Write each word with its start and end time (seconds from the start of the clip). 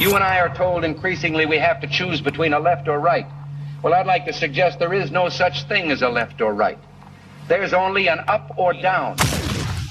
You 0.00 0.14
and 0.14 0.24
I 0.24 0.40
are 0.40 0.54
told 0.54 0.84
increasingly 0.84 1.46
we 1.46 1.56
have 1.58 1.80
to 1.80 1.86
choose 1.86 2.20
between 2.20 2.52
a 2.52 2.58
left 2.58 2.88
or 2.88 2.98
right. 2.98 3.26
Well, 3.82 3.94
I'd 3.94 4.06
like 4.06 4.24
to 4.26 4.32
suggest 4.32 4.78
there 4.78 4.92
is 4.92 5.10
no 5.10 5.28
such 5.28 5.64
thing 5.68 5.90
as 5.90 6.02
a 6.02 6.08
left 6.08 6.40
or 6.40 6.52
right. 6.52 6.78
There's 7.48 7.72
only 7.72 8.08
an 8.08 8.18
up 8.26 8.50
or 8.58 8.72
down. 8.72 9.16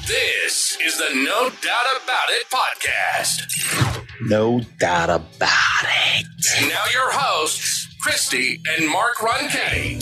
This 0.06 0.78
is 0.82 0.98
the 0.98 1.16
No 1.16 1.50
Doubt 1.50 2.04
About 2.04 2.30
It 2.30 2.46
podcast. 2.50 4.28
No 4.28 4.62
doubt 4.80 5.10
about 5.10 5.84
it. 5.84 6.26
And 6.58 6.70
now 6.70 6.84
your 6.92 7.12
hosts, 7.12 7.88
Christy 8.02 8.62
and 8.78 8.90
Mark 8.90 9.16
Ronchetti. 9.18 10.02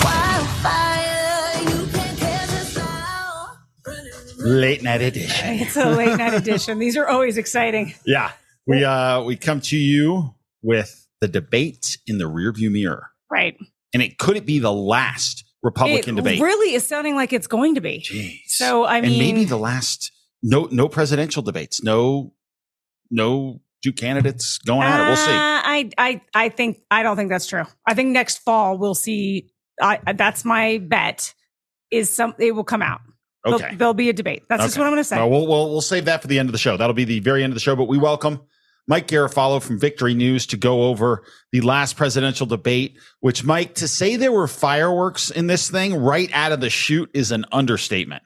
Late 4.40 4.82
night 4.82 5.02
edition. 5.02 5.60
It's 5.62 5.78
a 5.78 5.90
late 5.92 6.18
night 6.18 6.34
edition. 6.34 6.80
These 6.80 6.98
are 6.98 7.08
always 7.08 7.38
exciting. 7.38 7.94
Yeah. 8.06 8.32
We 8.68 8.84
uh 8.84 9.24
we 9.24 9.36
come 9.36 9.62
to 9.62 9.78
you 9.78 10.36
with 10.62 11.08
the 11.20 11.28
debate 11.28 11.98
in 12.08 12.18
the 12.18 12.26
rearview 12.26 12.72
mirror. 12.72 13.08
Right. 13.30 13.58
And 13.94 14.02
it 14.02 14.18
could 14.18 14.38
it 14.38 14.46
be 14.46 14.60
the 14.60 14.72
last 14.74 15.46
Republican 15.64 16.18
it 16.18 16.22
debate? 16.22 16.42
really 16.42 16.74
is 16.74 16.88
sounding 16.88 17.16
like 17.16 17.34
it's 17.34 17.48
going 17.48 17.76
to 17.76 17.82
be. 17.82 18.00
Jeez. 18.00 18.40
So, 18.48 18.84
I 18.84 18.98
and 18.98 19.08
mean- 19.08 19.20
maybe 19.20 19.46
the 19.46 19.58
last 19.58 20.12
no 20.42 20.68
no 20.72 20.88
presidential 20.88 21.42
debates. 21.42 21.84
No 21.84 22.34
no 23.10 23.62
two 23.84 23.94
candidates 23.94 24.58
going 24.60 24.84
at 24.84 25.02
it. 25.02 25.08
We'll 25.08 25.16
see. 25.16 25.32
Uh, 25.32 25.36
I, 25.36 25.90
I, 25.98 26.22
I 26.34 26.50
think, 26.50 26.82
I 26.92 27.04
don't 27.04 27.18
think 27.18 27.30
that's 27.30 27.48
true. 27.48 27.64
I 27.86 27.94
think 27.94 28.10
next 28.10 28.38
fall 28.40 28.78
we'll 28.78 28.96
see. 28.96 29.50
I, 29.82 30.00
that's 30.16 30.46
my 30.46 30.78
bet 30.78 31.34
is 31.90 32.14
some, 32.14 32.36
it 32.38 32.54
will 32.54 32.64
come 32.64 32.84
out. 32.84 33.02
There'll- 33.44 33.60
Okay. 33.60 33.76
There'll, 33.76 33.94
be 33.94 34.10
a 34.10 34.14
debate. 34.14 34.44
That's 34.50 34.64
just 34.64 34.78
what 34.78 34.86
I'm 34.86 34.92
going 34.92 35.00
to 35.02 35.04
say. 35.04 35.18
Well, 35.18 35.30
we'll, 35.30 35.48
we'll, 35.48 35.70
we'll 35.72 35.82
save 35.82 36.06
that 36.06 36.22
for 36.22 36.28
the 36.28 36.38
end 36.40 36.50
of 36.50 36.54
the 36.54 36.60
show. 36.60 36.78
That'll 36.78 36.94
be 36.94 37.06
the 37.06 37.20
very 37.20 37.44
end 37.44 37.52
of 37.52 37.56
the 37.56 37.60
show. 37.62 37.76
But 37.76 37.86
we 37.88 37.98
welcome 37.98 38.42
Mike 38.88 39.08
Garofalo 39.08 39.62
from 39.62 39.80
Victory 39.80 40.14
News 40.14 40.46
to 40.48 40.58
go 40.58 40.84
over 40.84 41.24
the 41.52 41.62
last 41.62 41.96
presidential 41.98 42.46
debate, 42.46 42.98
which, 43.20 43.44
Mike, 43.44 43.76
to 43.76 43.88
say 43.88 44.16
there 44.16 44.32
were 44.32 44.48
fireworks 44.48 45.32
in 45.32 45.48
this 45.48 45.70
thing 45.70 45.96
right 45.96 46.30
out 46.34 46.52
of 46.52 46.62
the 46.62 46.70
chute 46.70 47.10
is 47.14 47.32
an 47.32 47.46
understatement. 47.52 48.24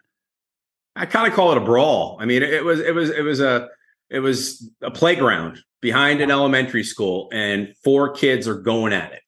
I 0.95 1.05
kind 1.05 1.27
of 1.27 1.33
call 1.33 1.51
it 1.51 1.57
a 1.57 1.61
brawl. 1.61 2.17
I 2.21 2.25
mean, 2.25 2.41
it 2.41 2.63
was 2.63 2.79
it 2.79 2.95
was 2.95 3.09
it 3.09 3.21
was 3.21 3.39
a 3.41 3.67
it 4.09 4.19
was 4.19 4.69
a 4.81 4.91
playground 4.91 5.59
behind 5.81 6.21
an 6.21 6.31
elementary 6.31 6.83
school, 6.83 7.29
and 7.33 7.73
four 7.83 8.11
kids 8.11 8.47
are 8.47 8.55
going 8.55 8.93
at 8.93 9.11
it. 9.11 9.19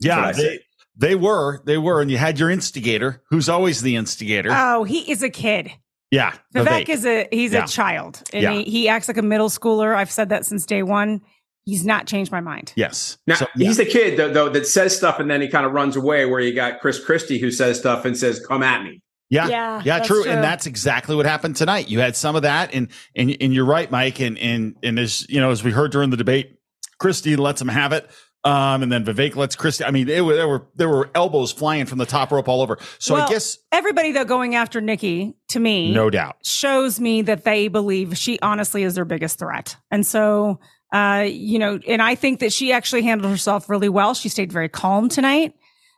Yeah, 0.00 0.30
they, 0.32 0.42
say. 0.42 0.60
They 0.98 1.14
were. 1.14 1.62
They 1.64 1.78
were. 1.78 2.00
And 2.02 2.10
you 2.10 2.18
had 2.18 2.38
your 2.38 2.50
instigator, 2.50 3.22
who's 3.30 3.48
always 3.48 3.80
the 3.82 3.96
instigator. 3.96 4.50
oh, 4.52 4.84
he 4.84 5.10
is 5.10 5.22
a 5.22 5.30
kid. 5.30 5.70
yeah. 6.10 6.34
Vivek 6.54 6.88
is 6.88 7.04
a, 7.06 7.26
he's 7.30 7.52
Yeah. 7.52 7.64
a 7.64 7.68
child 7.68 8.22
and 8.32 8.42
Yeah. 8.42 8.52
he, 8.52 8.64
he 8.64 8.88
acts 8.88 9.08
like 9.08 9.16
a 9.18 9.22
middle 9.22 9.48
schooler. 9.48 9.94
I've 9.94 10.10
said 10.10 10.28
that 10.30 10.44
since 10.46 10.66
day 10.66 10.82
one. 10.82 11.20
He's 11.64 11.84
not 11.84 12.06
changed 12.06 12.32
my 12.32 12.40
mind. 12.40 12.72
Yes. 12.76 13.18
Now 13.26 13.34
So, 13.34 13.46
yeah. 13.54 13.68
he's 13.68 13.76
the 13.76 13.84
kid 13.84 14.18
though, 14.18 14.32
though 14.32 14.48
that 14.48 14.66
says 14.66 14.96
stuff 14.96 15.20
and 15.20 15.30
then 15.30 15.42
he 15.42 15.48
kind 15.48 15.66
of 15.66 15.72
runs 15.72 15.96
away. 15.96 16.24
Where 16.24 16.40
you 16.40 16.54
got 16.54 16.80
Chris 16.80 16.98
Christie 17.04 17.38
who 17.38 17.50
says 17.50 17.78
stuff 17.78 18.04
and 18.06 18.16
says, 18.16 18.40
"Come 18.46 18.62
at 18.62 18.82
me." 18.82 19.02
Yeah, 19.28 19.48
Yeah, 19.48 19.82
yeah, 19.84 19.98
that's 19.98 20.06
true. 20.08 20.22
true. 20.22 20.32
and 20.32 20.42
that's 20.42 20.64
exactly 20.66 21.14
what 21.14 21.26
happened 21.26 21.56
tonight. 21.56 21.90
You 21.90 22.00
had 22.00 22.16
some 22.16 22.36
of 22.36 22.42
that, 22.42 22.72
and 22.72 22.88
and 23.14 23.36
and 23.42 23.52
you're 23.52 23.66
right, 23.66 23.90
Mike. 23.90 24.18
And 24.20 24.38
and 24.38 24.76
and 24.82 24.98
as 24.98 25.28
you 25.28 25.38
know, 25.40 25.50
as 25.50 25.62
we 25.62 25.70
heard 25.70 25.92
during 25.92 26.08
the 26.08 26.16
debate, 26.16 26.56
Christie 26.98 27.36
lets 27.36 27.60
him 27.60 27.68
have 27.68 27.92
it, 27.92 28.10
um, 28.48 28.82
and 28.82 28.90
then 28.90 29.04
Vivek 29.04 29.36
lets 29.36 29.54
Christie. 29.56 29.84
I 29.84 29.90
mean, 29.90 30.08
it, 30.08 30.24
were- 30.24 30.34
there 30.34 30.48
were 30.48 30.66
there 30.76 30.88
were 30.88 31.10
elbows 31.14 31.52
flying 31.52 31.86
from 31.86 31.98
the 31.98 32.06
top 32.06 32.30
rope 32.32 32.48
all 32.48 32.62
over. 32.62 32.78
So 32.98 33.14
I 33.14 33.28
guess 33.28 33.58
Everybody 33.72 34.12
though 34.12 34.24
going 34.24 34.54
after 34.54 34.80
Nikki 34.80 35.36
to 35.48 35.60
me 35.60 35.92
no 35.92 36.08
doubt. 36.10 36.36
shows 36.44 36.98
me 37.00 37.22
that 37.22 37.44
they 37.44 37.68
believe 37.68 38.16
she 38.16 38.38
honestly 38.40 38.82
is 38.82 38.94
their 38.94 39.04
biggest 39.04 39.38
threat. 39.38 39.76
And 39.90 40.06
so, 40.06 40.60
uh, 40.92 41.26
you 41.28 41.58
know, 41.58 41.78
and 41.86 42.00
I 42.00 42.14
think 42.14 42.40
that 42.40 42.52
she 42.52 42.72
actually 42.72 43.02
handled 43.02 43.30
herself 43.30 43.68
really 43.68 43.88
well. 43.88 44.14
She 44.14 44.28
stayed 44.28 44.52
very 44.52 44.68
calm 44.68 45.08
tonight. 45.08 45.54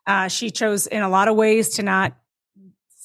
Uh, 0.06 0.28
she 0.28 0.51
chose 0.51 0.87
in 0.89 1.03
a 1.03 1.09
lot 1.09 1.28
of 1.28 1.37
ways 1.37 1.69
to 1.77 1.83
not 1.83 2.16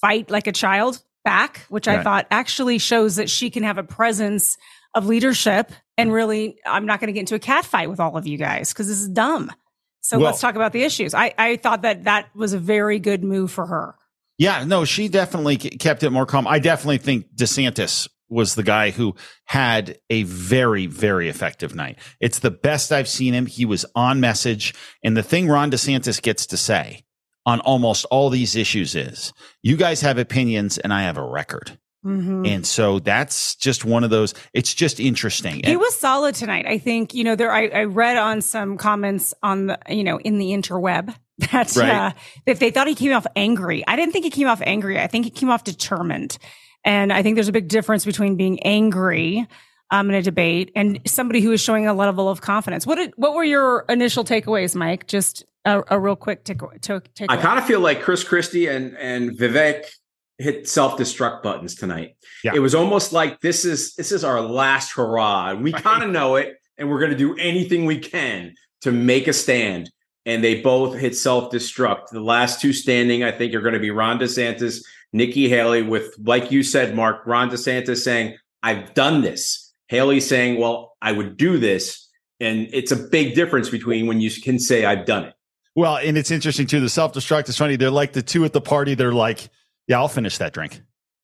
fight 0.01 0.31
like 0.31 0.47
a 0.47 0.51
child 0.51 1.01
back, 1.23 1.59
which 1.69 1.87
I 1.87 2.03
thought 2.03 2.27
actually 2.31 2.77
shows 2.77 3.15
that 3.17 3.29
she 3.29 3.49
can 3.49 3.63
have 3.63 3.77
a 3.77 3.83
presence 3.83 4.57
of 4.93 5.05
leadership 5.07 5.71
and 5.97 6.11
really, 6.11 6.57
I'm 6.65 6.85
not 6.85 6.99
going 6.99 7.07
to 7.07 7.13
get 7.13 7.21
into 7.21 7.35
a 7.35 7.39
cat 7.39 7.65
fight 7.65 7.89
with 7.89 7.99
all 7.99 8.17
of 8.17 8.27
you 8.27 8.37
guys 8.37 8.73
because 8.73 8.87
this 8.87 8.99
is 8.99 9.09
dumb. 9.09 9.51
So 10.01 10.17
Well- 10.17 10.27
let's 10.27 10.41
talk 10.41 10.55
about 10.55 10.73
the 10.73 10.83
issues. 10.83 11.13
I, 11.13 11.33
I 11.37 11.55
thought 11.57 11.81
that 11.83 12.03
that 12.03 12.29
was 12.35 12.53
a 12.53 12.59
very 12.59 12.99
good 12.99 13.23
move 13.23 13.51
for 13.51 13.65
her. 13.65 13.95
Yeah, 14.37 14.65
no, 14.65 14.83
she 14.83 15.07
definitely 15.07 15.55
kept 15.57 16.03
it 16.03 16.09
more 16.09 16.25
calm. 16.25 16.45
I 16.45 16.59
definitely 16.59 16.97
think 16.97 17.33
DeSantis 17.35 18.09
was 18.27 18.55
the 18.55 18.63
guy 18.63 18.91
who 18.91 19.15
had 19.45 19.97
a 20.09 20.23
very, 20.23 20.87
very 20.87 21.29
effective 21.29 21.73
night. 21.73 21.99
It's 22.19 22.39
the 22.39 22.51
best 22.51 22.91
I've 22.91 23.07
seen 23.07 23.33
him. 23.33 23.45
He 23.45 23.63
was 23.65 23.85
on 23.95 24.19
message. 24.19 24.73
And 25.03 25.15
the 25.15 25.23
thing 25.23 25.47
Ron 25.47 25.71
DeSantis 25.71 26.21
gets 26.21 26.45
to 26.47 26.57
say 26.57 27.05
on 27.45 27.59
almost 27.61 28.05
all 28.11 28.29
these 28.29 28.55
issues 28.55 28.95
is 28.95 29.31
you 29.61 29.77
guys 29.77 30.01
have 30.01 30.17
opinions 30.17 30.77
and 30.77 30.93
I 30.93 31.03
have 31.03 31.17
a 31.17 31.23
record. 31.23 31.77
Mhm. 32.05 32.47
And 32.47 32.65
so 32.65 32.99
that's 32.99 33.55
just 33.55 33.83
one 33.83 34.03
of 34.03 34.09
those, 34.11 34.33
it's 34.53 34.73
just 34.73 34.99
interesting. 34.99 35.55
He 35.55 35.71
And- 35.71 35.79
was 35.79 35.95
solid 35.97 36.35
tonight. 36.35 36.65
I 36.67 36.77
think, 36.77 37.13
you 37.13 37.23
know, 37.23 37.35
there, 37.35 37.51
I, 37.51 37.67
I 37.67 37.83
read 37.85 38.17
on 38.17 38.41
some 38.41 38.77
comments 38.77 39.33
on 39.41 39.67
the, 39.67 39.79
you 39.89 40.03
know, 40.03 40.17
in 40.19 40.37
the 40.37 40.51
interweb 40.51 41.15
that, 41.51 41.75
Right. 41.75 41.89
uh, 41.89 42.11
that 42.45 42.59
they 42.59 42.69
thought 42.71 42.87
he 42.87 42.95
came 42.95 43.11
off 43.11 43.25
angry. 43.35 43.83
I 43.87 43.95
didn't 43.95 44.11
think 44.13 44.23
he 44.25 44.31
came 44.31 44.47
off 44.47 44.61
angry. 44.63 44.99
I 44.99 45.07
think 45.07 45.25
he 45.25 45.31
came 45.31 45.49
off 45.49 45.63
determined. 45.63 46.37
And 46.83 47.11
I 47.11 47.23
think 47.23 47.35
there's 47.35 47.47
a 47.47 47.51
big 47.51 47.67
difference 47.67 48.05
between 48.05 48.35
being 48.35 48.61
angry, 48.63 49.47
um, 49.91 50.09
in 50.09 50.15
a 50.15 50.21
debate 50.21 50.71
and 50.75 50.99
somebody 51.07 51.41
who 51.41 51.51
is 51.51 51.61
showing 51.61 51.87
a 51.87 51.93
level 51.93 52.29
of 52.29 52.41
confidence. 52.41 52.85
What 52.85 52.95
did, 52.95 53.13
what 53.17 53.33
were 53.33 53.43
your 53.43 53.85
initial 53.89 54.23
takeaways, 54.23 54.75
Mike? 54.75 55.07
Just 55.07 55.43
a, 55.65 55.81
a 55.89 55.99
real 55.99 56.15
quick 56.15 56.43
take, 56.43 56.59
take. 56.81 57.31
I 57.31 57.37
kind 57.37 57.57
of 57.57 57.65
feel 57.65 57.79
like 57.79 58.01
Chris 58.03 58.23
Christie 58.23 58.67
and 58.67 58.95
and 58.97 59.31
Vivek 59.31 59.85
hit 60.37 60.67
self 60.67 60.97
destruct 60.97 61.43
buttons 61.43 61.75
tonight. 61.75 62.15
Yeah. 62.43 62.53
It 62.53 62.59
was 62.59 62.75
almost 62.75 63.13
like 63.13 63.41
this 63.41 63.65
is 63.65 63.95
this 63.95 64.11
is 64.11 64.23
our 64.23 64.41
last 64.41 64.91
hurrah. 64.93 65.53
We 65.55 65.71
Right. 65.73 65.83
kind 65.83 66.03
of 66.03 66.09
know 66.09 66.35
it, 66.35 66.55
and 66.77 66.89
we're 66.89 66.99
going 66.99 67.11
to 67.11 67.17
do 67.17 67.35
anything 67.37 67.85
we 67.85 67.99
can 67.99 68.53
to 68.81 68.91
make 68.91 69.27
a 69.27 69.33
stand. 69.33 69.89
And 70.27 70.43
they 70.43 70.61
both 70.61 70.97
hit 70.97 71.15
self 71.15 71.51
destruct. 71.51 72.09
The 72.11 72.19
last 72.21 72.59
two 72.59 72.73
standing, 72.73 73.23
I 73.23 73.31
think, 73.31 73.53
are 73.53 73.61
going 73.61 73.75
to 73.75 73.79
be 73.79 73.91
Ron 73.91 74.19
DeSantis, 74.19 74.83
Nikki 75.13 75.47
Haley. 75.49 75.83
With 75.83 76.15
like 76.23 76.51
you 76.51 76.63
said, 76.63 76.95
Mark, 76.95 77.21
Ron 77.25 77.49
DeSantis 77.49 77.97
saying, 78.03 78.35
"I've 78.63 78.93
done 78.93 79.21
this." 79.21 79.73
Haley 79.87 80.19
saying, 80.19 80.59
"Well, 80.59 80.95
I 81.01 81.11
would 81.11 81.37
do 81.37 81.57
this." 81.59 82.01
And 82.41 82.67
it's 82.73 82.91
a 82.91 82.95
big 82.97 83.35
difference 83.35 83.69
between 83.69 84.07
when 84.07 84.19
you 84.19 84.29
can 84.31 84.59
say, 84.59 84.83
"I've 84.85 85.05
done 85.05 85.25
it." 85.25 85.33
well, 85.77 85.97
and 85.97 86.17
it's 86.17 86.31
interesting 86.31 86.65
too. 86.65 86.79
The 86.79 86.89
self 86.89 87.13
destruct 87.13 87.47
is 87.49 87.57
funny. 87.57 87.75
They're 87.75 87.91
like 87.91 88.13
the 88.13 88.21
two 88.23 88.45
at 88.45 88.53
the 88.53 88.61
party. 88.61 88.95
They're 88.95 89.13
like, 89.13 89.49
yeah, 89.87 89.97
I'll 89.97 90.07
finish 90.07 90.37
that 90.37 90.53
drink. 90.53 90.81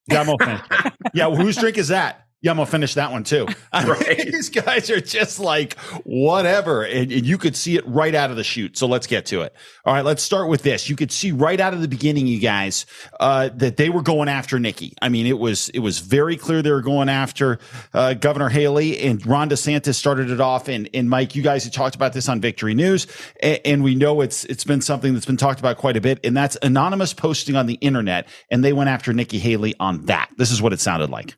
Yeah, 0.08 0.22
I'm 0.22 0.36
gonna 0.38 0.64
yeah, 1.14 1.30
whose 1.30 1.58
drink 1.58 1.78
is 1.78 1.90
that? 1.90 2.28
Yeah, 2.42 2.50
I'm 2.52 2.58
gonna 2.58 2.66
finish 2.66 2.96
that 2.96 3.12
one 3.12 3.24
too. 3.24 3.46
Mean, 3.46 3.56
Right. 3.88 4.18
These 4.32 4.50
guys 4.50 4.90
are 4.90 5.00
just 5.00 5.40
like 5.40 5.78
whatever, 6.04 6.84
and, 6.84 7.12
and 7.12 7.24
you 7.26 7.38
could 7.38 7.56
see 7.56 7.76
it 7.78 7.86
right 7.88 8.16
out 8.16 8.32
of 8.32 8.36
the 8.36 8.44
chute. 8.44 8.78
So 8.78 8.88
let's 8.88 9.06
get 9.06 9.28
to 9.28 9.42
it. 9.42 9.54
All 9.86 9.94
right, 9.94 10.04
let's 10.04 10.24
start 10.24 10.50
with 10.50 10.64
this. 10.64 10.90
You 10.90 10.96
could 10.96 11.12
see 11.12 11.32
right 11.32 11.60
out 11.60 11.76
of 11.76 11.82
the 11.82 11.88
beginning, 11.88 12.26
you 12.26 12.40
guys, 12.40 12.88
uh, 13.20 13.50
that 13.56 13.78
they 13.78 13.90
were 13.90 14.02
going 14.02 14.28
after 14.28 14.60
Nikki. 14.60 14.94
I 15.04 15.10
mean, 15.10 15.28
it 15.28 15.38
was 15.38 15.70
it 15.70 15.80
was 15.80 16.00
very 16.00 16.36
clear 16.36 16.64
they 16.64 16.72
were 16.72 16.82
going 16.82 17.10
after 17.10 17.60
uh, 17.94 18.16
Governor 18.16 18.50
Haley, 18.50 19.00
and 19.02 19.24
Ron 19.26 19.50
DeSantis 19.50 19.96
started 19.96 20.32
it 20.32 20.42
off. 20.42 20.68
And 20.68 20.90
and 20.96 21.10
Mike, 21.10 21.36
you 21.36 21.44
guys 21.44 21.64
had 21.64 21.74
talked 21.74 21.96
about 21.96 22.14
this 22.14 22.28
on 22.28 22.42
Victory 22.42 22.74
News, 22.74 23.06
and, 23.44 23.60
and 23.66 23.84
we 23.84 23.94
know 23.94 24.22
it's 24.22 24.46
it's 24.46 24.64
been 24.64 24.82
something 24.82 25.14
that's 25.14 25.28
been 25.28 25.38
talked 25.38 25.60
about 25.60 25.78
quite 25.78 25.96
a 25.96 26.02
bit, 26.02 26.20
and 26.24 26.36
that's 26.36 26.58
anonymous 26.64 27.14
posting 27.14 27.56
on 27.56 27.68
the 27.68 27.76
internet, 27.76 28.28
and 28.50 28.64
they 28.64 28.74
went 28.74 28.90
after 28.90 29.14
Nikki 29.14 29.38
Haley 29.38 29.76
on 29.80 30.06
that. 30.08 30.32
This 30.38 30.50
is 30.50 30.60
what 30.60 30.74
it 30.74 30.80
sounded 30.80 31.12
like. 31.12 31.36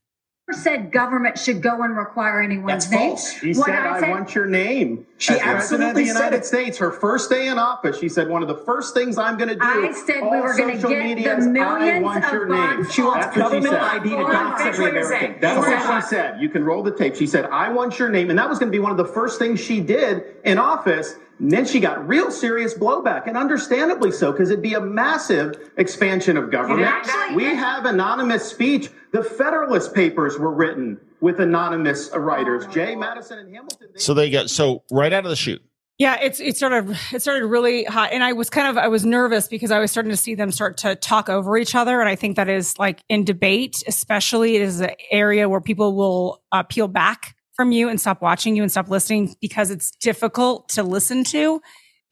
Said 0.51 0.91
government 0.91 1.39
should 1.39 1.61
go 1.61 1.83
and 1.83 1.95
require 1.95 2.41
anyone's 2.41 2.83
That's 2.85 2.91
name. 2.91 3.09
false. 3.11 3.31
He 3.31 3.53
What 3.53 3.67
said, 3.67 3.75
I, 3.79 4.09
want 4.09 4.35
your 4.35 4.45
name. 4.45 5.05
She 5.17 5.33
As 5.35 5.39
President 5.39 5.51
of 5.51 5.57
absolutely 5.89 6.03
the 6.03 6.07
said 6.09 6.15
United 6.15 6.35
it. 6.39 6.45
States, 6.45 6.77
her 6.79 6.91
first 6.91 7.29
day 7.29 7.47
in 7.47 7.57
office, 7.57 7.97
she 7.97 8.09
said, 8.09 8.27
one 8.27 8.41
of 8.41 8.49
the 8.49 8.57
first 8.57 8.93
things 8.93 9.17
I'm 9.17 9.37
going 9.37 9.47
to 9.49 9.55
do. 9.55 9.61
I 9.63 9.93
said 10.05 10.21
we 10.21 10.41
were 10.41 10.55
gonna 10.57 10.75
social 10.75 10.89
get 10.89 11.03
media 11.05 11.35
the 11.35 11.41
is, 11.41 11.47
I 11.47 11.49
millions 11.49 12.03
want 12.03 12.25
of 12.25 12.33
your 12.33 12.47
name. 12.49 12.89
She 12.89 13.01
wants 13.01 13.25
That's 13.27 13.37
what 13.37 13.53
she 13.53 13.59
government. 13.61 13.73
ID 13.75 14.09
to 14.09 14.15
dox 14.17 14.61
every 14.63 14.89
American. 14.89 15.35
That's 15.39 15.57
what 15.59 15.73
on. 15.91 16.01
she 16.01 16.07
said. 16.07 16.41
You 16.41 16.49
can 16.49 16.65
roll 16.65 16.83
the 16.83 16.91
tape. 16.91 17.15
She 17.15 17.25
said, 17.27 17.45
I 17.45 17.69
want 17.69 17.97
your 17.97 18.09
name. 18.09 18.29
And 18.29 18.37
that 18.37 18.49
was 18.49 18.59
going 18.59 18.69
to 18.71 18.75
be 18.75 18.79
one 18.81 18.91
of 18.91 18.97
the 18.97 19.05
first 19.05 19.39
things 19.39 19.61
she 19.61 19.79
did 19.79 20.23
in 20.43 20.57
office. 20.57 21.15
And 21.39 21.49
then 21.49 21.65
she 21.65 21.79
got 21.79 22.05
real 22.07 22.29
serious 22.29 22.73
blowback, 22.75 23.27
and 23.27 23.35
understandably 23.35 24.11
so, 24.11 24.31
because 24.31 24.51
it'd 24.51 24.61
be 24.61 24.75
a 24.75 24.79
massive 24.81 25.71
expansion 25.77 26.37
of 26.37 26.51
government. 26.51 26.81
actually- 26.87 27.35
we 27.35 27.45
have 27.45 27.85
anonymous 27.85 28.43
speech. 28.45 28.89
The 29.13 29.23
Federalist 29.23 29.93
Papers 29.93 30.37
were 30.39 30.51
written 30.51 30.99
with 31.21 31.39
anonymous 31.39 32.09
writers. 32.13 32.65
Jay 32.67 32.95
Madison 32.95 33.39
and 33.39 33.53
Hamilton. 33.53 33.89
they- 33.93 33.99
So 33.99 34.13
they 34.13 34.29
got 34.29 34.49
so 34.49 34.83
right 34.91 35.13
out 35.13 35.23
of 35.23 35.29
the 35.29 35.35
chute. 35.35 35.61
Yeah, 35.99 36.17
it's 36.19 36.39
it 36.39 36.57
sort 36.57 36.73
of 36.73 36.89
it 37.13 37.21
started 37.21 37.45
really 37.45 37.83
hot, 37.83 38.09
and 38.11 38.23
I 38.23 38.33
was 38.33 38.49
kind 38.49 38.67
of 38.67 38.77
I 38.77 38.87
was 38.87 39.05
nervous 39.05 39.47
because 39.47 39.69
I 39.69 39.77
was 39.77 39.91
starting 39.91 40.09
to 40.09 40.17
see 40.17 40.33
them 40.33 40.51
start 40.51 40.77
to 40.77 40.95
talk 40.95 41.29
over 41.29 41.55
each 41.55 41.75
other, 41.75 41.99
and 42.01 42.09
I 42.09 42.15
think 42.15 42.35
that 42.37 42.49
is 42.49 42.77
like 42.79 43.03
in 43.09 43.23
debate, 43.23 43.83
especially, 43.87 44.55
it 44.55 44.63
is 44.63 44.81
an 44.81 44.89
area 45.11 45.47
where 45.47 45.61
people 45.61 45.95
will 45.95 46.41
uh, 46.51 46.63
peel 46.63 46.87
back 46.87 47.35
from 47.55 47.71
you 47.71 47.87
and 47.89 48.01
stop 48.01 48.23
watching 48.23 48.55
you 48.55 48.63
and 48.63 48.71
stop 48.71 48.89
listening 48.89 49.35
because 49.39 49.69
it's 49.69 49.91
difficult 49.91 50.67
to 50.69 50.81
listen 50.81 51.23
to. 51.25 51.61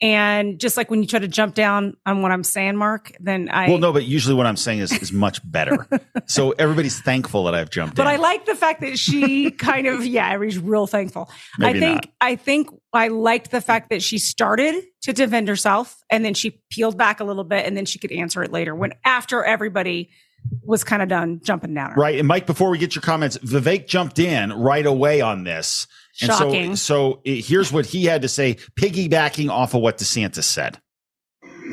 And 0.01 0.59
just 0.59 0.77
like 0.77 0.89
when 0.89 1.01
you 1.01 1.07
try 1.07 1.19
to 1.19 1.27
jump 1.27 1.53
down 1.53 1.95
on 2.07 2.23
what 2.23 2.31
I'm 2.31 2.43
saying, 2.43 2.75
Mark, 2.75 3.15
then 3.19 3.49
I. 3.49 3.69
Well, 3.69 3.77
no, 3.77 3.93
but 3.93 4.03
usually 4.05 4.33
what 4.33 4.47
I'm 4.47 4.57
saying 4.57 4.79
is, 4.79 4.91
is 4.91 5.13
much 5.13 5.39
better. 5.49 5.87
so 6.25 6.51
everybody's 6.51 6.99
thankful 6.99 7.43
that 7.43 7.53
I've 7.53 7.69
jumped 7.69 7.97
But 7.97 8.07
in. 8.07 8.13
I 8.13 8.15
like 8.15 8.45
the 8.45 8.55
fact 8.55 8.81
that 8.81 8.97
she 8.97 9.51
kind 9.51 9.85
of, 9.85 10.03
yeah, 10.03 10.31
everybody's 10.31 10.57
real 10.57 10.87
thankful. 10.87 11.29
Maybe 11.59 11.77
I 11.77 11.81
think, 11.81 11.95
not. 12.05 12.13
I 12.19 12.35
think 12.35 12.69
I 12.93 13.07
liked 13.09 13.51
the 13.51 13.61
fact 13.61 13.91
that 13.91 14.01
she 14.01 14.17
started 14.17 14.83
to 15.03 15.13
defend 15.13 15.47
herself 15.47 16.01
and 16.09 16.25
then 16.25 16.33
she 16.33 16.61
peeled 16.71 16.97
back 16.97 17.19
a 17.19 17.23
little 17.23 17.43
bit 17.43 17.67
and 17.67 17.77
then 17.77 17.85
she 17.85 17.99
could 17.99 18.11
answer 18.11 18.41
it 18.43 18.51
later 18.51 18.73
when 18.73 18.93
after 19.05 19.43
everybody 19.43 20.09
was 20.63 20.83
kind 20.83 21.01
of 21.01 21.09
done 21.09 21.41
jumping 21.43 21.73
down. 21.73 21.93
Right. 21.93 22.17
And 22.17 22.27
Mike, 22.27 22.47
before 22.47 22.69
we 22.69 22.77
get 22.77 22.95
your 22.95 23.01
comments, 23.01 23.37
Vivek 23.37 23.87
jumped 23.87 24.19
in 24.19 24.51
right 24.51 24.85
away 24.85 25.21
on 25.21 25.43
this. 25.43 25.87
And 26.21 26.31
Shocking. 26.31 26.75
so, 26.75 27.13
so 27.13 27.21
it- 27.23 27.45
here's 27.45 27.71
what 27.71 27.85
he 27.87 28.05
had 28.05 28.21
to 28.21 28.27
say, 28.29 28.55
piggybacking 28.79 29.49
off 29.49 29.73
of 29.73 29.81
what 29.81 29.97
DeSantis 29.97 30.43
said. 30.43 30.79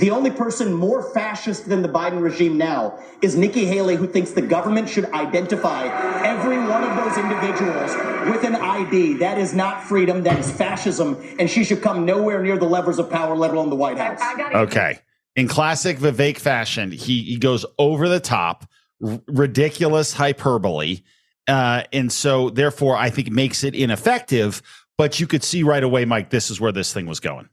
The 0.00 0.10
only 0.10 0.30
person 0.30 0.72
more 0.72 1.12
fascist 1.12 1.68
than 1.68 1.82
the 1.82 1.88
Biden 1.88 2.22
regime 2.22 2.56
now 2.56 2.98
is 3.20 3.34
Nikki 3.34 3.64
Haley, 3.66 3.96
who 3.96 4.06
thinks 4.06 4.30
the 4.30 4.42
government 4.42 4.88
should 4.88 5.06
identify 5.12 5.86
every 6.24 6.56
one 6.56 6.84
of 6.84 6.96
those 6.96 7.18
individuals 7.18 7.94
with 8.30 8.44
an 8.44 8.54
ID. 8.54 9.14
That 9.14 9.38
is 9.38 9.54
not 9.54 9.82
freedom, 9.82 10.22
that 10.22 10.38
is 10.38 10.52
fascism, 10.52 11.16
and 11.40 11.50
she 11.50 11.64
should 11.64 11.82
come 11.82 12.04
nowhere 12.06 12.42
near 12.42 12.56
the 12.56 12.64
levers 12.66 13.00
of 13.00 13.10
power, 13.10 13.34
let 13.36 13.50
alone 13.50 13.70
the 13.70 13.76
White 13.76 13.98
House. 13.98 14.20
Okay. 14.54 15.00
In 15.34 15.48
classic 15.48 15.98
Vivek 15.98 16.38
fashion, 16.38 16.92
he, 16.92 17.22
he 17.24 17.36
goes 17.36 17.66
over 17.76 18.08
the 18.08 18.20
top, 18.20 18.70
r- 19.04 19.18
ridiculous 19.26 20.12
hyperbole. 20.12 21.00
Uh, 21.48 21.82
and 21.92 22.12
so, 22.12 22.50
therefore, 22.50 22.96
I 22.96 23.10
think 23.10 23.28
it 23.28 23.32
makes 23.32 23.64
it 23.64 23.74
ineffective. 23.74 24.62
But 24.98 25.18
you 25.18 25.26
could 25.26 25.42
see 25.42 25.62
right 25.62 25.82
away, 25.82 26.04
Mike, 26.04 26.30
this 26.30 26.50
is 26.50 26.60
where 26.60 26.72
this 26.72 26.92
thing 26.92 27.06
was 27.06 27.20
going. 27.20 27.48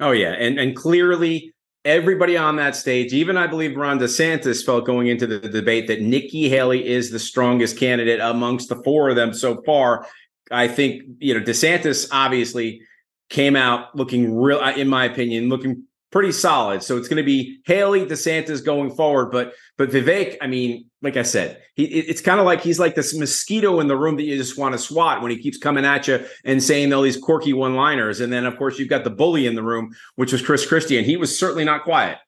Oh 0.00 0.12
yeah, 0.12 0.32
and 0.32 0.58
and 0.58 0.74
clearly 0.74 1.52
everybody 1.84 2.36
on 2.36 2.56
that 2.56 2.74
stage, 2.74 3.12
even 3.12 3.36
I 3.36 3.46
believe 3.46 3.76
Ron 3.76 3.98
DeSantis 3.98 4.64
felt 4.64 4.86
going 4.86 5.08
into 5.08 5.26
the 5.26 5.38
debate 5.40 5.86
that 5.88 6.00
Nikki 6.00 6.48
Haley 6.48 6.86
is 6.86 7.10
the 7.10 7.18
strongest 7.18 7.78
candidate 7.78 8.20
amongst 8.20 8.68
the 8.68 8.76
four 8.82 9.10
of 9.10 9.16
them 9.16 9.34
so 9.34 9.62
far. 9.62 10.06
I 10.50 10.68
think 10.68 11.02
you 11.18 11.34
know 11.34 11.44
DeSantis 11.44 12.08
obviously 12.10 12.80
came 13.28 13.56
out 13.56 13.94
looking 13.96 14.36
real, 14.36 14.60
in 14.60 14.88
my 14.88 15.04
opinion, 15.04 15.48
looking 15.48 15.84
pretty 16.14 16.30
solid. 16.30 16.80
So 16.80 16.96
it's 16.96 17.08
going 17.08 17.16
to 17.16 17.24
be 17.24 17.58
Haley 17.66 18.06
DeSantis 18.06 18.64
going 18.64 18.92
forward, 18.92 19.32
but 19.32 19.52
but 19.76 19.90
Vivek, 19.90 20.36
I 20.40 20.46
mean, 20.46 20.88
like 21.02 21.16
I 21.16 21.22
said, 21.22 21.60
he 21.74 21.86
it's 21.86 22.20
kind 22.20 22.38
of 22.38 22.46
like 22.46 22.60
he's 22.60 22.78
like 22.78 22.94
this 22.94 23.18
mosquito 23.18 23.80
in 23.80 23.88
the 23.88 23.96
room 23.96 24.16
that 24.16 24.22
you 24.22 24.36
just 24.36 24.56
want 24.56 24.74
to 24.74 24.78
swat 24.78 25.22
when 25.22 25.32
he 25.32 25.38
keeps 25.38 25.58
coming 25.58 25.84
at 25.84 26.06
you 26.06 26.24
and 26.44 26.62
saying 26.62 26.92
all 26.92 27.02
these 27.02 27.16
quirky 27.16 27.52
one-liners. 27.52 28.20
And 28.20 28.32
then 28.32 28.46
of 28.46 28.56
course 28.56 28.78
you've 28.78 28.88
got 28.88 29.02
the 29.02 29.10
bully 29.10 29.48
in 29.48 29.56
the 29.56 29.64
room, 29.64 29.92
which 30.14 30.30
was 30.30 30.40
Chris 30.40 30.64
Christie, 30.64 30.96
and 30.96 31.04
he 31.04 31.16
was 31.16 31.36
certainly 31.36 31.64
not 31.64 31.82
quiet. 31.82 32.18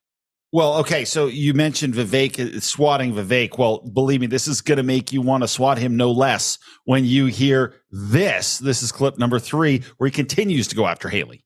Well, 0.51 0.73
okay. 0.79 1.05
So 1.05 1.27
you 1.27 1.53
mentioned 1.53 1.93
Vivek 1.93 2.57
uh, 2.57 2.59
swatting 2.59 3.13
Vivek. 3.13 3.57
Well, 3.57 3.79
believe 3.93 4.19
me, 4.19 4.27
this 4.27 4.49
is 4.49 4.59
going 4.59 4.77
to 4.77 4.83
make 4.83 5.13
you 5.13 5.21
want 5.21 5.43
to 5.43 5.47
swat 5.47 5.77
him 5.77 5.95
no 5.95 6.11
less 6.11 6.59
when 6.83 7.05
you 7.05 7.27
hear 7.27 7.75
this. 7.89 8.57
This 8.57 8.83
is 8.83 8.91
clip 8.91 9.17
number 9.17 9.39
three, 9.39 9.81
where 9.95 10.09
he 10.09 10.11
continues 10.11 10.67
to 10.67 10.75
go 10.75 10.87
after 10.87 11.07
Haley. 11.07 11.45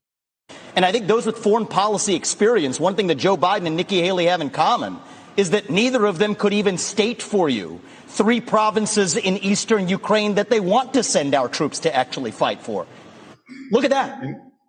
And 0.74 0.84
I 0.84 0.92
think 0.92 1.06
those 1.06 1.26
with 1.26 1.38
foreign 1.38 1.66
policy 1.66 2.14
experience, 2.14 2.80
one 2.80 2.94
thing 2.94 3.08
that 3.08 3.16
Joe 3.16 3.36
Biden 3.36 3.66
and 3.66 3.76
Nikki 3.76 4.00
Haley 4.00 4.26
have 4.26 4.40
in 4.40 4.50
common 4.50 4.98
is 5.36 5.50
that 5.50 5.70
neither 5.70 6.04
of 6.06 6.18
them 6.18 6.34
could 6.34 6.52
even 6.52 6.78
state 6.78 7.22
for 7.22 7.48
you 7.48 7.80
three 8.06 8.40
provinces 8.40 9.16
in 9.16 9.38
eastern 9.38 9.88
Ukraine 9.88 10.34
that 10.34 10.50
they 10.50 10.60
want 10.60 10.94
to 10.94 11.02
send 11.02 11.34
our 11.34 11.48
troops 11.48 11.80
to 11.80 11.94
actually 11.94 12.30
fight 12.30 12.60
for. 12.60 12.86
Look 13.70 13.84
at 13.84 13.90
that. 13.90 14.22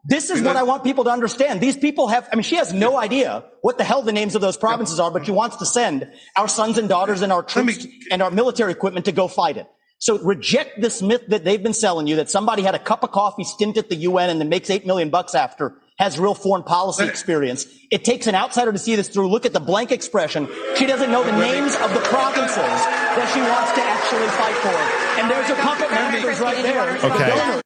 This 0.06 0.30
is 0.30 0.41
what 0.41 0.57
I 0.57 0.63
want 0.63 0.83
people 0.83 1.06
to 1.06 1.09
understand. 1.09 1.62
These 1.62 1.77
people 1.77 2.07
have, 2.09 2.27
I 2.31 2.36
mean, 2.36 2.44
she 2.44 2.57
has 2.57 2.74
no 2.74 2.97
idea 2.97 3.44
what 3.62 3.77
the 3.77 3.86
hell 3.86 4.01
the 4.01 4.12
names 4.12 4.36
of 4.36 4.41
those 4.41 4.57
provinces 4.57 5.00
are, 5.00 5.09
but 5.09 5.25
she 5.25 5.31
wants 5.31 5.57
to 5.57 5.65
send 5.65 6.12
our 6.36 6.50
sons 6.50 6.77
and 6.77 6.89
daughters 6.89 7.21
and 7.21 7.31
our 7.31 7.44
troops 7.44 7.88
and 8.12 8.21
our 8.21 8.31
military 8.31 8.71
equipment 8.71 9.06
to 9.06 9.13
go 9.13 9.29
fight 9.29 9.56
it. 9.56 9.68
So 10.00 10.18
reject 10.19 10.81
this 10.81 11.01
myth 11.01 11.24
that 11.30 11.45
they've 11.45 11.62
been 11.63 11.74
selling 11.74 12.07
you 12.07 12.18
that 12.18 12.30
somebody 12.30 12.62
had 12.62 12.75
a 12.75 12.80
cup 12.80 13.04
of 13.04 13.12
coffee 13.12 13.44
stint 13.45 13.78
at 13.78 13.90
the 13.90 13.95
UN 13.95 14.30
and 14.30 14.40
then 14.42 14.50
makes 14.50 14.69
eight 14.69 14.86
million 14.86 15.10
bucks 15.10 15.34
after 15.34 15.78
has 16.00 16.19
real 16.19 16.34
foreign 16.34 16.63
policy 16.63 17.06
experience. 17.06 17.68
It 17.92 18.04
takes 18.04 18.25
an 18.28 18.34
outsider 18.36 18.72
to 18.74 18.80
see 18.80 18.95
this 18.95 19.07
through. 19.10 19.30
Look 19.30 19.45
at 19.45 19.54
the 19.54 19.60
blank 19.60 19.92
expression. 19.92 20.50
She 20.75 20.86
doesn't 20.88 21.12
know 21.12 21.24
the 21.24 21.31
names 21.38 21.75
of 21.75 21.94
the 21.94 22.00
provinces 22.01 22.56
that 22.57 23.31
she 23.34 23.40
wants 23.42 23.72
to 23.74 23.81
actually 23.81 24.28
fight 24.36 24.56
for. 24.56 25.22
And 25.22 25.30
there's 25.31 25.50
a 25.51 25.56
puppet 25.62 25.92
masters 25.92 26.39
right 26.39 26.63
there. 26.63 26.98
Okay. 27.06 27.62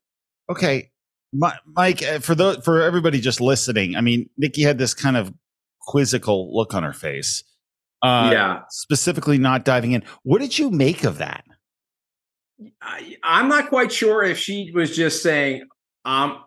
Okay, 0.49 0.91
Mi- 1.33 1.49
Mike, 1.65 2.03
uh, 2.03 2.19
for 2.19 2.35
the 2.35 2.61
for 2.63 2.81
everybody 2.81 3.19
just 3.19 3.41
listening, 3.41 3.95
I 3.95 4.01
mean, 4.01 4.29
Nikki 4.37 4.61
had 4.61 4.77
this 4.77 4.93
kind 4.93 5.17
of 5.17 5.33
quizzical 5.81 6.55
look 6.55 6.73
on 6.73 6.83
her 6.83 6.93
face. 6.93 7.43
Uh, 8.03 8.29
Yeah. 8.31 8.59
specifically 8.69 9.37
not 9.37 9.65
diving 9.65 9.93
in. 9.93 10.03
What 10.23 10.39
did 10.39 10.59
you 10.59 10.69
make 10.69 11.03
of 11.03 11.17
that? 11.17 11.43
I, 12.81 13.17
I'm 13.23 13.47
not 13.49 13.69
quite 13.69 13.91
sure 13.91 14.23
if 14.23 14.37
she 14.37 14.71
was 14.73 14.95
just 14.95 15.21
saying, 15.21 15.63
um, 16.05 16.39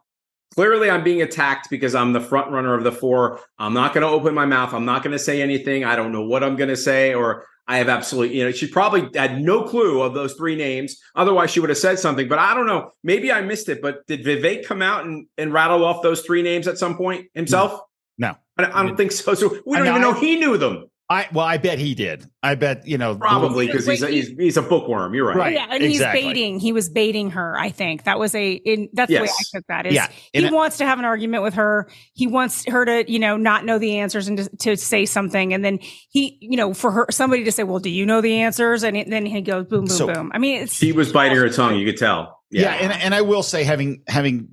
clearly 0.54 0.90
I'm 0.90 1.04
being 1.04 1.22
attacked 1.22 1.68
because 1.70 1.94
I'm 1.94 2.12
the 2.12 2.20
front 2.20 2.50
runner 2.50 2.74
of 2.74 2.82
the 2.84 2.92
four. 2.92 3.40
I'm 3.58 3.74
not 3.74 3.94
going 3.94 4.02
to 4.02 4.08
open 4.12 4.34
my 4.34 4.46
mouth. 4.46 4.74
I'm 4.74 4.84
not 4.84 5.02
going 5.02 5.12
to 5.12 5.18
say 5.18 5.40
anything. 5.42 5.84
I 5.84 5.96
don't 5.96 6.12
know 6.12 6.24
what 6.26 6.42
I'm 6.42 6.56
going 6.56 6.70
to 6.70 6.76
say, 6.76 7.14
or 7.14 7.46
I 7.68 7.78
have 7.78 7.88
absolutely, 7.88 8.38
you 8.38 8.44
know, 8.44 8.50
she 8.50 8.66
probably 8.66 9.08
had 9.14 9.40
no 9.40 9.62
clue 9.62 10.02
of 10.02 10.12
those 10.14 10.34
three 10.34 10.56
names. 10.56 10.96
Otherwise, 11.14 11.52
she 11.52 11.60
would 11.60 11.68
have 11.70 11.78
said 11.78 12.00
something. 12.00 12.26
But 12.28 12.40
I 12.40 12.54
don't 12.54 12.66
know. 12.66 12.90
Maybe 13.04 13.30
I 13.30 13.42
missed 13.42 13.68
it. 13.68 13.80
But 13.80 14.04
did 14.08 14.24
Vivek 14.24 14.64
come 14.66 14.82
out 14.82 15.04
and, 15.04 15.26
and 15.38 15.52
rattle 15.52 15.84
off 15.84 16.02
those 16.02 16.22
three 16.22 16.42
names 16.42 16.66
at 16.66 16.78
some 16.78 16.96
point 16.96 17.26
himself? 17.34 17.80
No. 18.18 18.34
I, 18.58 18.62
don't- 18.62 18.74
I 18.74 18.82
don't 18.82 18.96
think 18.96 19.12
so. 19.12 19.34
So 19.34 19.50
we 19.64 19.76
don't 19.76 19.84
know, 19.84 19.90
even 19.92 20.02
know 20.02 20.12
I- 20.16 20.18
he 20.18 20.36
knew 20.36 20.56
them. 20.58 20.86
I 21.12 21.26
well, 21.32 21.44
I 21.44 21.56
bet 21.56 21.80
he 21.80 21.96
did. 21.96 22.24
I 22.40 22.54
bet 22.54 22.86
you 22.86 22.96
know 22.96 23.16
Probably 23.16 23.66
because 23.66 23.84
he's, 23.84 24.00
a- 24.00 24.08
he's 24.08 24.28
he's 24.28 24.56
a 24.56 24.62
bookworm. 24.62 25.12
You're 25.12 25.26
right. 25.26 25.36
Right. 25.36 25.54
Yeah, 25.54 25.66
and 25.68 25.82
exactly. 25.82 26.20
he's 26.20 26.28
baiting. 26.28 26.60
He 26.60 26.72
was 26.72 26.88
baiting 26.88 27.30
her. 27.32 27.58
I 27.58 27.70
think 27.70 28.04
that 28.04 28.20
was 28.20 28.32
a. 28.36 28.52
In, 28.52 28.88
that's 28.92 29.10
the 29.10 29.18
way 29.18 29.28
I 29.28 29.42
took 29.58 29.66
that. 29.66 29.86
Is 29.86 29.94
Yeah, 29.94 30.06
he 30.32 30.44
and- 30.44 30.54
wants 30.54 30.78
to 30.78 30.86
have 30.86 31.00
an 31.00 31.04
argument 31.04 31.42
with 31.42 31.54
her. 31.54 31.90
He 32.14 32.28
wants 32.28 32.64
her 32.66 32.84
to, 32.84 33.10
you 33.10 33.18
know, 33.18 33.36
not 33.36 33.64
know 33.64 33.80
the 33.80 33.98
answers 33.98 34.28
and 34.28 34.38
to, 34.38 34.48
to 34.58 34.76
say 34.76 35.04
something, 35.04 35.52
and 35.52 35.64
then 35.64 35.80
he, 36.10 36.38
you 36.40 36.56
know, 36.56 36.72
for 36.72 36.92
her 36.92 37.06
somebody 37.10 37.42
to 37.42 37.50
say, 37.50 37.64
"Well, 37.64 37.80
do 37.80 37.90
you 37.90 38.06
know 38.06 38.20
the 38.20 38.36
answers?" 38.42 38.84
And 38.84 38.96
it, 38.96 39.10
then 39.10 39.26
he 39.26 39.40
goes, 39.40 39.66
"Boom, 39.66 39.86
boom, 39.86 39.88
So- 39.88 40.06
boom." 40.06 40.30
I 40.32 40.38
mean, 40.38 40.62
it's 40.62 40.74
She 40.74 40.92
was 40.92 41.12
biting 41.12 41.36
her 41.38 41.48
tongue. 41.48 41.74
You 41.74 41.86
could 41.86 41.98
tell. 41.98 42.40
Yeah, 42.52 42.70
and 42.72 42.92
and 42.92 43.16
I 43.16 43.22
will 43.22 43.42
say, 43.42 43.64
having 43.64 44.02
having 44.06 44.48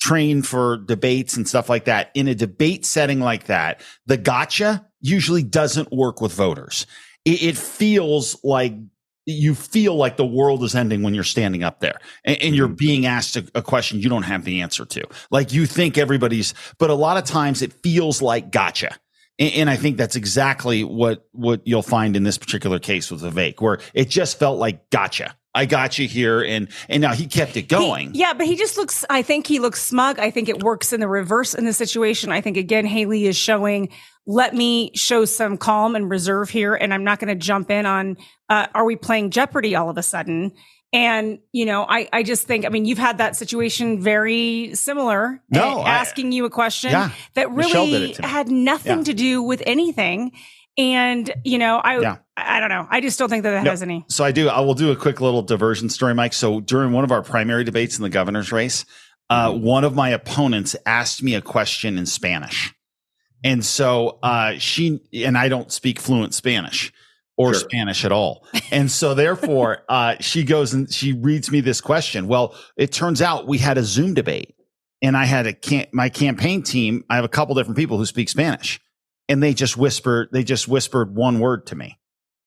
trained 0.00 0.46
for 0.46 0.76
debates 0.76 1.36
and 1.36 1.48
stuff 1.48 1.68
like 1.68 1.84
that, 1.84 2.10
in 2.14 2.28
a 2.28 2.34
debate 2.34 2.84
setting 2.84 3.20
like 3.20 3.44
that, 3.44 3.80
the 4.06 4.16
gotcha 4.16 4.84
usually 5.04 5.42
doesn't 5.42 5.92
work 5.92 6.20
with 6.20 6.32
voters. 6.32 6.86
It, 7.24 7.42
it 7.42 7.56
feels 7.58 8.42
like 8.42 8.74
you 9.26 9.54
feel 9.54 9.94
like 9.96 10.16
the 10.16 10.26
world 10.26 10.62
is 10.64 10.74
ending 10.74 11.02
when 11.02 11.14
you're 11.14 11.24
standing 11.24 11.62
up 11.62 11.80
there 11.80 11.98
and, 12.24 12.36
and 12.42 12.54
you're 12.54 12.66
mm-hmm. 12.66 12.74
being 12.74 13.06
asked 13.06 13.36
a, 13.36 13.46
a 13.54 13.62
question 13.62 14.00
you 14.00 14.08
don't 14.08 14.24
have 14.24 14.44
the 14.44 14.60
answer 14.62 14.84
to. 14.84 15.04
Like 15.30 15.52
you 15.52 15.66
think 15.66 15.96
everybody's, 15.96 16.54
but 16.78 16.90
a 16.90 16.94
lot 16.94 17.16
of 17.16 17.24
times 17.24 17.62
it 17.62 17.72
feels 17.72 18.20
like 18.20 18.50
gotcha. 18.50 18.96
And, 19.38 19.52
and 19.54 19.70
I 19.70 19.76
think 19.76 19.96
that's 19.96 20.16
exactly 20.16 20.84
what 20.84 21.26
what 21.32 21.62
you'll 21.64 21.82
find 21.82 22.16
in 22.16 22.22
this 22.22 22.38
particular 22.38 22.78
case 22.78 23.10
with 23.10 23.22
Vivek, 23.22 23.60
where 23.60 23.80
it 23.92 24.08
just 24.08 24.38
felt 24.38 24.58
like 24.58 24.90
gotcha. 24.90 25.36
I 25.56 25.66
got 25.66 25.98
you 25.98 26.08
here, 26.08 26.42
and 26.42 26.68
and 26.88 27.00
now 27.00 27.14
he 27.14 27.26
kept 27.26 27.56
it 27.56 27.68
going. 27.68 28.12
He- 28.12 28.20
yeah, 28.20 28.32
but 28.34 28.46
he 28.46 28.56
just 28.56 28.76
looks. 28.76 29.04
I 29.08 29.22
think 29.22 29.46
he 29.46 29.60
looks 29.60 29.80
smug. 29.80 30.18
I 30.18 30.30
think 30.30 30.48
it 30.48 30.62
works 30.62 30.92
in 30.92 31.00
the 31.00 31.08
reverse 31.08 31.54
in 31.54 31.64
the 31.64 31.72
situation. 31.72 32.32
I 32.32 32.40
think 32.40 32.56
again, 32.56 32.86
Haley 32.86 33.26
is 33.26 33.36
showing. 33.36 33.90
Let 34.26 34.54
me 34.54 34.90
show 34.94 35.24
some 35.26 35.58
calm 35.58 35.96
and 35.96 36.08
reserve 36.10 36.48
here, 36.48 36.74
and 36.74 36.94
I'm 36.94 37.04
not 37.04 37.18
going 37.18 37.28
to 37.28 37.34
jump 37.34 37.70
in 37.70 37.84
on. 37.86 38.16
Uh, 38.48 38.66
are 38.74 38.84
we 38.84 38.96
playing 38.96 39.30
Jeopardy 39.30 39.76
all 39.76 39.90
of 39.90 39.98
a 39.98 40.02
sudden? 40.02 40.52
And 40.94 41.40
you 41.52 41.66
know, 41.66 41.84
I 41.88 42.08
I 42.12 42.22
just 42.22 42.46
think. 42.46 42.64
I 42.64 42.68
mean, 42.70 42.84
you've 42.86 42.98
had 42.98 43.18
that 43.18 43.36
situation 43.36 44.00
very 44.00 44.74
similar. 44.74 45.42
No, 45.50 45.80
uh, 45.80 45.82
I- 45.82 45.90
asking 45.96 46.32
you 46.32 46.44
a 46.44 46.50
question 46.50 46.92
Yeah, 46.92 47.10
that 47.34 47.50
really 47.50 48.10
it 48.12 48.14
to 48.16 48.22
me. 48.22 48.28
had 48.28 48.48
nothing 48.48 48.98
Yeah. 48.98 49.04
to 49.04 49.14
do 49.14 49.42
with 49.42 49.62
anything. 49.66 50.32
And 50.78 51.30
you 51.44 51.58
know, 51.58 51.76
I 51.76 52.00
Yeah. 52.00 52.16
I 52.36 52.60
don't 52.60 52.68
know. 52.70 52.86
I 52.90 53.00
just 53.00 53.18
don't 53.18 53.28
think 53.28 53.42
that 53.42 53.50
that 53.50 53.64
No. 53.64 53.70
has 53.70 53.82
any. 53.82 54.04
So 54.08 54.24
I 54.24 54.32
do. 54.32 54.48
I 54.48 54.60
will 54.60 54.74
do 54.74 54.90
a 54.90 54.96
quick 54.96 55.20
little 55.20 55.42
diversion 55.42 55.88
story, 55.88 56.14
Mike. 56.14 56.32
So 56.32 56.60
during 56.60 56.92
one 56.92 57.04
of 57.04 57.12
our 57.12 57.22
primary 57.22 57.64
debates 57.64 57.96
in 57.98 58.02
the 58.02 58.08
governor's 58.08 58.50
race, 58.52 58.84
uh, 59.30 59.52
one 59.52 59.84
of 59.84 59.94
my 59.94 60.08
opponents 60.10 60.74
asked 60.86 61.22
me 61.22 61.34
a 61.34 61.40
question 61.42 61.98
in 61.98 62.06
Spanish, 62.06 62.72
and 63.44 63.64
so 63.64 64.18
uh, 64.24 64.54
she 64.58 65.00
and 65.12 65.38
I 65.38 65.48
don't 65.48 65.70
speak 65.70 66.00
fluent 66.00 66.34
Spanish 66.34 66.92
or 67.36 67.52
Sure. 67.54 67.60
Spanish 67.60 68.04
at 68.04 68.10
all, 68.12 68.44
and 68.72 68.90
so 68.90 69.14
therefore 69.14 69.84
uh, 69.88 70.16
she 70.20 70.42
goes 70.42 70.74
and 70.74 70.92
she 70.92 71.12
reads 71.12 71.52
me 71.52 71.60
this 71.60 71.80
question. 71.80 72.26
Well, 72.26 72.56
it 72.76 72.90
turns 72.90 73.22
out 73.22 73.46
we 73.46 73.58
had 73.58 73.78
a 73.78 73.84
Zoom 73.84 74.14
debate, 74.14 74.54
and 75.02 75.16
I 75.16 75.24
had 75.26 75.46
a 75.46 75.88
my 75.92 76.08
campaign 76.08 76.62
team. 76.64 77.04
I 77.08 77.14
have 77.16 77.24
a 77.24 77.28
couple 77.28 77.54
different 77.54 77.76
people 77.76 77.98
who 77.98 78.06
speak 78.06 78.28
Spanish, 78.28 78.80
and 79.28 79.40
they 79.42 79.54
just 79.54 79.76
whispered. 79.76 80.30
They 80.32 80.42
just 80.44 80.66
whispered 80.66 81.14
one 81.14 81.38
word 81.40 81.66
to 81.66 81.76
me 81.76 81.98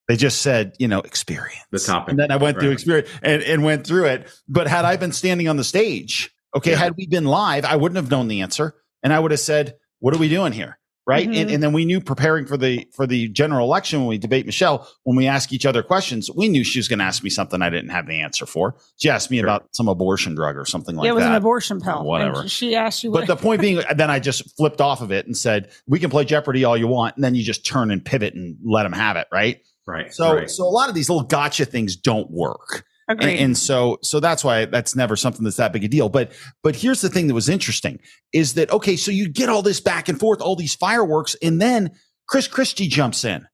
They 0.08 0.16
just 0.16 0.42
said, 0.42 0.74
you 0.80 0.88
know, 0.88 1.00
experience. 1.02 1.60
The 1.72 1.80
topic. 1.80 2.12
And 2.12 2.20
then 2.20 2.32
I 2.32 2.38
went 2.38 2.60
through 2.60 2.72
experience 2.72 3.10
and, 3.22 3.44
and 3.44 3.64
went 3.64 3.86
through 3.86 4.06
it. 4.06 4.32
But 4.48 4.68
had 4.68 4.86
I 4.86 4.96
been 4.96 5.12
standing 5.12 5.50
on 5.50 5.58
the 5.58 5.66
stage, 5.66 6.32
okay, 6.56 6.72
Yeah. 6.72 6.78
had 6.78 6.94
we 6.96 7.08
been 7.08 7.26
live, 7.26 7.66
I 7.66 7.76
wouldn't 7.76 7.98
have 7.98 8.10
known 8.10 8.30
the 8.30 8.40
answer. 8.42 8.74
And 9.04 9.12
I 9.12 9.20
would 9.20 9.32
have 9.32 9.40
said, 9.42 9.76
what 10.00 10.16
are 10.16 10.18
we 10.18 10.30
doing 10.30 10.54
here? 10.54 10.80
Right. 11.08 11.26
And, 11.26 11.36
Mhm. 11.50 11.54
and 11.54 11.64
then 11.64 11.72
we 11.72 11.86
knew 11.86 12.02
preparing 12.02 12.46
for 12.46 12.58
the 12.58 12.86
for 12.94 13.08
the 13.08 13.30
general 13.30 13.66
election 13.66 14.00
when 14.02 14.10
we 14.10 14.18
debate 14.18 14.46
Michelle, 14.46 14.86
when 15.04 15.16
we 15.16 15.26
ask 15.26 15.54
each 15.54 15.66
other 15.66 15.82
questions, 15.82 16.30
we 16.30 16.50
knew 16.50 16.66
she 16.66 16.80
was 16.80 16.90
going 16.90 17.00
to 17.00 17.06
ask 17.06 17.24
me 17.24 17.30
something 17.30 17.62
I 17.62 17.70
didn't 17.70 17.92
have 17.92 18.08
the 18.08 18.20
answer 18.20 18.46
for. 18.46 18.76
She 18.98 19.10
asked 19.10 19.32
me 19.32 19.38
Sure. 19.38 19.46
about 19.48 19.70
some 19.72 19.88
abortion 19.88 20.36
drug 20.36 20.58
or 20.58 20.66
something 20.66 20.98
like 20.98 21.06
yeah, 21.06 21.12
it 21.12 21.16
was 21.16 21.24
that. 21.24 21.30
an 21.32 21.36
abortion 21.38 21.80
pill. 21.80 22.04
Whatever. 22.04 22.42
And 22.42 22.52
she 22.52 22.76
asked 22.76 23.06
you 23.06 23.12
But 23.12 23.26
the 23.28 23.38
point 23.38 23.62
being, 23.62 23.82
then 23.96 24.12
I 24.12 24.20
just 24.20 24.54
flipped 24.58 24.82
off 24.82 25.02
of 25.02 25.12
it 25.14 25.26
and 25.26 25.38
said, 25.38 25.70
"We 25.88 25.98
can 26.00 26.10
play 26.10 26.26
Jeopardy 26.26 26.66
all 26.66 26.76
you 26.76 26.88
want," 26.88 27.16
and 27.16 27.24
then 27.24 27.36
you 27.36 27.44
just 27.44 27.66
turn 27.66 27.90
and 27.90 28.04
pivot 28.04 28.34
and 28.34 28.58
let 28.66 28.84
them 28.84 28.92
have 28.94 29.16
it, 29.16 29.28
right? 29.32 29.60
Right. 29.86 30.14
So, 30.14 30.36
right. 30.36 30.50
so 30.52 30.66
a 30.66 30.70
lot 30.70 30.90
of 30.90 30.96
these 30.96 31.08
little 31.10 31.24
gotcha 31.24 31.64
things 31.64 31.96
don't 31.96 32.30
work, 32.30 32.74
and, 32.74 32.84
Agreed. 33.10 33.40
and 33.40 33.58
so, 33.58 34.00
so 34.02 34.20
that's 34.20 34.44
why 34.44 34.66
that's 34.66 34.96
never 34.96 35.16
something 35.16 35.44
that's 35.44 35.58
that 35.58 35.72
big 35.72 35.84
a 35.84 35.88
deal. 35.88 36.10
But, 36.10 36.32
but 36.62 36.76
here's 36.76 37.02
the 37.02 37.10
thing 37.10 37.28
that 37.28 37.34
was 37.34 37.48
interesting 37.48 38.00
is 38.34 38.56
that 38.56 38.72
okay, 38.72 38.96
so 38.98 39.12
you 39.12 39.30
get 39.30 39.50
all 39.50 39.62
this 39.62 39.80
back 39.80 40.10
and 40.10 40.20
forth, 40.20 40.42
all 40.42 40.56
these 40.56 40.76
fireworks, 40.76 41.36
and 41.42 41.62
then 41.62 41.92
Chris 42.28 42.48
Christie 42.48 42.88
jumps 42.88 43.24
in 43.24 43.48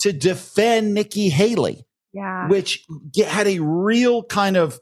to 0.00 0.12
defend 0.12 0.94
Nikki 0.94 1.28
Haley 1.28 1.86
yeah. 2.12 2.48
which 2.48 2.86
get, 3.12 3.28
had 3.28 3.46
a 3.46 3.58
real 3.60 4.22
kind 4.22 4.56
of 4.56 4.78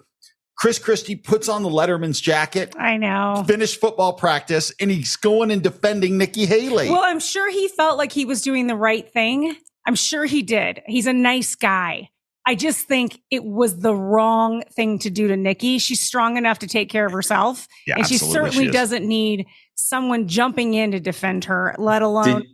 Chris 0.57 0.79
Christie 0.79 1.17
puts 1.17 1.51
on 1.51 1.63
the 1.63 1.69
Letterman's 1.69 2.19
jacket, 2.19 2.75
I 2.79 2.97
know. 2.97 3.45
finished 3.47 3.79
football 3.79 4.15
practice, 4.15 4.73
and 4.81 4.91
he's 4.91 5.15
going 5.17 5.51
and 5.51 5.63
defending 5.63 6.17
Nikki 6.17 6.47
Haley. 6.47 6.89
Well, 6.89 7.05
I'm 7.05 7.21
sure 7.21 7.51
he 7.51 7.69
felt 7.69 7.99
like 7.99 8.11
he 8.11 8.25
was 8.25 8.41
doing 8.41 8.67
the 8.67 8.77
right 8.77 9.07
thing. 9.13 9.55
I'm 9.87 9.95
sure 9.95 10.25
he 10.25 10.43
did. 10.43 10.83
He's 10.87 11.07
a 11.07 11.13
nice 11.13 11.55
guy. 11.57 12.09
I 12.47 12.55
just 12.55 12.87
think 12.87 13.21
it 13.31 13.45
was 13.45 13.81
the 13.81 13.95
wrong 13.95 14.63
thing 14.71 15.01
to 15.01 15.11
do 15.11 15.27
to 15.29 15.37
Nikki. 15.37 15.79
She's 15.79 16.01
strong 16.01 16.37
enough 16.37 16.61
to 16.61 16.69
take 16.69 16.89
care 16.89 17.05
of 17.05 17.13
herself. 17.13 17.67
yeah, 17.87 17.97
and 17.97 18.07
she 18.07 18.19
certainly 18.19 18.67
is. 18.67 18.73
doesn't 18.73 19.07
need 19.07 19.47
someone 19.75 20.29
jumping 20.29 20.75
in 20.75 20.93
to 20.93 21.01
defend 21.01 21.47
her, 21.47 21.75
let 21.77 22.03
alone 22.03 22.43
did, 22.43 22.47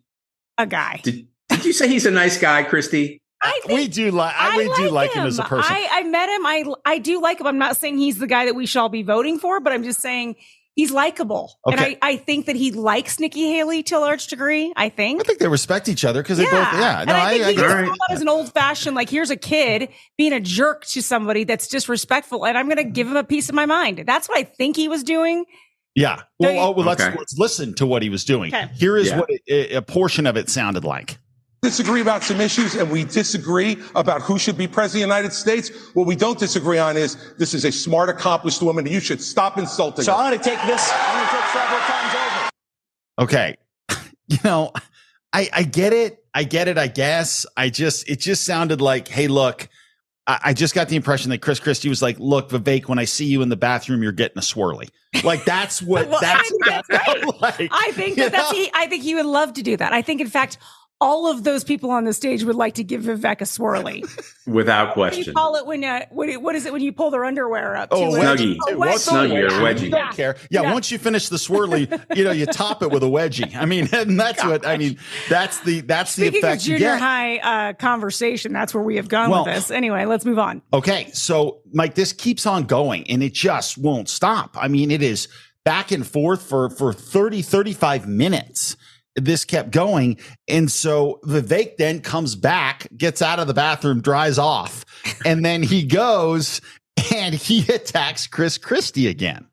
a 0.57 0.67
guy. 0.67 1.01
did, 1.03 1.29
did 1.51 1.65
you 1.65 1.73
say 1.75 1.89
he's 1.89 2.07
a 2.07 2.11
nice 2.11 2.41
guy, 2.41 2.63
Christy? 2.63 3.21
I 3.43 3.61
uh, 3.65 3.67
think 3.67 3.79
We 3.81 3.89
do 3.89 4.11
like 4.13 4.35
I, 4.37 4.57
we 4.57 4.73
do 4.77 4.89
like 4.89 5.13
him. 5.13 5.27
as 5.27 5.39
a 5.39 5.43
person. 5.43 5.75
I, 5.75 5.89
I 5.91 6.03
met 6.05 6.29
him. 6.29 6.47
I 6.47 6.65
I 6.87 6.99
do 6.99 7.21
like 7.21 7.41
him. 7.41 7.47
I'm 7.47 7.59
not 7.59 7.77
saying 7.77 7.99
he's 7.99 8.19
the 8.19 8.27
guy 8.27 8.47
that 8.47 8.55
we 8.55 8.67
should 8.67 8.81
all 8.81 8.89
be 8.89 9.03
voting 9.03 9.39
for, 9.39 9.61
but 9.61 9.73
I'm 9.73 9.83
just 9.83 10.01
saying 10.01 10.37
he's 10.75 10.91
likable. 10.91 11.53
And 11.67 11.81
I, 11.81 11.97
I 12.03 12.17
think 12.17 12.47
that 12.47 12.57
he 12.57 12.73
likes 12.73 13.21
Nikki 13.21 13.51
Haley 13.53 13.83
to 13.85 13.99
a 13.99 14.01
large 14.01 14.27
degree. 14.27 14.73
I 14.77 14.89
think. 14.89 15.21
I 15.21 15.25
think 15.25 15.39
they 15.39 15.49
respect 15.49 15.89
each 15.89 16.05
other 16.05 16.23
because 16.23 16.39
they 16.39 16.45
both. 16.45 16.53
Yeah, 16.53 17.01
and 17.01 17.09
no, 17.09 17.15
I 17.15 17.31
think 17.33 17.45
I, 17.45 17.47
I 17.49 17.51
he 17.51 17.57
get 17.57 17.63
just 17.63 17.65
it. 17.65 17.69
Alright. 17.71 17.85
come 17.87 17.99
out 18.11 18.15
as 18.15 18.21
an 18.23 18.29
old 18.29 18.53
fashioned, 18.53 18.97
like, 18.97 19.11
here's 19.11 19.31
a 19.31 19.37
kid 19.37 19.89
being 20.19 20.33
a 20.33 20.41
jerk 20.41 20.85
to 20.87 21.03
somebody 21.03 21.45
that's 21.45 21.69
disrespectful, 21.69 22.47
and 22.47 22.57
I'm 22.57 22.67
going 22.67 22.79
to 22.79 22.85
give 22.85 23.07
him 23.07 23.17
a 23.17 23.25
piece 23.25 23.49
of 23.49 23.55
my 23.55 23.67
mind. 23.67 24.05
That's 24.07 24.29
what 24.29 24.39
I 24.39 24.45
think 24.45 24.77
he 24.77 24.89
was 24.89 25.03
doing. 25.03 25.45
Yeah. 25.95 26.23
Well, 26.39 26.51
oh, 26.51 26.55
you- 26.55 26.59
oh, 26.61 26.71
well 26.71 26.87
let's 26.87 27.03
Okay. 27.03 27.15
let's 27.19 27.37
listen 27.39 27.75
to 27.75 27.87
what 27.87 28.03
he 28.03 28.09
was 28.09 28.25
doing. 28.25 28.55
Okay. 28.55 28.69
Here 28.75 28.97
is 28.97 29.09
Yeah. 29.09 29.19
what 29.21 29.31
a, 29.49 29.75
a 29.77 29.83
portion 29.83 30.27
of 30.27 30.37
it 30.39 30.49
sounded 30.49 30.85
like. 30.85 31.19
Disagree 31.63 32.01
about 32.01 32.25
some 32.25 32.41
issues 32.41 32.75
and 32.75 32.91
we 32.91 33.05
disagree 33.05 33.81
about 33.95 34.21
who 34.21 34.37
should 34.37 34.59
be 34.59 34.67
president 34.67 35.05
of 35.05 35.09
the 35.09 35.15
United 35.17 35.33
States. 35.33 35.71
What 35.95 36.09
we 36.09 36.17
don't 36.17 36.37
disagree 36.39 36.79
on 36.79 36.97
is 36.97 37.17
this 37.39 37.55
is 37.55 37.65
a 37.65 37.71
smart, 37.71 38.09
accomplished 38.09 38.61
woman. 38.63 38.85
and 38.85 38.93
You 38.93 38.99
should 38.99 39.23
stop 39.23 39.59
insulting 39.59 40.05
So 40.05 40.13
her. 40.13 40.19
I'm 40.19 40.31
going 40.31 40.39
to 40.43 40.45
take 40.45 40.59
this. 40.67 40.91
I'm 40.93 41.15
going 41.17 41.29
to 41.29 41.33
take 41.33 41.47
several 41.53 41.81
times 41.81 42.15
over. 42.15 42.51
Okay. 43.21 43.57
you 44.27 44.39
know, 44.43 44.73
I, 45.33 45.49
I 45.53 45.63
get 45.63 45.93
it. 45.93 46.25
I 46.35 46.43
get 46.43 46.67
it. 46.67 46.79
I 46.79 46.89
guess. 46.89 47.47
I 47.57 47.69
just, 47.71 48.09
it 48.09 48.19
just 48.19 48.43
sounded 48.45 48.81
like, 48.81 49.07
hey, 49.07 49.29
look, 49.29 49.69
I, 50.27 50.41
I 50.47 50.53
just 50.55 50.75
got 50.75 50.89
the 50.89 50.97
impression 50.97 51.31
that 51.31 51.43
Chris 51.43 51.61
Christie 51.61 51.89
was 51.89 52.03
like, 52.03 52.19
look, 52.19 52.51
Vivek, 52.51 52.89
when 52.89 52.99
I 52.99 53.05
see 53.05 53.27
you 53.27 53.41
in 53.41 53.51
the 53.51 53.57
bathroom, 53.57 54.03
you're 54.03 54.11
getting 54.11 54.39
a 54.39 54.41
swirly. 54.41 54.91
Like 55.23 55.45
that's 55.45 55.81
what 55.83 56.09
Well, 56.09 56.19
that's, 56.21 56.41
I 56.41 56.43
think 56.43 56.65
that's 56.65 56.89
that 57.07 57.21
felt 57.21 57.41
like. 57.41 57.69
I 57.71 57.93
think 57.93 58.17
You 58.17 58.25
that 58.25 58.33
that's 58.33 58.51
he, 58.51 58.69
I 58.75 58.87
think 58.89 59.05
he 59.05 59.15
would 59.15 59.27
love 59.27 59.53
to 59.53 59.63
do 59.63 59.77
that. 59.77 59.93
I 59.93 60.03
think, 60.03 60.21
in 60.21 60.27
fact, 60.27 60.59
all 61.03 61.29
of 61.31 61.43
those 61.45 61.65
people 61.65 61.91
on 61.91 62.05
the 62.05 62.13
stage 62.13 62.45
would 62.45 62.55
like 62.57 62.75
to 62.75 62.85
give 62.85 63.03
Vivek 63.03 63.41
a 63.41 63.45
swirly. 63.45 64.03
Without 64.47 64.97
What 64.97 65.13
do 65.13 65.19
you 65.19 65.25
question. 65.25 65.35
call 65.35 65.57
it 65.57 65.67
when 65.67 65.85
uh, 65.85 66.07
what, 66.11 66.29
what 66.41 66.55
is 66.55 66.65
it 66.67 66.73
when 66.73 66.81
you 66.83 66.93
pull 66.93 67.11
their 67.11 67.25
underwear 67.25 67.77
up? 67.77 67.89
Oh, 67.91 68.11
to 68.13 68.17
a 68.17 68.21
it? 68.33 68.39
wedgie. 68.39 68.57
A 68.73 68.79
What's 68.79 69.09
Snuggie 69.09 69.45
or 69.45 69.51
wedgie? 69.51 69.61
wedgie. 69.77 69.81
You 69.83 69.91
don't 69.91 70.17
care. 70.17 70.37
Yeah, 70.51 70.63
Yeah. 70.63 70.73
once 70.73 70.91
you 70.91 70.99
finish 70.99 71.29
the 71.29 71.37
swirly, 71.37 71.91
you 72.17 72.25
know, 72.25 72.31
you 72.31 72.47
top 72.47 72.83
it 72.83 72.91
with 72.91 73.03
a 73.03 73.07
wedgie. 73.07 73.55
I 73.55 73.65
mean, 73.67 73.89
and 73.93 74.19
that's 74.19 74.43
what 74.45 74.67
I 74.67 74.77
mean. 74.79 74.99
That's 75.29 75.61
the 75.61 75.81
that's 75.83 76.17
the 76.17 76.29
Speaking 76.29 76.45
of 76.45 76.49
effect 76.51 76.67
you 76.67 76.77
junior 76.79 76.95
get. 76.95 77.01
high 77.01 77.39
uh, 77.39 77.73
conversation, 77.75 78.53
that's 78.53 78.73
where 78.75 78.83
we 78.85 78.97
have 78.97 79.09
gone 79.09 79.31
Well- 79.31 79.45
with 79.45 79.55
this. 79.55 79.71
Anyway, 79.71 80.05
let's 80.07 80.25
move 80.25 80.39
on. 80.39 80.63
Okay. 80.73 81.11
So, 81.13 81.61
Mike, 81.73 81.95
this 81.95 82.13
keeps 82.13 82.47
on 82.47 82.65
going 82.65 83.09
and 83.11 83.23
it 83.23 83.33
just 83.35 83.77
won't 83.79 84.09
stop. 84.09 84.57
I 84.59 84.69
mean, 84.69 84.91
it 84.91 85.03
is 85.03 85.29
back 85.65 85.93
and 85.93 86.07
forth 86.07 86.43
for, 86.43 86.71
for 86.71 86.93
30, 86.93 87.43
35 87.43 88.09
minutes. 88.09 88.77
This 89.17 89.45
kept 89.45 89.71
going. 89.71 90.19
And 90.49 90.71
so 90.71 91.21
Vivek 91.25 91.77
then 91.77 92.01
comes 92.01 92.35
back, 92.35 92.87
gets 92.97 93.21
out 93.23 93.39
of 93.39 93.47
the 93.47 93.55
bathroom, 93.55 94.01
dries 94.01 94.39
off, 94.39 94.85
and 95.25 95.45
then 95.45 95.63
he 95.63 95.85
goes 95.85 96.61
and 97.15 97.35
he 97.35 97.61
attacks 97.73 98.27
Chris 98.27 98.59
Christie 98.59 99.09
again. 99.09 99.47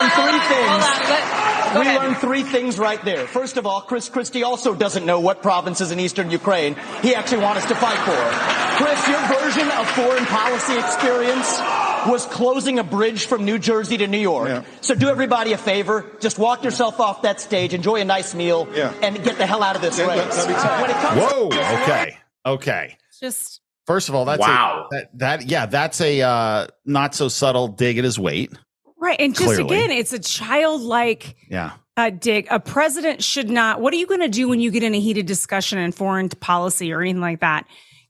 Three 0.00 0.08
things. 0.10 0.20
Hold 0.20 0.80
on, 0.82 1.08
let- 1.10 1.74
go 1.74 1.80
we 1.80 1.86
ahead. 1.86 2.02
learned 2.02 2.16
three 2.18 2.42
things 2.42 2.78
right 2.78 3.02
there. 3.04 3.26
First 3.26 3.56
of 3.56 3.66
all, 3.66 3.80
Chris 3.80 4.08
Christie 4.08 4.42
also 4.44 4.74
doesn't 4.74 5.04
know 5.04 5.20
what 5.20 5.42
provinces 5.42 5.90
in 5.92 5.98
eastern 6.00 6.30
Ukraine 6.30 6.76
he 7.02 7.14
actually 7.14 7.42
wants 7.42 7.62
us 7.62 7.68
to 7.68 7.74
fight 7.74 7.98
for. 7.98 8.84
Chris, 8.84 9.08
your 9.08 9.20
version 9.40 9.68
of 9.70 9.88
foreign 9.90 10.24
policy 10.26 10.78
experience 10.78 11.58
was 12.06 12.26
closing 12.26 12.78
a 12.78 12.84
bridge 12.84 13.26
from 13.26 13.44
New 13.44 13.58
Jersey 13.58 13.96
to 13.98 14.06
New 14.06 14.18
York. 14.18 14.48
Yeah. 14.48 14.62
So 14.80 14.94
do 14.94 15.08
everybody 15.08 15.52
a 15.52 15.58
favor, 15.58 16.04
just 16.20 16.38
walk 16.38 16.64
yourself 16.64 17.00
off 17.00 17.22
that 17.22 17.40
stage, 17.40 17.74
enjoy 17.74 18.00
a 18.00 18.04
nice 18.04 18.34
meal, 18.34 18.68
Yeah. 18.74 18.92
and 19.02 19.22
get 19.22 19.38
the 19.38 19.46
hell 19.46 19.62
out 19.62 19.76
of 19.76 19.82
this 19.82 19.98
Yeah, 19.98 20.06
race. 20.08 20.18
let- 20.18 20.36
let 20.36 20.48
me 20.48 20.54
tell 20.54 20.76
you. 20.76 20.82
When 20.82 20.90
it 20.90 20.96
comes 20.96 21.20
Whoa. 21.32 21.48
to 21.50 21.82
Okay. 21.82 22.18
Okay. 22.46 22.96
Just 23.20 23.60
First 23.86 24.08
of 24.08 24.14
all, 24.14 24.24
that's 24.24 24.40
Wow. 24.40 24.86
a, 24.90 24.94
that, 24.94 25.18
that, 25.18 25.46
yeah, 25.46 25.66
that's 25.66 26.00
a, 26.00 26.22
uh, 26.22 26.66
not 26.86 27.14
so 27.14 27.28
subtle 27.28 27.68
dig 27.68 27.98
at 27.98 28.04
his 28.04 28.18
weight. 28.18 28.50
right, 28.98 29.20
and 29.20 29.34
just 29.34 29.44
Clearly. 29.44 29.64
again, 29.64 29.90
it's 29.90 30.14
a 30.14 30.18
childlike 30.18 31.36
Yeah. 31.50 31.72
uh, 31.98 32.08
dig. 32.10 32.46
A 32.50 32.58
president 32.58 33.22
should 33.22 33.50
not. 33.50 33.80
What 33.80 33.92
are 33.92 33.96
you 33.96 34.06
going 34.06 34.20
to 34.22 34.28
do 34.28 34.48
when 34.48 34.60
you 34.60 34.70
get 34.70 34.82
in 34.82 34.94
a 34.94 35.00
heated 35.00 35.26
discussion 35.26 35.78
in 35.78 35.92
foreign 35.92 36.30
policy 36.30 36.92
or 36.92 37.02
anything 37.02 37.20
like 37.20 37.40
that? 37.40 37.66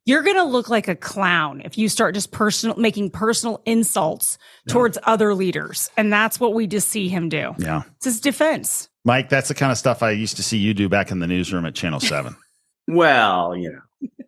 You're 0.07 0.23
going 0.23 0.37
to 0.37 0.45
look 0.45 0.69
like 0.69 0.87
a 0.87 0.95
clown 0.95 1.63
if 1.65 1.79
you 1.79 1.89
start 1.89 2.15
just 2.15 2.31
personal 2.31 2.77
making 2.77 3.11
personal 3.11 3.63
insults 3.65 4.37
towards 4.69 4.99
other 5.05 5.35
leaders, 5.35 5.91
and 5.97 6.13
that's 6.13 6.39
what 6.39 6.53
we 6.53 6.67
just 6.67 6.89
see 6.89 7.09
him 7.09 7.31
do. 7.31 7.55
Yeah. 7.59 7.83
It's 7.97 8.05
his 8.05 8.21
defense. 8.21 8.91
Mike, 9.05 9.31
that's 9.31 9.49
the 9.49 9.55
kind 9.55 9.73
of 9.73 9.79
stuff 9.79 10.03
I 10.03 10.11
used 10.11 10.37
to 10.37 10.43
see 10.43 10.59
you 10.59 10.75
do 10.75 10.89
back 10.89 11.11
in 11.11 11.21
the 11.21 11.27
newsroom 11.27 11.65
at 11.65 11.75
Channel 11.75 12.01
7. 12.01 12.37
Well, 12.87 13.57
you 13.57 13.73
know, 13.73 13.81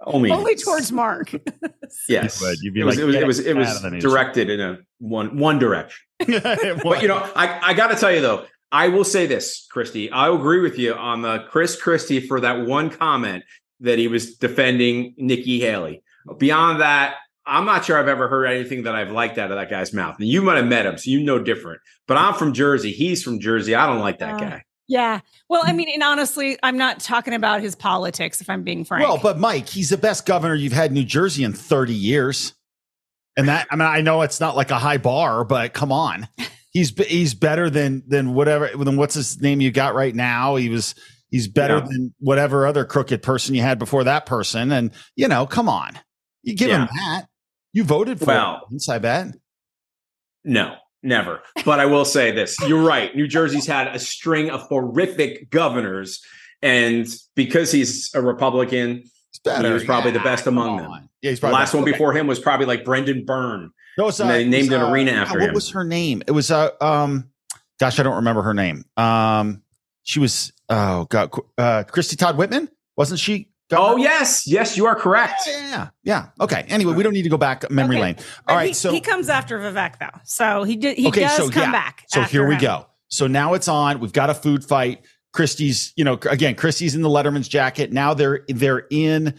only 0.06 0.30
Only 0.30 0.54
towards 0.54 0.90
Mark. 0.92 1.30
yes. 2.09 2.40
You 2.40 2.47
would. 2.47 2.59
You'd 2.62 2.75
be 2.75 2.80
it 2.80 2.85
was 2.85 2.97
like, 2.97 3.02
it 3.02 3.06
was 3.06 3.16
it 3.16 3.26
was, 3.26 3.38
it 3.40 3.47
it 3.49 3.56
was 3.56 3.68
out 3.68 3.76
of 3.76 3.83
the 3.83 3.90
newsroom." 3.90 4.12
directed 4.12 4.49
in 4.49 4.61
a 4.61 4.78
one 4.99 5.37
one 5.37 5.59
direction. 5.59 5.99
but 6.26 6.83
But 6.83 7.02
you 7.02 7.09
know, 7.09 7.18
I 7.37 7.61
I 7.62 7.75
got 7.75 7.88
to 7.88 7.97
tell 7.97 8.11
you 8.11 8.21
though, 8.23 8.47
I 8.73 8.88
will 8.88 9.04
say 9.04 9.26
this, 9.26 9.66
Christy. 9.71 10.11
I 10.11 10.33
agree 10.33 10.61
with 10.61 10.78
you 10.78 10.95
on 10.95 11.23
the 11.23 11.45
Chris 11.50 11.80
Christie 11.80 12.21
for 12.21 12.40
that 12.40 12.66
one 12.66 12.88
comment 12.90 13.45
that 13.80 13.99
he 13.99 14.09
was 14.09 14.37
defending 14.37 15.14
Nikki 15.16 15.61
Haley. 15.61 16.02
Beyond 16.38 16.80
that, 16.80 17.16
I'm 17.47 17.64
not 17.64 17.85
sure 17.85 17.99
I've 17.99 18.09
ever 18.09 18.28
heard 18.28 18.47
anything 18.47 18.83
that 18.85 18.95
I've 18.95 19.11
liked 19.12 19.38
out 19.38 19.50
of 19.50 19.56
that 19.56 19.71
guy's 19.71 19.92
mouth. 19.92 20.16
And 20.18 20.28
you 20.28 20.42
might 20.42 20.56
have 20.56 20.66
met 20.66 20.87
him, 20.87 20.99
so 20.99 21.11
you 21.11 21.23
know 21.23 21.38
different. 21.38 21.80
But 22.09 22.16
I'm 22.16 22.35
from 22.35 22.52
Jersey. 22.52 22.90
He's 22.92 23.23
from 23.23 23.38
Jersey. 23.38 23.75
I 23.75 23.87
don't 23.87 24.00
like 24.00 24.18
that 24.18 24.35
Uh, 24.35 24.38
guy. 24.38 24.62
Yeah. 24.88 25.21
Well, 25.49 25.62
I 25.64 25.73
mean, 25.73 25.88
and 25.92 26.02
honestly, 26.02 26.56
I'm 26.62 26.76
not 26.78 27.00
talking 27.00 27.35
about 27.35 27.61
his 27.61 27.75
politics, 27.75 28.40
if 28.40 28.49
I'm 28.49 28.62
being 28.62 28.85
frank. 28.85 29.06
Well, 29.06 29.18
but 29.21 29.38
Mike, 29.38 29.68
he's 29.68 29.90
the 29.90 29.97
best 29.97 30.26
governor 30.26 30.54
you've 30.54 30.73
had 30.73 30.90
in 30.90 30.95
New 30.95 31.04
Jersey 31.04 31.42
in 31.45 31.52
30 31.52 31.92
years. 31.92 32.52
And 33.37 33.49
that, 33.49 33.66
I 33.71 33.76
mean, 33.76 33.87
I 33.87 34.00
know 34.00 34.23
it's 34.23 34.40
not 34.40 34.56
like 34.56 34.71
a 34.71 34.78
high 34.78 34.97
bar, 34.99 35.45
but 35.45 35.73
come 35.73 35.92
on. 35.92 36.28
He's 36.73 36.90
he's 37.09 37.33
better 37.33 37.71
than 37.71 38.02
than 38.06 38.35
whatever 38.35 38.68
than 38.76 38.99
what's 38.99 39.14
his 39.14 39.40
name 39.40 39.62
you 39.62 39.71
got 39.71 39.95
right 39.95 40.14
now. 40.14 40.56
He 40.56 40.68
was 40.68 40.95
he's 41.30 41.49
better 41.49 41.76
Yeah. 41.78 41.87
than 41.90 42.14
whatever 42.18 42.66
other 42.66 42.85
crooked 42.85 43.23
person 43.23 43.54
you 43.54 43.62
had 43.62 43.78
before 43.78 44.04
that 44.04 44.26
person. 44.26 44.73
And 44.73 44.90
you 45.16 45.28
know, 45.28 45.47
come 45.47 45.68
on, 45.68 45.99
you 46.42 46.54
give 46.54 46.71
him 46.71 46.88
that. 46.97 47.26
You 47.73 47.85
voted 47.85 48.18
for 48.18 48.26
Well- 48.26 48.66
him, 48.71 48.78
I 48.88 48.99
bet. 48.99 49.26
No, 50.45 50.76
never. 51.02 51.42
But 51.64 51.80
I 51.80 51.87
will 51.87 52.04
say 52.04 52.30
this: 52.30 52.56
you're 52.66 52.83
right. 52.83 53.14
New 53.14 53.26
Jersey's 53.26 53.66
had 53.66 53.88
a 53.88 53.99
string 53.99 54.50
of 54.50 54.61
horrific 54.62 55.50
governors, 55.50 56.21
and 56.62 57.06
because 57.35 57.73
he's 57.73 58.11
a 58.14 58.21
Republican. 58.23 59.04
He 59.45 59.71
was 59.73 59.85
probably 59.85 60.11
the 60.11 60.18
best 60.21 60.47
among 60.49 60.78
them. 60.78 60.90
Yeah, 61.23 61.30
he's 61.30 61.40
the 61.40 61.49
last 61.50 61.73
one 61.73 61.83
Okay. 61.85 61.92
before 61.92 62.12
him 62.12 62.26
was 62.26 62.40
probably 62.40 62.66
like 62.66 62.85
Brendan 62.85 63.25
Byrne. 63.25 63.71
No, 63.97 64.09
it's, 64.09 64.18
And 64.18 64.28
they 64.28 64.45
named 64.45 64.73
an 64.73 64.80
arena 64.83 65.12
God, 65.12 65.18
after 65.21 65.35
What 65.35 65.42
him. 65.42 65.49
What 65.50 65.54
was 65.54 65.71
her 65.71 65.85
name? 65.85 66.23
It 66.26 66.33
was 66.33 66.50
uh 66.50 66.71
um, 66.80 67.30
gosh, 67.78 68.00
I 68.00 68.02
don't 68.02 68.16
remember 68.16 68.42
her 68.42 68.54
name. 68.54 68.85
Um, 68.97 69.62
she 70.02 70.18
was 70.18 70.52
oh 70.68 71.04
god, 71.06 71.30
uh, 71.58 71.85
Christie 71.85 72.16
Todd 72.16 72.37
Whitman 72.37 72.68
wasn't 72.96 73.20
she? 73.20 73.50
Governor? 73.68 73.94
Oh 73.94 73.96
yes, 73.96 74.46
yes, 74.46 74.76
you 74.76 74.87
are 74.87 74.94
correct. 74.94 75.42
Yeah, 75.46 75.68
yeah, 75.68 75.88
yeah. 76.04 76.26
Okay. 76.40 76.64
Anyway, 76.68 76.94
we 76.94 77.02
don't 77.02 77.12
need 77.12 77.25
to 77.25 77.28
go 77.28 77.37
back 77.37 77.68
memory 77.70 77.96
Okay. 77.96 78.02
lane. 78.02 78.14
But 78.14 78.52
All 78.52 78.56
right. 78.56 78.68
he, 78.68 78.73
so 78.73 78.92
he 78.92 79.00
comes 79.00 79.28
after 79.28 79.58
Vivek 79.58 79.99
though, 79.99 80.20
so 80.25 80.62
he 80.62 80.76
did. 80.76 80.96
He 80.96 81.08
okay, 81.08 81.23
does 81.23 81.37
so 81.37 81.50
come 81.50 81.64
yeah. 81.64 81.73
back. 81.73 82.04
So 82.08 82.23
here 82.23 82.46
we 82.46 82.54
him. 82.54 82.61
go. 82.61 82.87
So 83.08 83.26
now 83.26 83.54
it's 83.54 83.68
on. 83.68 83.99
We've 83.99 84.12
got 84.12 84.30
a 84.30 84.35
food 84.35 84.64
fight. 84.64 85.04
Christie's, 85.32 85.92
you 85.96 86.04
know, 86.04 86.18
again, 86.30 86.54
Christie's 86.54 86.94
in 86.94 87.02
the 87.02 87.08
Letterman's 87.08 87.49
jacket. 87.49 87.92
Now 87.92 88.14
they're 88.14 88.44
they're 88.49 88.87
in. 88.90 89.35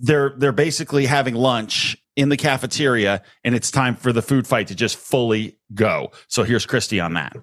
They're 0.00 0.34
they're 0.36 0.52
basically 0.52 1.06
having 1.06 1.34
lunch 1.34 1.96
in 2.16 2.28
the 2.28 2.36
cafeteria, 2.36 3.22
and 3.44 3.54
it's 3.54 3.70
time 3.70 3.96
for 3.96 4.12
the 4.12 4.22
food 4.22 4.46
fight 4.46 4.66
to 4.68 4.74
just 4.74 4.96
fully 4.96 5.56
go. 5.74 6.12
So 6.28 6.44
here's 6.44 6.66
Christie 6.66 7.00
on 7.00 7.14
that. 7.14 7.34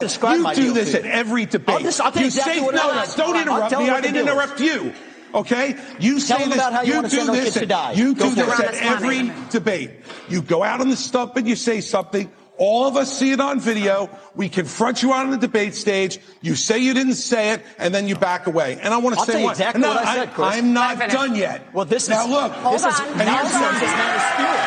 Describe 0.00 0.36
You 0.38 0.42
my 0.42 0.54
do 0.54 0.62
deal 0.64 0.74
this 0.74 0.94
at 0.94 1.04
you. 1.04 1.10
every 1.10 1.46
debate. 1.46 1.76
I'll 1.76 1.82
just- 1.82 2.00
I'll 2.00 2.10
tell 2.10 2.22
you 2.22 2.24
you 2.24 2.28
exactly 2.28 2.54
say, 2.54 2.60
what 2.60 2.74
no, 2.74 2.86
no, 2.88 3.04
don't 3.16 3.36
I'll 3.36 3.42
interrupt 3.42 3.78
me. 3.78 3.90
I 3.90 4.00
didn't 4.00 4.16
interrupt 4.16 4.60
you. 4.60 4.92
Okay? 5.34 5.76
You 6.00 6.18
Tell 6.18 6.38
say 6.38 6.42
them 6.42 6.48
this. 6.50 6.58
about 6.58 6.72
how 6.72 6.82
you 6.82 6.94
wanna 6.96 7.08
do 7.08 7.16
send 7.16 7.28
this. 7.28 7.44
kids 7.44 7.56
to 7.60 7.66
die. 7.66 7.92
You 7.92 8.14
Go 8.14 8.28
do 8.30 8.34
this 8.34 8.60
at 8.60 8.74
every 8.74 9.30
debate. 9.50 9.90
You 10.28 10.42
go 10.42 10.64
out 10.64 10.80
on 10.80 10.88
the 10.88 10.96
stump 10.96 11.36
and 11.36 11.46
you 11.46 11.54
say 11.54 11.80
something. 11.80 12.30
All 12.58 12.86
of 12.86 12.96
us 12.96 13.10
see 13.16 13.30
it 13.32 13.40
on 13.40 13.60
video. 13.60 14.10
We 14.34 14.48
confront 14.50 15.02
you 15.02 15.12
out 15.14 15.24
on 15.24 15.30
the 15.30 15.38
debate 15.38 15.74
stage. 15.74 16.18
You 16.42 16.54
say 16.56 16.78
you 16.80 16.92
didn't 16.92 17.14
say 17.14 17.52
it, 17.52 17.62
and 17.78 17.94
then 17.94 18.06
you 18.06 18.16
back 18.16 18.46
away. 18.48 18.78
And 18.82 18.92
I 18.92 18.98
want 18.98 19.14
to 19.14 19.20
I'll 19.20 19.26
say 19.26 19.32
tell 19.32 19.40
you 19.42 19.50
exactly 19.50 19.80
no, 19.80 19.88
what 19.94 20.04
I 20.06 20.14
said, 20.16 20.34
Chris. 20.34 20.48
I'm 20.56 20.72
not 20.74 20.98
Let 20.98 21.08
me 21.08 21.14
finish. 21.14 21.14
done 21.14 21.34
yet. 21.36 21.72
Well, 21.72 21.84
this 21.86 22.08
now 22.10 22.24
is 22.24 22.28
look. 22.30 22.52
Hold 22.52 22.74
this 22.74 22.84
is 22.84 23.00
on. 23.00 23.06
and 23.08 23.18
Now 23.18 23.36
here's 23.36 23.44
listen, 23.44 23.60
this 23.80 23.92
man 23.96 24.16
is 24.16 24.22
spewing. 24.28 24.60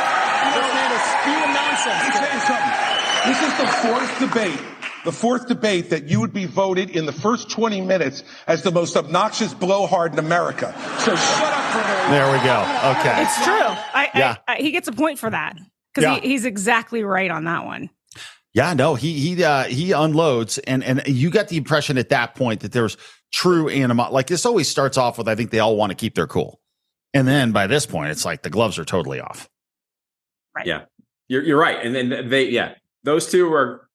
This 0.53 0.73
man 0.73 0.91
is 0.97 1.03
spewing 1.21 1.53
nonsense. 1.53 2.01
Let 2.01 2.07
me 2.07 2.17
tell 2.17 2.33
you 2.33 2.41
something. 2.49 2.73
This 3.29 3.39
is 3.45 3.53
the 3.61 3.67
fourth 3.83 4.19
debate, 4.25 4.59
the 5.05 5.11
fourth 5.11 5.47
debate 5.47 5.89
that 5.89 6.05
you 6.05 6.19
would 6.21 6.33
be 6.33 6.45
voted 6.45 6.89
in 6.91 7.05
the 7.05 7.11
first 7.11 7.49
20 7.49 7.81
minutes 7.81 8.23
as 8.47 8.63
the 8.63 8.71
most 8.71 8.95
obnoxious 8.95 9.53
blowhard 9.53 10.13
in 10.13 10.19
America. 10.19 10.73
So 10.99 11.15
shut 11.15 11.43
up 11.53 11.63
for 11.73 11.79
a. 11.79 12.09
There 12.11 12.31
we 12.31 12.37
go. 12.43 12.61
Okay. 12.99 13.21
It's 13.23 13.43
true. 13.43 13.53
I, 13.53 14.09
Yeah. 14.15 14.35
I, 14.47 14.53
I, 14.53 14.57
he 14.61 14.71
gets 14.71 14.87
a 14.87 14.91
point 14.93 15.19
for 15.19 15.29
that 15.29 15.57
because 15.93 16.03
Yeah. 16.09 16.19
he, 16.21 16.29
he's 16.29 16.45
exactly 16.45 17.03
right 17.03 17.29
on 17.31 17.43
that 17.45 17.65
one. 17.65 17.89
Yeah, 18.55 18.75
no, 18.75 18.93
he 18.93 19.13
he 19.19 19.43
uh, 19.43 19.63
he 19.63 19.93
unloads, 19.93 20.59
and 20.59 20.83
and 20.83 21.01
you 21.07 21.31
got 21.31 21.47
the 21.47 21.57
impression 21.57 21.97
at 21.97 22.09
that 22.09 22.35
point 22.35 22.59
that 22.59 22.71
there's 22.71 22.97
true 23.33 23.67
animo. 23.67 24.11
Like 24.11 24.27
this 24.27 24.45
always 24.45 24.69
starts 24.69 24.95
off 24.95 25.17
with, 25.17 25.27
I 25.27 25.33
think 25.33 25.49
they 25.49 25.57
all 25.57 25.75
want 25.75 25.89
to 25.89 25.95
keep 25.95 26.13
their 26.13 26.27
cool, 26.27 26.61
and 27.15 27.27
then 27.27 27.51
by 27.51 27.65
this 27.65 27.87
point, 27.87 28.11
it's 28.11 28.25
like 28.25 28.43
the 28.43 28.51
gloves 28.51 28.77
are 28.77 28.85
totally 28.85 29.19
off. 29.19 29.49
Right. 30.55 30.67
Yeah, 30.67 30.83
you're 31.27 31.41
you're 31.41 31.57
right. 31.59 31.83
And 31.83 31.95
then 31.95 32.29
they, 32.29 32.49
yeah, 32.49 32.75
those 33.03 33.25
two 33.31 33.51
are 33.51 33.89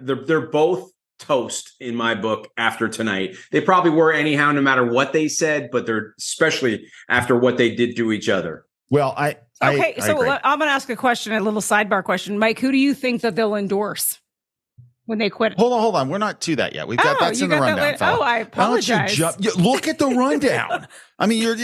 they're 0.00 0.24
they're 0.24 0.46
both 0.48 0.90
toast 1.18 1.72
in 1.80 1.96
my 1.96 2.14
book 2.14 2.48
after 2.56 2.88
tonight. 2.88 3.36
They 3.50 3.60
probably 3.60 3.90
were 3.90 4.12
anyhow, 4.12 4.52
no 4.52 4.60
matter 4.60 4.84
what 4.84 5.12
they 5.12 5.28
said, 5.28 5.70
but 5.72 5.84
they're 5.86 6.14
especially 6.18 6.86
after 7.08 7.36
what 7.36 7.56
they 7.56 7.74
did 7.74 7.96
to 7.96 8.12
each 8.12 8.28
other. 8.28 8.64
Well, 8.90 9.14
I 9.16 9.36
I- 9.60 9.74
Okay, 9.74 9.94
I 9.98 10.00
so 10.06 10.16
agree. 10.16 10.30
I'm 10.44 10.58
going 10.60 10.68
to 10.68 10.72
ask 10.72 10.88
a 10.88 10.94
question, 10.96 11.32
a 11.32 11.40
little 11.40 11.60
sidebar 11.60 12.04
question. 12.04 12.38
Mike, 12.38 12.60
who 12.60 12.70
do 12.70 12.78
you 12.78 12.94
think 12.94 13.22
that 13.22 13.34
they'll 13.34 13.56
endorse 13.56 14.20
when 15.08 15.18
they 15.18 15.30
quit? 15.30 15.54
hold 15.58 15.72
on, 15.72 15.80
hold 15.80 15.96
on, 15.96 16.08
we're 16.10 16.18
not 16.18 16.40
to 16.42 16.54
that 16.56 16.74
yet. 16.74 16.86
We've 16.86 16.98
got 16.98 17.16
Oh, 17.16 17.24
that's 17.24 17.40
in 17.40 17.48
the 17.48 17.56
rundown. 17.58 17.96
Oh, 18.00 18.20
I 18.22 18.42
Why 18.44 18.66
don't 18.66 18.86
you 18.86 18.94
apologize. 18.94 19.14
jump- 19.16 19.56
look 19.56 19.88
at 19.88 19.98
the 19.98 20.06
rundown. 20.24 20.86
I 21.18 21.26
mean, 21.26 21.42
you're. 21.42 21.54
uh, 21.54 21.58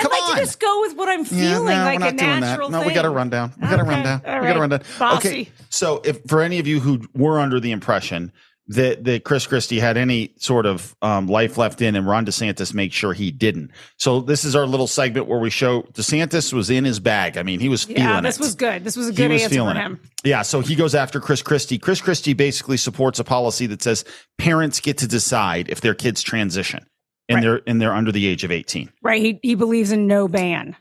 come 0.00 0.10
like 0.10 0.22
on. 0.22 0.34
to 0.34 0.40
just 0.40 0.58
go 0.58 0.80
with 0.80 0.96
what 0.96 1.08
I'm 1.08 1.20
Yeah, 1.20 1.24
feeling, 1.24 1.76
no, 1.76 1.84
like 1.84 2.00
we're 2.00 2.06
a 2.08 2.12
not 2.12 2.16
doing 2.16 2.40
that. 2.40 2.58
No, 2.70 2.78
thing. 2.78 2.86
we 2.88 2.94
got 2.94 3.04
a 3.04 3.10
rundown. 3.10 3.52
We 3.60 3.68
got 3.68 3.78
a 3.78 3.82
Okay, 3.82 3.90
rundown. 3.90 4.22
all 4.26 4.40
We 4.40 4.46
got 4.48 4.56
a 4.56 4.60
rundown. 4.60 4.80
Bossy. 4.98 5.28
Okay. 5.28 5.48
So 5.68 6.00
if 6.04 6.20
for 6.26 6.40
any 6.42 6.58
of 6.58 6.66
you 6.66 6.80
who 6.80 7.02
were 7.14 7.38
under 7.38 7.60
the 7.60 7.70
impression 7.70 8.32
that 8.68 9.04
that 9.04 9.22
Chris 9.24 9.46
Christie 9.46 9.78
had 9.78 9.96
any 9.96 10.34
sort 10.38 10.66
of 10.66 10.96
um, 11.02 11.28
life 11.28 11.56
left 11.56 11.80
in, 11.82 11.94
and 11.94 12.06
Ron 12.06 12.26
DeSantis 12.26 12.74
make 12.74 12.92
sure 12.92 13.12
he 13.12 13.30
didn't. 13.30 13.70
So 13.96 14.20
this 14.20 14.44
is 14.44 14.56
our 14.56 14.66
little 14.66 14.86
segment 14.88 15.28
where 15.28 15.38
we 15.38 15.50
show 15.50 15.82
DeSantis 15.92 16.52
was 16.52 16.68
in 16.70 16.84
his 16.84 16.98
bag. 16.98 17.36
I 17.38 17.42
mean, 17.44 17.60
he 17.60 17.68
was 17.68 17.84
feeling 17.84 18.02
Yeah, 18.02 18.20
this 18.20 18.36
it. 18.38 18.40
was 18.42 18.54
good. 18.56 18.82
This 18.82 18.96
was 18.96 19.08
a 19.08 19.10
He 19.12 19.16
good 19.16 19.30
was 19.30 19.42
answer 19.44 19.60
for 19.60 19.74
him. 19.74 20.00
it. 20.24 20.28
Yeah, 20.28 20.42
so 20.42 20.60
he 20.60 20.74
goes 20.74 20.94
after 20.96 21.20
Chris 21.20 21.42
Christie. 21.42 21.78
Chris 21.78 22.00
Christie 22.00 22.32
basically 22.32 22.76
supports 22.76 23.18
a 23.20 23.24
policy 23.24 23.66
that 23.66 23.82
says 23.82 24.04
parents 24.38 24.80
get 24.80 24.98
to 24.98 25.06
decide 25.06 25.68
if 25.68 25.80
their 25.80 25.94
kids 25.94 26.22
transition 26.22 26.84
and 27.28 27.36
Right. 27.36 27.42
they're 27.42 27.60
and 27.66 27.80
they're 27.80 27.94
under 27.94 28.10
the 28.12 28.26
age 28.26 28.42
of 28.44 28.50
18. 28.50 28.90
Right. 29.02 29.22
He 29.22 29.38
he 29.42 29.54
believes 29.54 29.92
in 29.92 30.06
no 30.08 30.26
ban. 30.28 30.74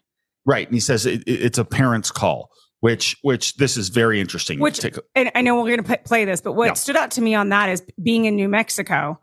Right. 0.47 0.67
And 0.67 0.75
he 0.75 0.79
says 0.79 1.05
it- 1.05 1.23
it's 1.27 1.57
a 1.57 1.65
parent's 1.65 2.11
call, 2.11 2.49
which 2.85 3.17
which 3.23 3.55
this 3.55 3.77
is 3.77 3.89
very 3.89 4.19
interesting. 4.21 4.59
Which 4.59 4.77
Take 4.79 4.97
a- 4.97 5.03
and 5.15 5.31
I 5.33 5.41
know 5.41 5.55
we're 5.55 5.75
going 5.75 5.83
to 5.83 5.97
play 6.05 6.23
this, 6.25 6.39
but 6.39 6.53
what 6.53 6.67
Yeah. 6.67 6.73
stood 6.73 6.95
out 6.95 7.09
to 7.11 7.21
me 7.21 7.33
on 7.33 7.49
that 7.49 7.69
is 7.69 7.81
being 8.01 8.25
in 8.25 8.35
New 8.35 8.47
Mexico, 8.47 9.19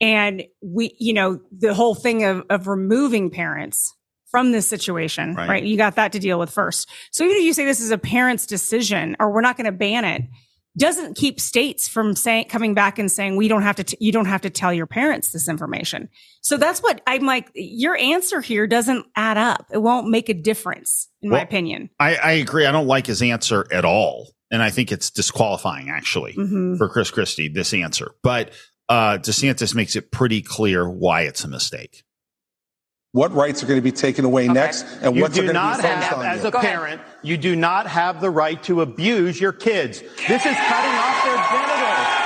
and 0.00 0.42
we, 0.62 0.96
you 0.98 1.12
know, 1.12 1.38
the 1.52 1.74
whole 1.74 1.94
thing 1.94 2.24
of 2.24 2.44
of 2.48 2.66
removing 2.66 3.28
parents 3.28 3.92
from 4.30 4.52
this 4.52 4.66
situation, 4.66 5.34
Right. 5.34 5.48
right. 5.48 5.62
You 5.64 5.76
got 5.76 5.96
that 5.96 6.12
to 6.12 6.18
deal 6.18 6.38
with 6.38 6.50
first. 6.50 6.88
So 7.12 7.24
even 7.24 7.36
if 7.36 7.42
you 7.44 7.52
say 7.52 7.64
this 7.66 7.78
is 7.80 7.90
a 7.90 7.98
parent's 7.98 8.46
decision, 8.46 9.16
or 9.20 9.30
we're 9.32 9.42
not 9.42 9.56
going 9.58 9.66
to 9.66 9.72
ban 9.72 10.04
it, 10.04 10.22
doesn't 10.76 11.16
keep 11.16 11.40
states 11.40 11.86
from 11.88 12.16
saying 12.16 12.46
coming 12.48 12.74
back 12.74 12.98
and 12.98 13.10
saying 13.10 13.36
we 13.36 13.48
don't 13.48 13.62
have 13.62 13.76
to. 13.76 13.84
T- 13.84 13.96
you 14.00 14.12
don't 14.12 14.26
have 14.26 14.40
to 14.42 14.50
tell 14.50 14.72
your 14.72 14.86
parents 14.86 15.30
this 15.32 15.48
information. 15.48 16.08
So 16.42 16.56
that's 16.56 16.80
what 16.82 17.00
I'm 17.06 17.24
like. 17.24 17.50
Your 17.54 17.96
answer 17.96 18.40
here 18.40 18.66
doesn't 18.66 19.06
add 19.16 19.36
up. 19.36 19.66
It 19.72 19.78
won't 19.78 20.08
make 20.08 20.28
a 20.28 20.34
difference, 20.34 21.08
in 21.22 21.30
my 21.30 21.40
opinion. 21.40 21.90
I, 21.98 22.16
I 22.16 22.32
agree. 22.32 22.66
I 22.66 22.72
don't 22.72 22.86
like 22.86 23.06
his 23.06 23.22
answer 23.22 23.66
at 23.72 23.84
all. 23.84 24.30
And 24.50 24.62
I 24.62 24.70
think 24.70 24.92
it's 24.92 25.10
disqualifying 25.10 25.90
actually 25.90 26.34
Mhm. 26.34 26.78
for 26.78 26.88
Chris 26.88 27.10
Christie, 27.10 27.48
this 27.48 27.74
answer. 27.74 28.12
But 28.22 28.52
uh 28.88 29.18
DeSantis 29.18 29.74
makes 29.74 29.96
it 29.96 30.12
pretty 30.12 30.42
clear 30.42 30.88
why 30.88 31.22
it's 31.22 31.42
a 31.42 31.48
mistake. 31.48 32.03
What 33.14 33.32
rights 33.32 33.62
are 33.62 33.66
going 33.66 33.78
to 33.78 33.84
be 33.84 33.92
taken 33.92 34.24
away 34.24 34.48
next, 34.48 34.82
and 35.00 35.14
You 35.14 35.22
what's 35.22 35.36
do 35.36 35.42
going 35.42 35.46
to 35.46 35.52
be 35.52 35.54
not 35.54 35.76
focused 35.76 36.08
have, 36.08 36.18
on 36.18 36.26
as 36.26 36.42
you? 36.42 36.48
a 36.48 36.60
parent, 36.60 37.00
you 37.22 37.36
do 37.36 37.54
not 37.54 37.86
have 37.86 38.20
the 38.20 38.28
right 38.28 38.60
to 38.64 38.80
abuse 38.80 39.40
your 39.40 39.52
kids. 39.52 40.00
This 40.00 40.44
is 40.44 40.56
cutting 40.66 40.96
off 40.98 41.22
their 41.22 41.38
genitals. 41.54 42.24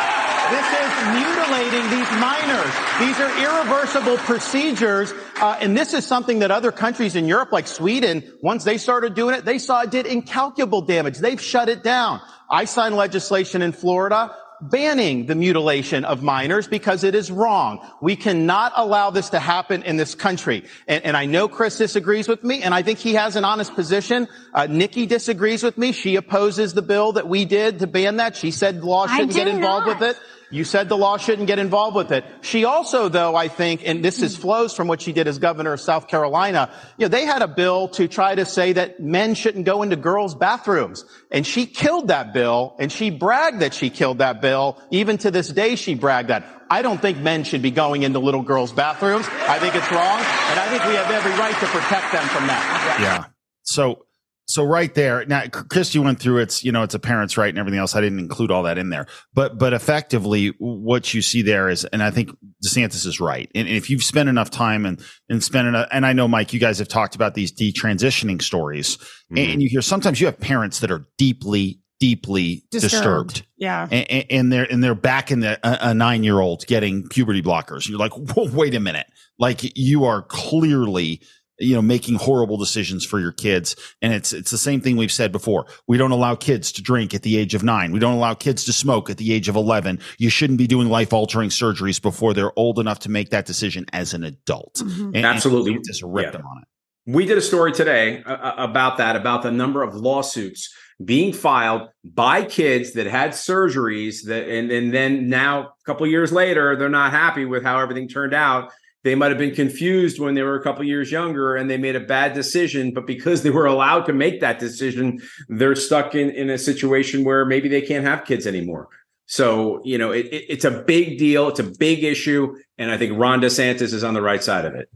This 0.49 0.65
is 0.81 0.89
mutilating 1.13 1.91
these 1.91 2.11
minors. 2.17 2.73
These 3.01 3.21
are 3.21 3.31
irreversible 3.39 4.17
procedures. 4.17 5.13
Uh, 5.37 5.59
and 5.61 5.77
this 5.77 5.93
is 5.93 6.07
something 6.07 6.39
that 6.39 6.51
other 6.51 6.73
countries 6.73 7.17
in 7.17 7.27
Europe, 7.27 7.53
like 7.53 7.67
Sweden, 7.67 8.25
once 8.41 8.65
they 8.65 8.79
started 8.79 9.13
doing 9.13 9.35
it, 9.35 9.45
they 9.45 9.59
saw 9.59 9.83
it 9.83 9.91
did 9.91 10.07
incalculable 10.07 10.81
damage. 10.81 11.19
They've 11.19 11.39
shut 11.39 11.69
it 11.69 11.83
down. 11.83 12.23
I 12.49 12.65
signed 12.65 12.97
legislation 12.97 13.61
in 13.61 13.73
Florida 13.73 14.35
banning 14.61 15.27
the 15.27 15.35
mutilation 15.35 16.05
of 16.05 16.23
minors 16.23 16.69
because 16.69 17.05
it 17.05 17.15
is 17.15 17.31
wrong. 17.31 17.87
We 18.01 18.17
cannot 18.17 18.73
allow 18.77 19.11
this 19.11 19.31
to 19.31 19.39
happen 19.39 19.83
in 19.83 19.97
this 19.97 20.15
country. 20.15 20.65
And, 20.87 21.05
and 21.05 21.17
I 21.17 21.27
know 21.27 21.49
Chris 21.49 21.79
disagrees 21.79 22.29
with 22.29 22.43
me, 22.45 22.63
and 22.63 22.75
I 22.75 22.83
think 22.83 22.99
he 22.99 23.15
has 23.15 23.37
an 23.37 23.45
honest 23.45 23.75
position. 23.75 24.29
Uh, 24.53 24.67
Nikki 24.67 25.07
disagrees 25.07 25.63
with 25.63 25.79
me. 25.79 25.93
She 25.93 26.17
opposes 26.17 26.75
the 26.75 26.83
bill 26.83 27.13
that 27.13 27.29
we 27.29 27.45
did 27.45 27.81
to 27.81 27.87
ban 27.87 28.17
that. 28.17 28.37
She 28.37 28.51
said 28.51 28.83
law 28.85 29.07
shouldn't 29.07 29.33
get 29.33 29.49
involved 29.49 29.87
not. 29.87 30.01
with 30.01 30.11
it. 30.11 30.23
You 30.51 30.65
said 30.65 30.89
the 30.89 30.97
law 30.97 31.19
shouldn't 31.19 31.47
get 31.47 31.59
involved 31.59 31.95
with 31.95 32.11
it. 32.11 32.25
She 32.41 32.65
also, 32.65 33.09
though, 33.09 33.37
I 33.37 33.49
think, 33.49 33.87
and 33.87 34.05
this 34.05 34.23
is 34.23 34.35
hmm. 34.35 34.43
flows 34.43 34.75
from 34.75 34.89
what 34.89 35.01
she 35.01 35.13
did 35.13 35.27
as 35.27 35.39
governor 35.39 35.75
of 35.75 35.81
South 35.81 36.09
Carolina, 36.09 36.71
you 36.97 37.05
know, 37.05 37.09
they 37.09 37.25
had 37.25 37.43
a 37.43 37.49
bill 37.49 37.89
to 37.89 38.09
try 38.09 38.35
to 38.35 38.45
say 38.45 38.73
that 38.73 39.01
men 39.01 39.35
shouldn't 39.35 39.67
go 39.67 39.83
into 39.83 39.97
girls' 39.97 40.35
bathrooms. 40.35 41.05
And 41.31 41.47
she 41.47 41.67
killed 41.67 42.09
that 42.09 42.33
bill, 42.33 42.75
and 42.79 42.91
she 42.91 43.11
bragged 43.11 43.61
that 43.61 43.75
she 43.75 43.91
killed 43.91 44.19
that 44.19 44.41
bill. 44.41 44.81
Even 44.91 45.19
to 45.19 45.31
this 45.31 45.49
day, 45.49 45.77
she 45.77 45.95
bragged 45.95 46.31
that. 46.31 46.45
I 46.71 46.83
don't 46.83 47.01
think 47.01 47.19
men 47.19 47.45
should 47.45 47.63
be 47.63 47.71
going 47.71 48.03
into 48.03 48.19
little 48.19 48.43
girls' 48.43 48.73
bathrooms. 48.73 49.27
I 49.29 49.59
think 49.59 49.75
it's 49.75 49.91
wrong, 49.91 50.19
and 50.19 50.61
I 50.61 50.67
think 50.71 50.85
we 50.85 50.95
have 50.95 51.11
every 51.11 51.33
right 51.33 51.55
to 51.55 51.67
protect 51.67 52.13
them 52.13 52.27
from 52.29 52.47
that. 52.47 52.99
Yeah. 53.01 53.25
So 53.63 54.07
so 54.49 54.65
right 54.65 54.95
there 54.95 55.25
now 55.27 55.47
Christie 55.47 55.99
went 55.99 56.19
through 56.21 56.39
it's 56.39 56.65
you 56.65 56.73
know 56.73 56.83
it's 56.83 56.95
a 56.95 56.99
parent's 56.99 57.37
right 57.37 57.51
and 57.51 57.59
everything 57.59 57.79
else. 57.79 57.95
I 57.95 58.01
didn't 58.01 58.19
include 58.19 58.51
all 58.51 58.63
that 58.65 58.79
in 58.79 58.89
there. 58.89 59.07
But 59.35 59.59
but 59.59 59.75
effectively 59.75 60.55
what 60.59 61.13
you 61.13 61.21
see 61.23 61.43
there 61.43 61.69
is 61.69 61.85
and 61.85 62.03
I 62.03 62.11
think 62.11 62.31
DeSantis 62.67 63.07
is 63.07 63.21
right. 63.21 63.51
And 63.55 63.69
if 63.69 63.91
you've 63.91 64.03
spent 64.03 64.29
enough 64.29 64.51
time 64.51 64.87
and 64.87 65.01
and 65.29 65.45
spent 65.45 65.69
enough 65.69 65.87
and 65.93 66.07
I 66.07 66.15
know 66.15 66.27
Mike 66.27 66.53
you 66.55 66.61
guys 66.61 66.79
have 66.79 66.89
talked 66.89 67.15
about 67.15 67.35
these 67.35 67.53
detransitioning 67.53 68.41
stories 68.43 68.97
mm-hmm. 68.97 69.39
and 69.39 69.63
you 69.63 69.69
hear 69.69 69.83
sometimes 69.83 70.21
you 70.21 70.27
have 70.27 70.41
parents 70.41 70.81
that 70.81 70.91
are 70.91 71.07
deeply 71.19 71.81
deeply 72.01 72.65
disturbed 72.71 73.45
Yeah. 73.57 73.89
and, 73.91 74.11
and- 74.11 74.25
and 74.31 74.53
they're 74.53 74.71
and 74.73 74.83
they're 74.83 74.95
back 74.95 75.31
in 75.31 75.41
the 75.41 75.59
a, 75.63 75.91
a 75.91 75.95
nine 75.95 76.25
year 76.25 76.41
old 76.41 76.65
getting 76.67 77.07
puberty 77.09 77.43
blockers. 77.43 77.89
You're 77.89 77.99
like, 77.99 78.13
wait 78.37 78.75
a 78.75 78.81
minute, 78.81 79.07
like 79.39 79.77
you 79.77 80.05
are 80.05 80.23
clearly 80.23 81.21
you 81.59 81.75
know 81.75 81.83
making 81.83 82.17
horrible 82.17 82.57
decisions 82.57 83.05
for 83.05 83.19
your 83.21 83.33
kids, 83.33 83.77
and 84.03 84.13
it's 84.13 84.33
it's 84.33 84.51
the 84.51 84.59
same 84.59 84.81
thing 84.81 84.97
we've 84.97 85.13
said 85.13 85.33
before. 85.33 85.67
We 85.87 85.99
don't 85.99 86.11
allow 86.13 86.35
kids 86.35 86.73
to 86.73 86.83
drink 86.83 87.15
at 87.15 87.23
the 87.23 87.37
age 87.37 87.55
of 87.55 87.63
nine. 87.63 87.93
We 87.93 87.99
don't 87.99 88.15
allow 88.15 88.35
kids 88.35 88.65
to 88.65 88.73
smoke 88.73 89.11
at 89.11 89.17
the 89.17 89.33
age 89.33 89.49
of 89.49 89.57
eleven. 89.57 89.99
You 90.19 90.31
shouldn't 90.31 90.59
be 90.59 90.67
doing 90.67 90.89
life 90.89 91.13
altering 91.13 91.51
surgeries 91.51 92.01
before 92.01 92.35
they're 92.35 92.59
old 92.59 92.79
enough 92.79 93.01
to 93.01 93.11
make 93.11 93.31
that 93.31 93.47
decision 93.47 93.87
as 93.93 94.15
an 94.15 94.25
adult. 94.25 94.81
And- 94.81 95.17
and 95.17 95.27
Absolutely. 95.27 95.79
just 95.87 96.03
ripped 96.03 96.29
Yeah. 96.29 96.39
them 96.39 96.47
on 96.47 96.59
it. 96.63 96.69
We 97.07 97.25
did 97.25 97.39
a 97.39 97.43
story 97.43 97.73
today 97.73 98.23
uh, 98.25 98.33
uh, 98.33 98.55
about 98.59 98.99
that, 98.99 99.17
about 99.17 99.43
the 99.43 99.51
number 99.51 99.83
of 99.83 99.95
lawsuits 99.95 100.69
being 101.03 101.33
filed 101.33 101.89
by 102.05 102.43
kids 102.45 102.93
that 102.93 103.07
had 103.07 103.31
surgeries 103.31 104.25
that, 104.27 104.49
and, 104.49 104.71
and 104.71 104.93
then 104.93 105.29
now 105.29 105.61
a 105.61 105.73
couple 105.87 106.07
years 106.07 106.33
later, 106.33 106.77
they're 106.77 106.89
not 106.89 107.11
happy 107.13 107.45
with 107.45 107.63
how 107.63 107.79
everything 107.81 108.09
turned 108.09 108.35
out. 108.35 108.73
They 109.09 109.15
might 109.15 109.31
have 109.31 109.39
been 109.39 109.55
confused 109.55 110.21
when 110.21 110.35
they 110.35 110.43
were 110.43 110.55
a 110.55 110.63
couple 110.63 110.85
years 110.85 111.11
younger 111.11 111.57
and 111.57 111.71
they 111.71 111.79
made 111.79 111.97
a 111.97 112.01
bad 112.01 112.35
decision. 112.35 112.93
But 112.93 113.07
because 113.07 113.43
they 113.43 113.51
were 113.51 113.65
allowed 113.65 114.03
to 114.03 114.13
make 114.13 114.41
that 114.41 114.59
decision, 114.59 115.21
they're 115.49 115.75
stuck 115.75 116.15
in, 116.15 116.31
in 116.31 116.51
a 116.51 116.59
situation 116.59 117.25
where 117.25 117.47
maybe 117.47 117.69
they 117.69 117.81
can't 117.81 118.05
have 118.05 118.27
kids 118.27 118.47
anymore. 118.47 118.89
So, 119.25 119.81
you 119.83 119.97
know, 119.97 120.13
it, 120.13 120.27
it, 120.27 120.45
it's 120.49 120.65
a 120.67 120.71
big 120.71 121.19
deal. 121.19 121.49
It's 121.49 121.59
a 121.59 121.65
big 121.65 122.05
issue. 122.05 122.55
And 122.77 122.91
I 122.91 122.99
think 122.99 123.19
Ron 123.19 123.41
DeSantis 123.41 123.95
is 123.95 124.05
on 124.05 124.13
the 124.13 124.23
right 124.23 124.45
side 124.45 124.67
of 124.67 124.75
it. 124.75 124.91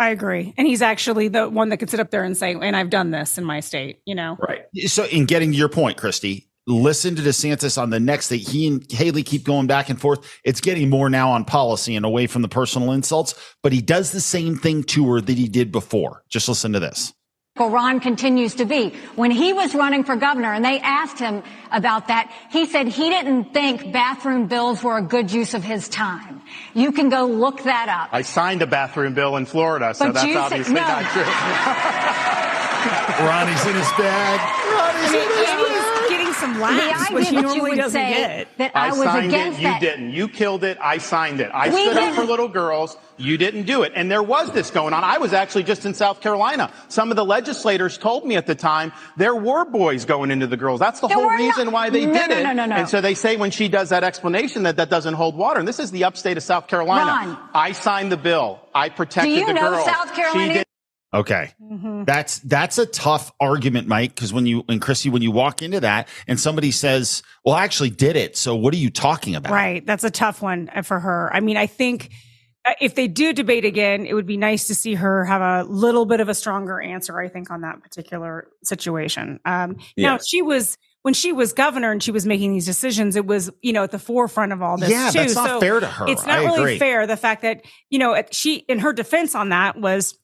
I 0.00 0.08
agree. 0.08 0.52
And 0.56 0.66
he's 0.66 0.82
actually 0.82 1.28
the 1.28 1.48
one 1.48 1.68
that 1.68 1.76
could 1.76 1.90
sit 1.90 2.00
up 2.00 2.10
there 2.10 2.24
and 2.24 2.36
say, 2.36 2.54
and 2.54 2.74
I've 2.74 2.90
done 2.90 3.12
this 3.12 3.38
in 3.38 3.44
my 3.44 3.60
state, 3.60 4.00
you 4.06 4.16
know? 4.16 4.38
Right. 4.40 4.62
So, 4.86 5.04
in 5.04 5.26
getting 5.26 5.52
to 5.52 5.56
your 5.56 5.68
point, 5.68 5.98
Christy, 5.98 6.49
listen 6.66 7.16
to 7.16 7.22
DeSantis 7.22 7.80
on 7.80 7.90
the 7.90 8.00
next 8.00 8.28
thing. 8.28 8.38
He 8.40 8.66
and 8.66 8.90
Haley 8.90 9.22
keep 9.22 9.44
going 9.44 9.66
back 9.66 9.88
and 9.90 10.00
forth. 10.00 10.40
It's 10.44 10.60
getting 10.60 10.88
more 10.90 11.08
now 11.10 11.30
on 11.32 11.44
policy 11.44 11.94
and 11.96 12.04
away 12.06 12.26
from 12.26 12.42
the 12.42 12.48
personal 12.48 12.92
insults, 12.92 13.34
but 13.62 13.72
he 13.72 13.80
does 13.80 14.12
the 14.12 14.20
same 14.20 14.56
thing 14.56 14.82
to 14.84 15.10
her 15.12 15.20
that 15.20 15.36
he 15.38 15.48
did 15.48 15.72
before. 15.72 16.22
Just 16.28 16.48
listen 16.48 16.72
to 16.74 16.80
this. 16.80 17.12
Ron 17.58 18.00
continues 18.00 18.54
to 18.54 18.64
be. 18.64 18.94
When 19.16 19.30
he 19.30 19.52
was 19.52 19.74
running 19.74 20.02
for 20.04 20.16
governor 20.16 20.54
and 20.54 20.64
they 20.64 20.78
asked 20.80 21.18
him 21.18 21.42
about 21.70 22.08
that, 22.08 22.32
he 22.50 22.64
said 22.64 22.88
he 22.88 23.10
didn't 23.10 23.52
think 23.52 23.92
bathroom 23.92 24.46
bills 24.46 24.82
were 24.82 24.96
a 24.96 25.02
good 25.02 25.30
use 25.30 25.52
of 25.52 25.62
his 25.62 25.86
time. 25.88 26.40
You 26.72 26.90
can 26.92 27.10
go 27.10 27.26
look 27.26 27.64
that 27.64 27.88
up. 27.90 28.08
I 28.14 28.22
signed 28.22 28.62
a 28.62 28.66
bathroom 28.66 29.12
bill 29.12 29.36
in 29.36 29.44
Florida, 29.44 29.92
so 29.92 30.06
But 30.06 30.14
that's 30.14 30.26
you 30.26 30.32
said- 30.34 30.40
obviously 30.42 30.74
no. 30.74 30.80
not 30.80 31.04
true. 31.12 31.22
Ronnie's 33.28 33.66
in 33.66 33.74
his 33.74 33.92
bag. 33.98 34.40
Ronnie's 34.72 35.12
in 35.12 35.28
his 35.28 35.48
And 35.50 35.60
he's 36.60 36.76
getting 36.76 36.76
some 36.76 36.76
The 36.76 36.92
laughs, 36.92 37.06
idea 37.10 37.14
which 37.16 37.28
he 37.28 37.34
that 37.34 37.40
you 37.40 37.42
normally 37.48 37.70
would 37.70 37.76
doesn't 37.76 38.00
say 38.00 38.10
get. 38.10 38.58
that 38.58 38.72
I, 38.76 38.86
I, 38.86 38.90
was 38.90 38.98
signed 39.02 39.26
against 39.26 39.60
it. 39.60 39.62
You 39.62 39.80
didn't. 39.80 40.10
You 40.10 40.28
killed 40.28 40.64
it. 40.64 40.78
I 40.80 40.98
signed 40.98 41.40
it. 41.40 41.50
I 41.52 41.68
We 41.68 41.80
stood 41.82 41.88
up 41.96 42.02
didn't- 42.02 42.14
for 42.16 42.24
little 42.24 42.48
girls. 42.48 42.96
You 43.16 43.36
didn't 43.36 43.64
do 43.64 43.82
it. 43.82 43.92
And 43.94 44.10
there 44.10 44.22
was 44.22 44.50
this 44.52 44.70
going 44.70 44.94
on. 44.94 45.04
I 45.04 45.18
was 45.18 45.34
actually 45.34 45.64
just 45.64 45.84
in 45.84 45.92
South 45.92 46.22
Carolina. 46.22 46.72
Some 46.88 47.10
of 47.10 47.16
the 47.16 47.24
legislators 47.24 47.98
told 47.98 48.24
me 48.26 48.36
at 48.36 48.46
the 48.46 48.54
time 48.54 48.92
there 49.18 49.34
were 49.34 49.66
boys 49.66 50.06
going 50.06 50.30
into 50.30 50.46
the 50.46 50.56
girls. 50.56 50.80
That's 50.80 51.00
the 51.00 51.08
There 51.08 51.18
whole 51.18 51.28
reason 51.36 51.66
not- 51.66 51.74
why 51.74 51.90
they 51.90 52.06
No, 52.06 52.14
did 52.14 52.30
no, 52.30 52.36
it. 52.38 52.42
no, 52.44 52.52
no, 52.52 52.64
no. 52.64 52.66
no. 52.66 52.76
And 52.76 52.88
so 52.88 53.02
they 53.02 53.12
say 53.14 53.36
when 53.36 53.50
she 53.50 53.68
does 53.68 53.90
that 53.90 54.04
explanation 54.04 54.62
that 54.62 54.76
that 54.76 54.88
doesn't 54.88 55.14
hold 55.14 55.36
water. 55.36 55.58
And 55.58 55.68
this 55.68 55.78
is 55.78 55.90
the 55.90 56.04
upstate 56.04 56.38
of 56.38 56.42
South 56.42 56.66
Carolina. 56.66 57.10
Ron. 57.36 57.38
I 57.52 57.72
signed 57.72 58.10
the 58.10 58.16
bill. 58.16 58.58
I 58.74 58.88
protected 58.88 59.34
Do 59.34 59.38
you 59.40 59.46
the 59.46 59.52
know 59.52 59.70
girls. 59.70 59.84
South 59.84 60.08
She 60.14 60.22
Carolina? 60.22 60.64
Okay. 61.12 61.52
That's 62.06 62.38
that's 62.40 62.78
a 62.78 62.86
tough 62.86 63.32
argument, 63.40 63.88
Mike, 63.88 64.14
because 64.14 64.32
when 64.32 64.46
you 64.46 64.64
and 64.68 64.80
Chrissy, 64.80 65.10
when 65.10 65.22
you 65.22 65.32
walk 65.32 65.60
into 65.60 65.80
that 65.80 66.08
and 66.28 66.38
somebody 66.38 66.70
says, 66.70 67.22
Well, 67.44 67.54
I 67.56 67.64
actually 67.64 67.90
did 67.90 68.14
it, 68.16 68.36
so 68.36 68.54
what 68.54 68.72
are 68.74 68.78
you 68.78 68.90
talking 68.90 69.34
about? 69.34 69.52
Right. 69.52 69.84
That's 69.84 70.04
a 70.04 70.10
tough 70.10 70.40
one 70.40 70.70
uh, 70.74 70.82
for 70.82 71.00
her. 71.00 71.28
I 71.34 71.40
mean, 71.40 71.56
I 71.56 71.66
think 71.66 72.10
uh, 72.64 72.74
if 72.80 72.94
they 72.94 73.08
do 73.08 73.32
debate 73.32 73.64
again, 73.64 74.06
it 74.06 74.14
would 74.14 74.26
be 74.26 74.36
nice 74.36 74.68
to 74.68 74.74
see 74.74 74.94
her 74.94 75.24
have 75.24 75.40
a 75.42 75.68
little 75.68 76.06
bit 76.06 76.20
of 76.20 76.28
a 76.28 76.34
stronger 76.34 76.80
answer, 76.80 77.18
I 77.18 77.28
think, 77.28 77.50
on 77.50 77.62
that 77.62 77.82
particular 77.82 78.46
situation. 78.62 79.40
Um, 79.44 79.78
Now, 79.96 80.18
she 80.18 80.42
was, 80.42 80.76
when 81.02 81.14
she 81.14 81.32
was 81.32 81.52
governor 81.54 81.90
and 81.90 82.02
she 82.02 82.12
was 82.12 82.26
making 82.26 82.52
these 82.52 82.66
decisions, 82.66 83.16
it 83.16 83.26
was, 83.26 83.50
you 83.62 83.72
know, 83.72 83.82
at 83.82 83.90
the 83.90 83.98
forefront 83.98 84.52
of 84.52 84.60
all 84.62 84.76
this 84.76 84.90
Yeah, 84.90 85.10
too. 85.10 85.18
that's 85.20 85.34
not 85.34 85.48
So 85.48 85.60
fair 85.60 85.80
to 85.80 85.86
her. 85.86 86.06
It's 86.08 86.26
not 86.26 86.38
I 86.38 86.44
really 86.44 86.60
agree. 86.60 86.78
fair. 86.78 87.06
The 87.06 87.16
fact 87.16 87.42
that, 87.42 87.64
you 87.88 87.98
know, 87.98 88.22
she, 88.30 88.56
in 88.56 88.78
her 88.80 88.92
defense 88.92 89.34
on 89.34 89.48
that 89.48 89.80
was, 89.80 90.16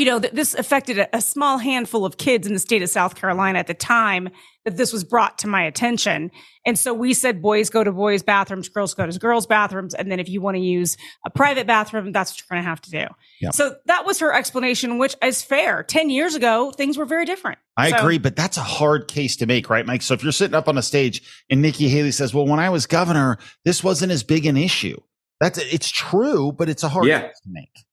you 0.00 0.06
know, 0.06 0.18
that 0.18 0.34
this 0.34 0.54
affected 0.54 0.98
a, 0.98 1.14
a 1.16 1.20
small 1.20 1.58
handful 1.58 2.06
of 2.06 2.16
kids 2.16 2.46
in 2.46 2.54
the 2.54 2.58
state 2.58 2.82
of 2.82 2.88
South 2.88 3.14
Carolina 3.16 3.58
at 3.58 3.66
the 3.66 3.74
time 3.74 4.30
that 4.64 4.78
this 4.78 4.92
was 4.94 5.04
brought 5.04 5.38
to 5.40 5.46
my 5.46 5.62
attention. 5.62 6.30
And 6.64 6.78
so 6.78 6.94
we 6.94 7.12
said 7.12 7.42
boys 7.42 7.68
go 7.68 7.84
to 7.84 7.92
boys' 7.92 8.22
bathrooms, 8.22 8.70
girls 8.70 8.94
go 8.94 9.06
to 9.06 9.18
girls' 9.18 9.46
bathrooms. 9.46 9.92
And 9.94 10.10
then 10.10 10.18
if 10.18 10.28
you 10.28 10.40
want 10.40 10.56
to 10.56 10.60
use 10.62 10.96
a 11.26 11.30
private 11.30 11.66
bathroom, 11.66 12.12
that's 12.12 12.32
what 12.32 12.40
you're 12.40 12.54
going 12.56 12.64
to 12.64 12.68
have 12.68 12.80
to 12.82 12.90
do. 12.90 13.04
Yep. 13.42 13.52
So 13.54 13.76
that 13.86 14.06
was 14.06 14.18
her 14.20 14.32
explanation, 14.32 14.96
which 14.96 15.16
is 15.22 15.42
fair. 15.42 15.82
10 15.82 16.08
years 16.08 16.34
ago, 16.34 16.70
things 16.70 16.96
were 16.96 17.04
very 17.06 17.26
different. 17.26 17.58
I 17.76 17.90
So- 17.90 17.98
agree, 17.98 18.18
but 18.18 18.36
that's 18.36 18.56
a 18.56 18.62
hard 18.62 19.06
case 19.06 19.36
to 19.36 19.46
make, 19.46 19.68
right, 19.68 19.84
Mike? 19.84 20.00
So 20.02 20.14
if 20.14 20.22
you're 20.22 20.32
sitting 20.32 20.54
up 20.54 20.66
on 20.68 20.78
a 20.78 20.82
stage 20.82 21.22
and 21.50 21.60
Nikki 21.60 21.88
Haley 21.88 22.10
says, 22.12 22.32
Well, 22.32 22.46
when 22.46 22.58
I 22.58 22.70
was 22.70 22.86
governor, 22.86 23.36
this 23.66 23.84
wasn't 23.84 24.12
as 24.12 24.22
big 24.22 24.46
an 24.46 24.56
issue. 24.56 24.98
That's 25.40 25.58
it's 25.58 25.90
true, 25.90 26.52
but 26.52 26.68
it's 26.70 26.82
a 26.82 26.88
hard 26.88 27.06
Yeah. 27.06 27.20
case 27.28 27.40
to 27.44 27.48
make. 27.50 27.84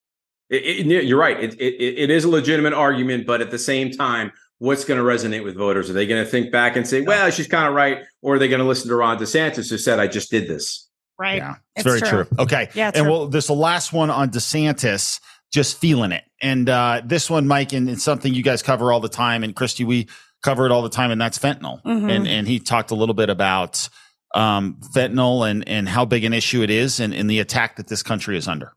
It, 0.50 0.88
it- 0.92 1.06
you're 1.06 1.20
right. 1.20 1.42
It, 1.44 1.54
it, 1.60 1.76
it 2.04 2.10
is 2.10 2.24
a 2.24 2.30
legitimate 2.30 2.74
argument, 2.74 3.26
but 3.28 3.42
at 3.42 3.52
the 3.52 3.60
same 3.60 3.92
time, 3.92 4.32
what's 4.60 4.86
going 4.86 4.98
to 5.00 5.04
resonate 5.06 5.44
with 5.44 5.56
voters? 5.56 5.90
Are 5.90 5.94
they 5.94 6.08
going 6.08 6.24
to 6.24 6.30
think 6.30 6.52
back 6.52 6.76
and 6.76 6.88
say, 6.88 7.02
"Well, 7.02 7.30
she's 7.32 7.48
kind 7.48 7.68
of 7.68 7.74
right," 7.74 8.00
or 8.22 8.36
are 8.36 8.40
they 8.40 8.48
going 8.48 8.62
to 8.62 8.66
listen 8.68 8.90
to 8.90 8.96
Ron 8.96 9.18
DeSantis 9.18 9.70
who 9.70 9.78
said, 9.78 10.00
"I 10.00 10.08
just 10.08 10.32
did 10.32 10.48
this"? 10.48 10.88
Right. 11.20 11.38
Yeah, 11.38 11.56
it's, 11.76 11.84
very 11.84 12.00
true. 12.00 12.28
Okay. 12.38 12.70
Yeah, 12.76 12.88
and 12.94 13.04
true. 13.04 13.12
well, 13.12 13.28
there's 13.28 13.48
the 13.48 13.54
last 13.54 13.92
one 13.92 14.10
on 14.12 14.30
DeSantis, 14.30 15.20
just 15.52 15.80
feeling 15.80 16.12
it. 16.12 16.24
And 16.42 16.70
uh, 16.70 17.02
this 17.04 17.28
one, 17.30 17.48
Mike, 17.48 17.74
and 17.74 17.90
it's 17.90 18.04
something 18.04 18.34
you 18.34 18.44
guys 18.44 18.62
cover 18.62 18.92
all 18.92 19.00
the 19.00 19.10
time. 19.10 19.44
And 19.44 19.56
Christy, 19.56 19.84
we 19.84 20.08
cover 20.44 20.66
it 20.68 20.72
all 20.72 20.84
the 20.84 20.90
time, 20.90 21.10
and 21.10 21.20
that's 21.20 21.40
fentanyl. 21.40 21.82
Mhm. 21.84 22.12
And 22.12 22.28
and 22.28 22.48
he 22.48 22.60
talked 22.60 22.92
a 22.92 22.96
little 22.96 23.16
bit 23.16 23.30
about 23.32 23.90
um, 24.36 24.78
fentanyl 24.96 25.50
and 25.50 25.68
and 25.68 25.90
how 25.90 26.06
big 26.06 26.24
an 26.24 26.34
issue 26.34 26.62
it 26.62 26.70
is, 26.70 27.00
and, 27.00 27.14
and 27.14 27.28
the 27.30 27.40
attack 27.40 27.78
that 27.78 27.88
this 27.88 28.04
country 28.04 28.38
is 28.38 28.48
under. 28.48 28.74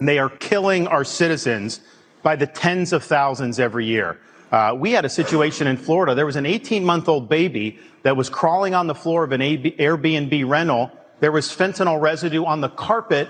And 0.00 0.08
they 0.08 0.18
are 0.18 0.28
killing 0.28 0.88
our 0.88 1.04
citizens 1.04 1.80
by 2.22 2.34
the 2.36 2.46
tens 2.46 2.92
of 2.92 3.04
thousands 3.04 3.60
every 3.60 3.86
year. 3.86 4.18
Uh, 4.50 4.74
we 4.76 4.92
had 4.92 5.04
a 5.04 5.08
situation 5.08 5.66
in 5.66 5.76
Florida. 5.76 6.14
There 6.14 6.26
was 6.26 6.36
an 6.36 6.46
18 6.46 6.84
month 6.84 7.08
old 7.08 7.28
baby 7.28 7.78
that 8.02 8.16
was 8.16 8.28
crawling 8.28 8.74
on 8.74 8.88
the 8.88 8.94
floor 8.94 9.22
of 9.22 9.32
an 9.32 9.40
Airbnb 9.40 10.48
rental. 10.48 10.90
There 11.20 11.30
was 11.30 11.48
fentanyl 11.48 12.00
residue 12.00 12.44
on 12.44 12.60
the 12.60 12.68
carpet 12.68 13.28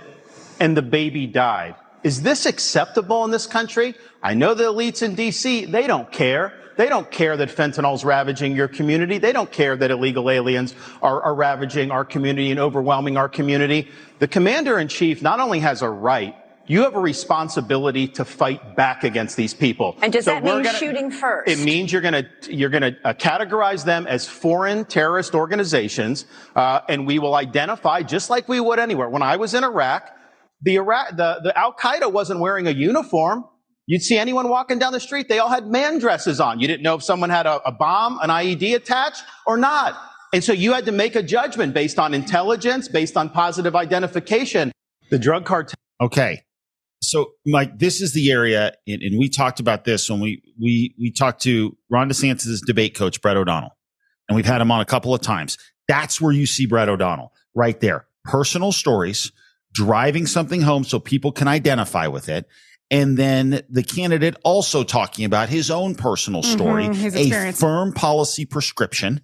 and 0.59 0.77
the 0.77 0.83
baby 0.83 1.27
died. 1.27 1.75
Is 2.03 2.23
this 2.23 2.47
acceptable 2.47 3.25
in 3.25 3.31
this 3.31 3.47
country? 3.47 3.95
I 4.23 4.35
know 4.35 4.55
the 4.55 4.65
elites 4.65 5.03
in 5.03 5.17
DC, 5.17 5.71
they 5.71 5.87
don't 5.87 6.11
care. 6.11 6.55
They 6.77 6.89
don't 6.89 7.11
care 7.11 7.37
that 7.37 7.51
fentanyl 7.51 7.95
is 7.95 8.05
ravaging 8.05 8.57
your 8.57 8.69
community. 8.69 9.19
They 9.19 9.33
don't 9.33 9.53
care 9.53 9.77
that 9.77 9.91
illegal 9.91 10.31
aliens 10.31 10.75
are, 11.03 11.21
are 11.21 11.35
ravaging 11.35 11.91
our 11.91 12.07
community 12.07 12.51
and 12.51 12.59
overwhelming 12.59 13.19
our 13.19 13.29
community. 13.29 13.91
The 14.19 14.29
commander 14.29 14.79
in 14.79 14.89
chief 14.89 15.21
not 15.21 15.41
only 15.41 15.61
has 15.61 15.83
a 15.83 15.91
right, 15.91 16.35
you 16.71 16.83
have 16.83 16.95
a 16.95 17.01
responsibility 17.01 18.07
to 18.07 18.25
fight 18.25 18.77
back 18.77 19.03
against 19.03 19.37
these 19.37 19.53
people. 19.53 19.97
And 20.03 20.13
does 20.13 20.25
So 20.25 20.35
that 20.35 20.45
mean 20.45 20.63
gonna- 20.63 20.79
shooting 20.79 21.11
first? 21.11 21.49
It 21.51 21.59
means 21.65 21.93
you're 21.93 22.01
going 22.09 22.15
to 22.25 22.27
you're 22.55 22.71
going 22.71 22.87
to 22.91 22.95
uh, 23.05 23.13
categorize 23.15 23.85
them 23.85 24.07
as 24.07 24.29
foreign 24.29 24.85
terrorist 24.85 25.35
organizations, 25.35 26.27
uh, 26.55 26.81
and 26.89 27.07
we 27.09 27.19
will 27.19 27.35
identify 27.35 28.03
just 28.03 28.31
like 28.31 28.49
we 28.49 28.61
would 28.61 28.79
anywhere. 28.79 29.09
When 29.09 29.23
I 29.23 29.35
was 29.37 29.53
in 29.55 29.65
Iraq, 29.65 30.11
the 30.63 30.77
Iraq 30.77 31.17
the 31.17 31.41
the 31.43 31.53
Al 31.59 31.73
Qaeda 31.75 32.13
wasn't 32.13 32.39
wearing 32.39 32.67
a 32.69 32.73
uniform. 32.91 33.45
You'd 33.87 34.03
see 34.03 34.19
anyone 34.19 34.49
walking 34.49 34.79
down 34.79 34.93
the 34.93 35.01
street; 35.01 35.29
they 35.29 35.41
all 35.41 35.49
had 35.49 35.67
man 35.67 35.99
dresses 35.99 36.39
on. 36.41 36.61
You 36.61 36.69
didn't 36.69 36.85
know 36.85 36.95
if 36.95 37.03
someone 37.03 37.31
had 37.31 37.47
a, 37.47 37.57
a 37.67 37.73
bomb, 37.73 38.21
an 38.23 38.31
IED 38.31 38.77
attached, 38.77 39.25
or 39.47 39.57
not. 39.57 39.99
And 40.33 40.45
so 40.45 40.53
you 40.53 40.73
had 40.75 40.85
to 40.87 40.93
make 40.93 41.17
a 41.17 41.23
judgment 41.25 41.75
based 41.75 41.99
on 41.99 42.15
intelligence, 42.15 42.87
based 42.87 43.17
on 43.17 43.31
positive 43.31 43.75
identification. 43.75 44.71
The 45.11 45.19
drug 45.19 45.45
cartel. 45.45 45.75
Okay. 46.01 46.43
So, 47.03 47.33
Mike, 47.47 47.79
this 47.79 48.01
is 48.01 48.13
the 48.13 48.31
area, 48.31 48.73
and, 48.87 49.03
and 49.03 49.19
we 49.19 49.29
talked 49.29 49.59
about 49.59 49.85
this 49.85 50.11
when 50.11 50.21
we 50.21 50.43
we 50.61 50.95
we 50.99 51.11
talked 51.11 51.43
to 51.43 51.77
Ron 51.89 52.11
DeSantis' 52.11 52.61
debate 52.67 52.95
coach, 52.95 53.23
Brett 53.23 53.37
O'Donnell, 53.37 53.77
and 54.29 54.37
we've 54.37 54.45
had 54.47 54.61
him 54.61 54.71
on 54.71 54.81
a 54.81 54.85
couple 54.85 55.15
of 55.15 55.21
times. 55.23 55.57
That's 55.89 56.21
where 56.21 56.33
you 56.33 56.47
see 56.47 56.67
Brett 56.67 56.89
O'Donnell 56.89 57.33
right 57.55 57.79
there. 57.81 58.07
Personal 58.25 58.71
stories, 58.71 59.33
driving 59.73 60.27
something 60.27 60.61
home 60.61 60.85
so 60.85 61.01
people 61.01 61.33
can 61.33 61.49
identify 61.49 62.07
with 62.07 62.29
it. 62.29 62.47
And 62.93 63.17
then 63.17 63.63
the 63.71 63.83
candidate 63.83 64.37
also 64.45 64.83
talking 64.83 65.25
about 65.25 65.49
his 65.49 65.71
own 65.71 65.95
personal 65.95 66.43
story, 66.43 66.89
Mhm, 66.89 66.95
his 66.95 67.33
a 67.33 67.53
firm 67.53 67.93
policy 67.93 68.45
prescription. 68.45 69.21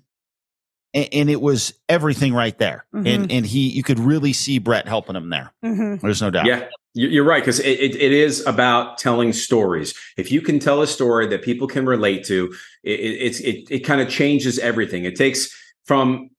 And, 0.97 1.09
and 1.13 1.31
it 1.31 1.41
was 1.41 1.75
everything 1.89 2.33
right 2.35 2.59
there. 2.59 2.87
Mhm. 2.95 3.07
And, 3.15 3.31
and 3.33 3.47
he, 3.47 3.69
you 3.69 3.83
could 3.85 4.01
really 4.01 4.33
see 4.33 4.59
Brett 4.59 4.89
helping 4.89 5.15
him 5.15 5.29
there. 5.31 5.53
Mhm. 5.65 6.01
There's 6.01 6.23
no 6.23 6.31
doubt. 6.31 6.47
Yeah, 6.47 6.65
you- 6.95 7.09
you're 7.09 7.25
right 7.25 7.43
because 7.43 7.61
it, 7.61 7.79
it, 7.79 7.95
it 7.95 8.13
is 8.13 8.45
about 8.47 8.97
telling 8.99 9.33
stories. 9.35 9.95
If 10.17 10.33
you 10.33 10.41
can 10.41 10.59
tell 10.59 10.81
a 10.83 10.87
story 10.87 11.27
that 11.29 11.43
people 11.43 11.69
can 11.69 11.85
relate 11.87 12.25
to, 12.27 12.53
it, 12.83 12.99
it, 12.99 13.15
it's 13.27 13.41
it, 13.41 13.65
it 13.71 13.79
kind 13.81 14.01
of 14.01 14.09
changes 14.09 14.59
everything. 14.59 15.05
It 15.05 15.15
takes 15.17 15.49
from 15.85 16.31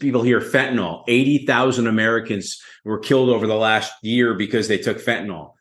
people 0.00 0.22
hear 0.22 0.40
fentanyl. 0.40 1.04
Eighty 1.08 1.46
thousand 1.46 1.86
Americans 1.86 2.60
were 2.84 2.98
killed 2.98 3.28
over 3.30 3.46
the 3.46 3.54
last 3.56 3.92
year 4.02 4.34
because 4.34 4.66
they 4.68 4.78
took 4.78 4.98
fentanyl. 4.98 5.52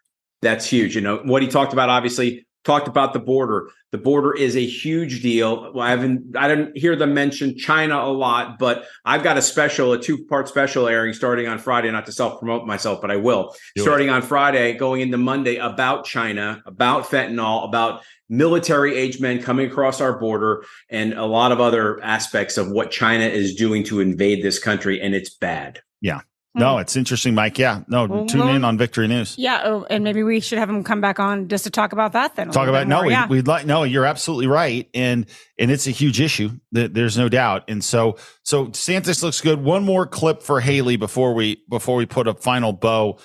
That's 0.41 0.65
huge. 0.65 0.95
You 0.95 1.01
know 1.01 1.17
what 1.23 1.43
he 1.43 1.47
talked 1.47 1.71
about. 1.73 1.89
Obviously, 1.89 2.47
talked 2.63 2.87
about 2.87 3.13
the 3.13 3.19
border. 3.19 3.69
The 3.91 3.97
border 3.97 4.33
is 4.33 4.55
a 4.55 4.65
huge 4.65 5.21
deal. 5.21 5.73
I 5.79 5.89
haven't, 5.89 6.37
I 6.37 6.47
didn't 6.47 6.77
hear 6.77 6.95
them 6.95 7.13
mention 7.13 7.57
China 7.57 7.97
a 7.97 8.11
lot, 8.11 8.57
but 8.59 8.85
I've 9.03 9.23
got 9.23 9.37
a 9.37 9.41
special, 9.41 9.93
a 9.93 9.99
two 9.99 10.25
part 10.25 10.47
special 10.47 10.87
airing 10.87 11.13
starting 11.13 11.47
on 11.47 11.59
Friday. 11.59 11.91
Not 11.91 12.05
to 12.05 12.11
self 12.11 12.39
promote 12.39 12.65
myself, 12.65 13.01
but 13.01 13.11
I 13.11 13.17
will. 13.17 13.55
Starting 13.77 14.09
on 14.09 14.21
Friday, 14.21 14.73
going 14.73 15.01
into 15.01 15.17
Monday 15.17 15.57
about 15.57 16.05
China, 16.05 16.61
about 16.65 17.05
fentanyl, 17.05 17.65
about 17.67 18.03
military 18.29 18.95
age 18.95 19.19
men 19.19 19.41
coming 19.41 19.69
across 19.69 19.99
our 19.99 20.17
border, 20.17 20.63
and 20.89 21.13
a 21.13 21.25
lot 21.25 21.51
of 21.51 21.59
other 21.59 22.01
aspects 22.01 22.57
of 22.57 22.71
what 22.71 22.91
China 22.91 23.25
is 23.25 23.55
doing 23.55 23.83
to 23.85 23.99
invade 23.99 24.43
this 24.43 24.57
country, 24.57 25.01
and 25.01 25.13
it's 25.13 25.29
bad. 25.29 25.81
Yeah. 25.99 26.21
No, 26.53 26.75
hmm. 26.75 26.81
it's 26.81 26.95
interesting, 26.95 27.33
Mike. 27.33 27.57
Yeah. 27.57 27.81
No, 27.87 28.05
Well, 28.05 28.25
tune 28.25 28.41
well- 28.41 28.55
in 28.55 28.63
on 28.65 28.77
Victory 28.77 29.07
News. 29.07 29.35
Yeah, 29.37 29.61
oh, 29.63 29.85
and 29.89 30.03
maybe 30.03 30.21
we 30.23 30.39
should 30.39 30.57
have 30.59 30.69
him 30.69 30.83
come 30.83 30.99
back 30.99 31.19
on 31.19 31.47
just 31.47 31.63
to 31.63 31.69
talk 31.69 31.93
about 31.93 32.13
that. 32.13 32.35
Then 32.35 32.51
Talk 32.51 32.67
about 32.67 32.87
no, 32.87 33.03
yeah. 33.03 33.27
we'd 33.27 33.47
like 33.47 33.65
no. 33.65 33.83
You're 33.83 34.05
absolutely 34.05 34.47
right, 34.47 34.89
and 34.93 35.25
and 35.57 35.71
it's 35.71 35.87
a 35.87 35.91
huge 35.91 36.19
issue. 36.19 36.51
Th- 36.75 36.91
There's 36.91 37.17
no 37.17 37.29
doubt. 37.29 37.63
And 37.69 37.83
so 37.83 38.17
so 38.43 38.71
Santos 38.73 39.23
looks 39.23 39.39
good. 39.41 39.63
One 39.63 39.83
more 39.83 40.05
clip 40.05 40.43
for 40.43 40.59
Haley 40.59 40.97
before 40.97 41.33
we 41.33 41.63
before 41.69 41.95
we 41.95 42.05
put 42.05 42.27
a 42.27 42.33
final 42.33 42.73
bow 42.73 43.17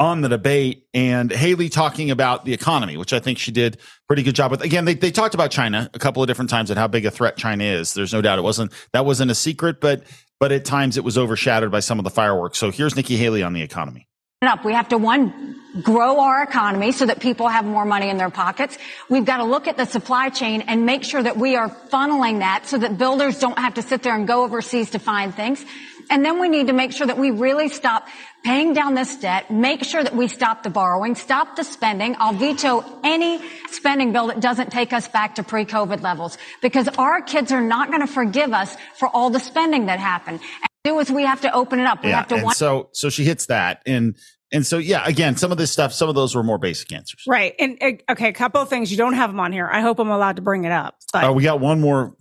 on 0.00 0.22
the 0.22 0.28
debate 0.30 0.86
and 0.94 1.30
Haley 1.30 1.68
talking 1.68 2.10
about 2.10 2.46
the 2.46 2.54
economy, 2.54 2.96
which 2.96 3.12
I 3.12 3.20
think 3.20 3.38
she 3.38 3.52
did 3.52 3.78
pretty 4.08 4.22
good 4.22 4.34
job 4.34 4.50
with. 4.50 4.62
Again, 4.62 4.86
they, 4.86 4.94
they 4.94 5.10
talked 5.10 5.34
about 5.34 5.50
China 5.50 5.90
a 5.92 5.98
couple 5.98 6.22
of 6.22 6.26
different 6.26 6.48
times 6.48 6.70
and 6.70 6.78
how 6.78 6.88
big 6.88 7.04
a 7.04 7.10
threat 7.10 7.36
China 7.36 7.62
is. 7.62 7.92
There's 7.92 8.12
no 8.12 8.22
doubt 8.22 8.38
it 8.38 8.42
wasn't 8.42 8.72
that 8.92 9.04
wasn't 9.04 9.30
a 9.30 9.34
secret, 9.34 9.78
but 9.78 10.02
but 10.40 10.52
at 10.52 10.64
times 10.64 10.96
it 10.96 11.04
was 11.04 11.18
overshadowed 11.18 11.70
by 11.70 11.80
some 11.80 11.98
of 11.98 12.04
the 12.04 12.10
fireworks. 12.10 12.56
So 12.56 12.70
here's 12.70 12.96
Nikki 12.96 13.18
Haley 13.18 13.42
on 13.42 13.52
the 13.52 13.60
economy. 13.60 14.08
up. 14.42 14.64
We 14.64 14.72
have 14.72 14.88
to 14.88 14.96
one, 14.96 15.54
grow 15.82 16.18
our 16.18 16.42
economy 16.42 16.92
so 16.92 17.04
that 17.04 17.20
people 17.20 17.46
have 17.48 17.66
more 17.66 17.84
money 17.84 18.08
in 18.08 18.16
their 18.16 18.30
pockets. 18.30 18.78
We've 19.10 19.26
got 19.26 19.36
to 19.36 19.44
look 19.44 19.68
at 19.68 19.76
the 19.76 19.84
supply 19.84 20.30
chain 20.30 20.62
and 20.62 20.86
make 20.86 21.04
sure 21.04 21.22
that 21.22 21.36
we 21.36 21.56
are 21.56 21.68
funneling 21.68 22.38
that 22.38 22.66
so 22.66 22.78
that 22.78 22.96
builders 22.96 23.38
don't 23.38 23.58
have 23.58 23.74
to 23.74 23.82
sit 23.82 24.02
there 24.02 24.14
and 24.14 24.26
go 24.26 24.44
overseas 24.44 24.90
to 24.90 24.98
find 24.98 25.34
things. 25.34 25.62
And 26.10 26.24
then 26.24 26.40
we 26.40 26.48
need 26.48 26.66
to 26.66 26.72
make 26.72 26.92
sure 26.92 27.06
that 27.06 27.16
we 27.16 27.30
really 27.30 27.68
stop 27.68 28.06
paying 28.44 28.72
down 28.72 28.94
this 28.94 29.16
debt, 29.16 29.50
make 29.50 29.84
sure 29.84 30.02
that 30.02 30.14
we 30.16 30.26
stop 30.26 30.62
the 30.62 30.70
borrowing, 30.70 31.14
stop 31.14 31.56
the 31.56 31.64
spending. 31.64 32.16
I'll 32.18 32.32
veto 32.32 32.84
any 33.04 33.40
spending 33.70 34.12
bill 34.12 34.26
that 34.26 34.40
doesn't 34.40 34.70
take 34.70 34.92
us 34.92 35.06
back 35.08 35.36
to 35.36 35.42
pre-COVID 35.42 36.02
levels 36.02 36.36
because 36.62 36.88
our 36.98 37.20
kids 37.22 37.52
are 37.52 37.60
not 37.60 37.88
going 37.88 38.00
to 38.00 38.06
forgive 38.06 38.52
us 38.52 38.76
for 38.98 39.08
all 39.08 39.30
the 39.30 39.40
spending 39.40 39.86
that 39.86 40.00
happened. 40.00 40.40
And 40.40 40.68
do 40.84 40.98
is 40.98 41.10
we 41.10 41.24
have 41.24 41.42
to 41.42 41.52
open 41.54 41.78
it 41.78 41.86
up. 41.86 42.02
We 42.02 42.10
have 42.10 42.28
to 42.28 42.36
and 42.36 42.44
one- 42.44 42.54
so 42.54 42.88
so 42.92 43.08
she 43.10 43.24
hits 43.24 43.46
that 43.46 43.82
and 43.86 44.16
and 44.50 44.66
so 44.66 44.78
yeah 44.78 45.06
again 45.06 45.36
some 45.36 45.52
of 45.52 45.58
this 45.58 45.70
stuff 45.70 45.92
some 45.92 46.08
of 46.08 46.14
those 46.14 46.34
were 46.34 46.42
more 46.42 46.58
basic 46.58 46.90
answers 46.92 47.22
Right. 47.28 47.54
And 47.58 47.78
uh, 47.80 48.12
okay, 48.12 48.28
a 48.28 48.32
couple 48.32 48.60
of 48.60 48.68
things. 48.68 48.90
You 48.90 48.96
don't 48.96 49.12
have 49.12 49.30
them 49.30 49.38
on 49.38 49.52
here. 49.52 49.68
I 49.70 49.80
hope 49.80 49.98
I'm 50.00 50.10
allowed 50.10 50.36
to 50.36 50.42
bring 50.42 50.64
it 50.64 50.72
up. 50.72 50.96
But 51.12 51.24
oh 51.24 51.32
we 51.32 51.42
got 51.42 51.60
one 51.60 51.80
more 51.80 52.16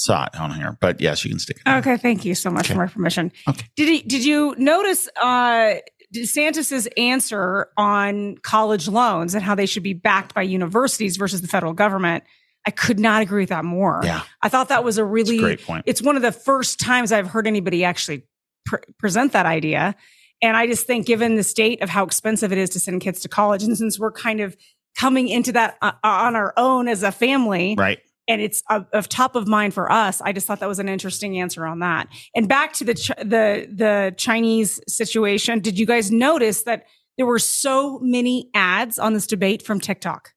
shot 0.00 0.34
on 0.38 0.52
here 0.54 0.76
but 0.80 1.00
yes 1.00 1.24
you 1.24 1.30
can 1.30 1.38
stick 1.38 1.58
it 1.64 1.70
okay, 1.70 1.96
thank 1.96 2.24
you 2.24 2.34
so 2.34 2.50
much 2.50 2.66
Okay. 2.66 2.74
for 2.74 2.80
my 2.80 2.86
permission. 2.86 3.30
Okay. 3.48 3.66
Did 3.76 3.88
he 3.88 4.02
did 4.02 4.24
you 4.24 4.54
notice 4.58 5.08
uh 5.20 5.74
DeSantis's 6.14 6.88
answer 6.96 7.68
on 7.76 8.36
college 8.38 8.88
loans 8.88 9.34
and 9.34 9.44
how 9.44 9.54
they 9.54 9.66
should 9.66 9.82
be 9.84 9.92
backed 9.92 10.34
by 10.34 10.42
universities 10.42 11.16
versus 11.16 11.40
the 11.40 11.46
federal 11.48 11.72
government? 11.72 12.24
I 12.66 12.72
could 12.72 12.98
not 12.98 13.22
agree 13.22 13.42
with 13.42 13.48
that 13.50 13.64
more. 13.64 14.00
Yeah. 14.02 14.22
I 14.42 14.48
thought 14.48 14.68
that 14.68 14.82
was 14.84 14.98
a 14.98 15.04
really 15.04 15.38
great 15.38 15.62
point. 15.62 15.84
It's 15.86 16.02
one 16.02 16.16
of 16.16 16.22
the 16.22 16.32
first 16.32 16.80
times 16.80 17.12
I've 17.12 17.28
heard 17.28 17.46
anybody 17.46 17.84
actually 17.84 18.24
pre- 18.66 18.80
present 18.98 19.32
that 19.32 19.46
idea. 19.46 19.94
And 20.42 20.56
I 20.56 20.66
just 20.66 20.86
think, 20.86 21.06
given 21.06 21.36
the 21.36 21.44
state 21.44 21.80
of 21.80 21.88
how 21.88 22.04
expensive 22.04 22.50
it 22.50 22.58
is 22.58 22.70
to 22.70 22.80
send 22.80 23.00
kids 23.02 23.20
to 23.20 23.28
college, 23.28 23.62
and 23.62 23.76
since 23.78 23.98
we're 23.98 24.10
kind 24.12 24.40
of 24.40 24.56
coming 24.98 25.28
into 25.28 25.52
that 25.52 25.76
uh, 25.80 25.92
on 26.02 26.34
our 26.34 26.52
own 26.56 26.88
as 26.88 27.02
a 27.02 27.12
family, 27.12 27.76
right 27.78 28.00
and 28.28 28.40
it's 28.40 28.62
of, 28.70 28.86
of 28.92 29.08
top 29.08 29.34
of 29.34 29.48
mind 29.48 29.74
for 29.74 29.90
us. 29.90 30.20
I 30.20 30.32
just 30.32 30.46
thought 30.46 30.60
that 30.60 30.68
was 30.68 30.78
an 30.78 30.88
interesting 30.88 31.38
answer 31.40 31.66
on 31.66 31.80
that. 31.80 32.08
And 32.34 32.48
back 32.48 32.72
to 32.74 32.84
the 32.84 32.94
Ch- 32.94 33.08
the 33.18 33.68
the 33.70 34.14
Chinese 34.16 34.80
situation, 34.88 35.60
did 35.60 35.78
you 35.78 35.86
guys 35.86 36.10
notice 36.10 36.62
that 36.62 36.86
there 37.16 37.26
were 37.26 37.38
so 37.38 37.98
many 38.00 38.50
ads 38.54 38.98
on 38.98 39.14
this 39.14 39.26
debate 39.26 39.62
from 39.62 39.80
TikTok? 39.80 40.30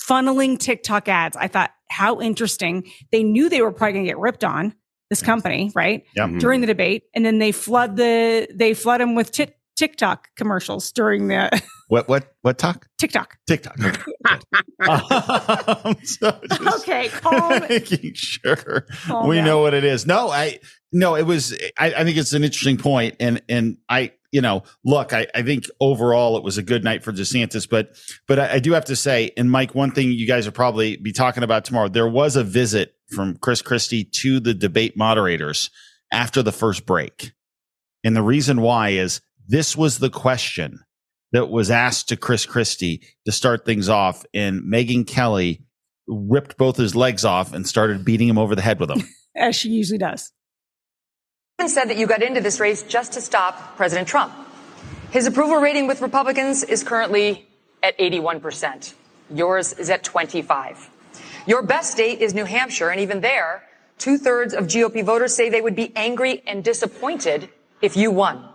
Funneling 0.00 0.58
TikTok 0.58 1.08
ads. 1.08 1.36
I 1.36 1.48
thought 1.48 1.72
how 1.90 2.20
interesting. 2.20 2.90
They 3.10 3.22
knew 3.22 3.48
they 3.48 3.62
were 3.62 3.72
probably 3.72 3.94
going 3.94 4.04
to 4.04 4.10
get 4.10 4.18
ripped 4.18 4.44
on 4.44 4.74
this 5.10 5.22
company, 5.22 5.72
right? 5.74 6.04
Yep. 6.16 6.28
Mm-hmm. 6.28 6.38
During 6.38 6.60
the 6.60 6.66
debate, 6.66 7.04
and 7.14 7.24
then 7.24 7.38
they 7.38 7.52
flood 7.52 7.96
the 7.96 8.48
they 8.54 8.74
flood 8.74 9.00
them 9.00 9.14
with 9.14 9.32
tit 9.32 9.56
TikTok 9.76 10.28
commercials 10.36 10.92
during 10.92 11.28
the 11.28 11.50
what 11.88 12.08
what 12.08 12.32
what 12.42 12.58
talk 12.58 12.86
TikTok. 12.98 13.36
TikTok 13.46 13.76
um, 14.88 15.96
so 16.04 16.38
Okay, 16.78 17.08
calm. 17.08 17.62
making 17.68 18.12
sure 18.14 18.86
Calm 19.06 19.28
we 19.28 19.36
down. 19.36 19.44
know 19.44 19.60
what 19.60 19.74
it 19.74 19.84
is 19.84 20.06
no 20.06 20.30
I 20.30 20.58
no 20.92 21.16
it 21.16 21.22
was 21.24 21.52
I, 21.78 21.92
I 21.94 22.04
think 22.04 22.16
it's 22.16 22.32
an 22.32 22.44
interesting 22.44 22.76
point 22.78 23.16
and 23.20 23.42
and 23.48 23.78
I 23.88 24.12
you 24.32 24.40
know 24.40 24.62
look 24.84 25.12
I, 25.12 25.26
I 25.34 25.42
think 25.42 25.64
overall 25.80 26.36
it 26.36 26.42
was 26.44 26.58
a 26.58 26.62
good 26.62 26.84
night 26.84 27.02
for 27.02 27.12
DeSantis 27.12 27.68
but 27.68 27.96
but 28.26 28.38
I, 28.38 28.54
I 28.54 28.58
do 28.58 28.72
have 28.72 28.84
to 28.86 28.96
say 28.96 29.30
and 29.36 29.50
Mike 29.50 29.74
one 29.74 29.90
thing 29.90 30.12
you 30.12 30.26
guys 30.26 30.44
will 30.44 30.52
probably 30.52 30.96
be 30.96 31.12
talking 31.12 31.42
about 31.42 31.64
tomorrow 31.64 31.88
there 31.88 32.08
was 32.08 32.36
a 32.36 32.44
visit 32.44 32.94
from 33.14 33.36
Chris 33.38 33.62
Christie 33.62 34.04
to 34.22 34.38
the 34.40 34.54
debate 34.54 34.96
moderators 34.96 35.70
after 36.12 36.42
the 36.42 36.52
first 36.52 36.86
break 36.86 37.32
and 38.04 38.14
the 38.14 38.22
reason 38.22 38.60
why 38.60 38.90
is 38.90 39.20
this 39.46 39.76
was 39.76 39.98
the 39.98 40.10
question 40.10 40.80
that 41.32 41.48
was 41.48 41.70
asked 41.70 42.08
to 42.08 42.16
Chris 42.16 42.46
Christie 42.46 43.02
to 43.24 43.32
start 43.32 43.64
things 43.64 43.88
off, 43.88 44.24
and 44.32 44.62
Megyn 44.62 45.06
Kelly 45.06 45.62
ripped 46.06 46.56
both 46.56 46.76
his 46.76 46.96
legs 46.96 47.24
off 47.24 47.52
and 47.52 47.66
started 47.66 48.04
beating 48.04 48.28
him 48.28 48.38
over 48.38 48.54
the 48.54 48.62
head 48.62 48.80
with 48.80 48.88
them. 48.88 49.02
as 49.36 49.56
she 49.56 49.68
usually 49.68 49.98
does. 49.98 50.32
Biden 51.60 51.68
said 51.68 51.86
that 51.86 51.96
you 51.96 52.06
got 52.06 52.22
into 52.22 52.40
this 52.40 52.60
race 52.60 52.82
just 52.82 53.12
to 53.14 53.20
stop 53.20 53.76
President 53.76 54.08
Trump. 54.08 54.32
His 55.10 55.26
approval 55.26 55.56
rating 55.56 55.86
with 55.86 56.00
Republicans 56.02 56.62
is 56.62 56.82
currently 56.82 57.46
at 57.82 57.98
81%. 57.98 58.94
Yours 59.34 59.72
is 59.72 59.90
at 59.90 60.04
25. 60.04 60.90
Your 61.46 61.62
best 61.62 61.92
state 61.92 62.20
is 62.20 62.34
New 62.34 62.44
Hampshire, 62.44 62.90
and 62.90 63.00
even 63.00 63.20
there, 63.20 63.64
two 63.96 64.18
thirds 64.18 64.54
of 64.54 64.66
GOP 64.66 65.04
voters 65.04 65.34
say 65.34 65.48
they 65.48 65.60
would 65.60 65.76
be 65.76 65.92
angry 65.96 66.42
and 66.46 66.62
disappointed 66.62 67.48
if 67.80 67.96
you 67.96 68.10
won. 68.10 68.48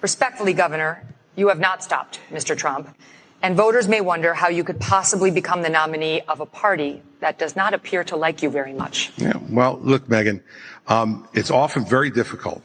Respectfully, 0.00 0.52
Governor, 0.52 1.06
you 1.38 1.48
have 1.48 1.60
not 1.60 1.82
stopped 1.84 2.20
Mr. 2.30 2.56
Trump, 2.56 2.94
and 3.42 3.56
voters 3.56 3.86
may 3.86 4.00
wonder 4.00 4.34
how 4.34 4.48
you 4.48 4.64
could 4.64 4.80
possibly 4.80 5.30
become 5.30 5.62
the 5.62 5.68
nominee 5.68 6.20
of 6.22 6.40
a 6.40 6.46
party 6.46 7.00
that 7.20 7.38
does 7.38 7.54
not 7.54 7.72
appear 7.72 8.02
to 8.04 8.16
like 8.16 8.42
you 8.42 8.50
very 8.50 8.72
much. 8.72 9.12
Yeah, 9.16 9.38
well, 9.48 9.78
look, 9.80 10.08
Megyn, 10.08 10.42
um, 10.88 11.28
it's 11.34 11.50
often 11.50 11.84
very 11.84 12.10
difficult 12.10 12.62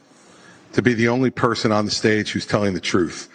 to 0.72 0.82
be 0.82 0.92
the 0.94 1.08
only 1.08 1.30
person 1.30 1.70
on 1.70 1.84
the 1.84 1.90
stage 1.92 2.32
who's 2.32 2.46
telling 2.46 2.74
the 2.74 2.80
truth 2.80 3.28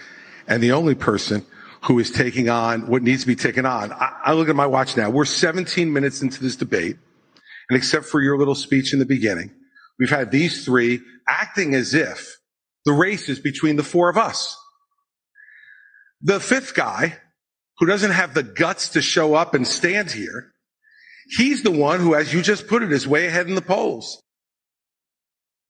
and 0.48 0.62
the 0.62 0.74
only 0.74 0.96
person 0.96 1.46
who 1.84 1.98
is 2.00 2.12
taking 2.12 2.50
on 2.50 2.88
what 2.88 3.02
needs 3.02 3.22
to 3.22 3.28
be 3.28 3.36
taken 3.36 3.66
on. 3.66 3.94
I, 3.94 4.14
I 4.26 4.34
look 4.34 4.50
at 4.50 4.56
my 4.58 4.68
watch 4.68 4.98
now. 4.98 5.10
We're 5.10 5.24
17 5.24 5.94
minutes 5.94 6.22
into 6.22 6.44
this 6.44 6.58
debate. 6.58 6.98
And 7.70 7.78
except 7.78 8.06
for 8.06 8.20
your 8.20 8.38
little 8.38 8.56
speech 8.56 8.92
in 8.92 9.00
the 9.00 9.06
beginning, 9.06 9.52
we've 9.98 10.10
had 10.10 10.32
these 10.32 10.66
three 10.66 11.00
acting 11.28 11.76
as 11.76 11.94
if 11.94 12.38
the 12.84 12.92
race 12.92 13.30
is 13.30 13.40
between 13.40 13.78
the 13.78 13.84
four 13.84 14.10
of 14.10 14.18
us. 14.18 14.59
The 16.22 16.40
fifth 16.40 16.74
guy, 16.76 17.18
who 17.78 17.86
doesn't 17.86 18.12
have 18.12 18.34
the 18.34 18.44
guts 18.44 18.90
to 18.90 19.02
show 19.02 19.36
up 19.36 19.54
and 19.54 19.66
stand 19.66 20.12
here, 20.12 20.52
he's 21.38 21.64
the 21.64 21.72
one 21.72 22.00
who, 22.00 22.16
as 22.16 22.34
you 22.34 22.42
just 22.42 22.68
put 22.68 22.84
it, 22.84 22.92
is 22.92 23.08
way 23.08 23.28
ahead 23.28 23.48
in 23.48 23.56
the 23.56 23.62
polls. 23.62 24.22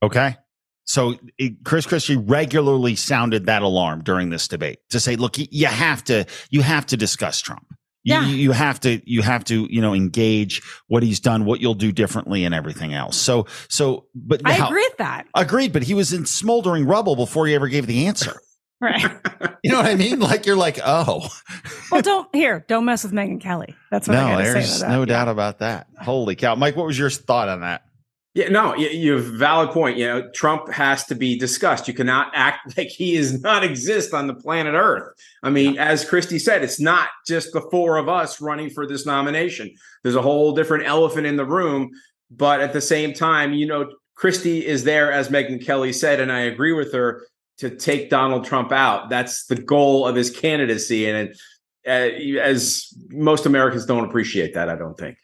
Okay. 0.02 0.38
So 0.86 1.16
it, 1.38 1.64
Chris 1.64 1.86
Christie 1.86 2.16
regularly 2.18 2.96
sounded 2.96 3.46
that 3.46 3.62
alarm 3.62 4.02
during 4.04 4.32
this 4.32 4.48
debate 4.48 4.80
to 4.90 5.00
say, 5.00 5.16
look, 5.18 5.36
you 5.38 5.68
have 5.68 6.04
to, 6.06 6.26
you 6.50 6.62
have 6.62 6.86
to 6.88 6.98
discuss 6.98 7.42
Trump. 7.42 7.66
You, 8.04 8.16
Yeah. 8.16 8.26
you 8.28 8.52
have 8.54 8.80
to, 8.80 9.02
you 9.06 9.22
have 9.22 9.44
to, 9.46 9.68
you 9.70 9.82
know, 9.82 9.94
engage 9.94 10.64
what 10.88 11.04
he's 11.04 11.20
done, 11.20 11.46
what 11.46 11.60
you'll 11.60 11.76
do 11.76 11.92
differently 11.92 12.44
and 12.44 12.56
everything 12.56 12.94
else. 12.94 13.18
So, 13.18 13.46
so, 13.68 14.06
but 14.16 14.42
I 14.46 14.66
agree 14.66 14.86
with 14.90 14.98
that. 14.98 15.28
Agreed, 15.36 15.74
but 15.74 15.84
he 15.84 15.94
was 15.94 16.12
in 16.12 16.26
smoldering 16.26 16.88
rubble 16.88 17.16
before 17.16 17.46
he 17.46 17.54
ever 17.54 17.68
gave 17.68 17.86
the 17.86 18.08
answer. 18.08 18.40
Right. 18.82 19.04
You 19.62 19.72
know 19.72 19.78
what 19.78 19.88
I 19.88 19.96
mean? 19.96 20.20
Like 20.20 20.46
you're 20.46 20.56
like, 20.56 20.80
oh, 20.86 21.28
well, 21.92 22.02
don't 22.02 22.34
here. 22.34 22.64
Don't 22.70 22.86
mess 22.86 23.04
with 23.04 23.12
Megyn 23.12 23.42
Kelly. 23.42 23.76
That's 23.92 24.08
what 24.08 24.16
I 24.16 24.22
no, 24.22 24.28
got 24.30 24.38
to 24.38 24.46
say. 24.46 24.54
there's 24.54 24.74
to 24.76 24.80
that. 24.80 24.90
no 24.92 25.06
doubt 25.06 25.28
about 25.28 25.60
that. 25.60 25.88
Holy 26.02 26.36
cow, 26.36 26.56
Mike, 26.56 26.78
what 26.78 26.86
was 26.86 26.98
your 26.98 27.10
thought 27.10 27.50
on 27.50 27.60
that? 27.60 27.84
Yeah, 28.36 28.48
no, 28.48 28.74
you, 28.76 28.88
you 28.88 29.12
have 29.18 29.28
a 29.28 29.38
valid 29.38 29.72
point. 29.72 29.98
You 29.98 30.08
know, 30.08 30.30
Trump 30.34 30.72
has 30.72 31.04
to 31.08 31.16
be 31.16 31.38
discussed. 31.38 31.90
You 31.90 31.94
cannot 31.94 32.32
act 32.34 32.74
like 32.78 32.88
he 32.88 33.16
is 33.16 33.42
not 33.42 33.66
exist 33.66 34.14
on 34.14 34.28
the 34.28 34.34
planet 34.34 34.76
Earth. 34.76 35.14
I 35.44 35.50
mean, 35.50 35.78
as 35.78 36.08
Christie 36.08 36.40
said, 36.40 36.64
it's 36.64 36.80
not 36.80 37.10
just 37.28 37.52
the 37.52 37.68
four 37.70 37.98
of 37.98 38.08
us 38.08 38.40
running 38.40 38.70
for 38.70 38.88
this 38.88 39.06
nomination. 39.06 39.74
There's 40.04 40.16
a 40.16 40.22
whole 40.22 40.54
different 40.54 40.86
elephant 40.88 41.28
in 41.28 41.36
the 41.36 41.46
room. 41.46 41.92
But 42.32 42.62
at 42.62 42.74
the 42.74 42.82
same 42.82 43.14
time, 43.14 43.54
you 43.54 43.66
know, 43.66 43.92
Christie 44.16 44.66
is 44.66 44.84
there, 44.84 45.12
as 45.12 45.30
Megyn 45.30 45.66
Kelly 45.66 45.92
said, 45.92 46.20
and 46.20 46.32
I 46.32 46.42
agree 46.42 46.74
with 46.74 46.94
her 46.94 47.26
to 47.60 47.70
take 47.70 48.10
Donald 48.10 48.46
Trump 48.46 48.72
out. 48.72 49.10
That's 49.10 49.46
the 49.46 49.56
goal 49.56 50.08
of 50.08 50.16
his 50.16 50.30
candidacy, 50.30 51.08
and 51.10 51.30
it, 51.30 51.38
uh, 51.88 52.40
as 52.42 52.94
most 53.10 53.46
Americans 53.46 53.86
don't 53.86 54.06
appreciate 54.06 54.54
that, 54.56 54.70
I 54.70 54.76
don't 54.76 54.98
think. 54.98 55.18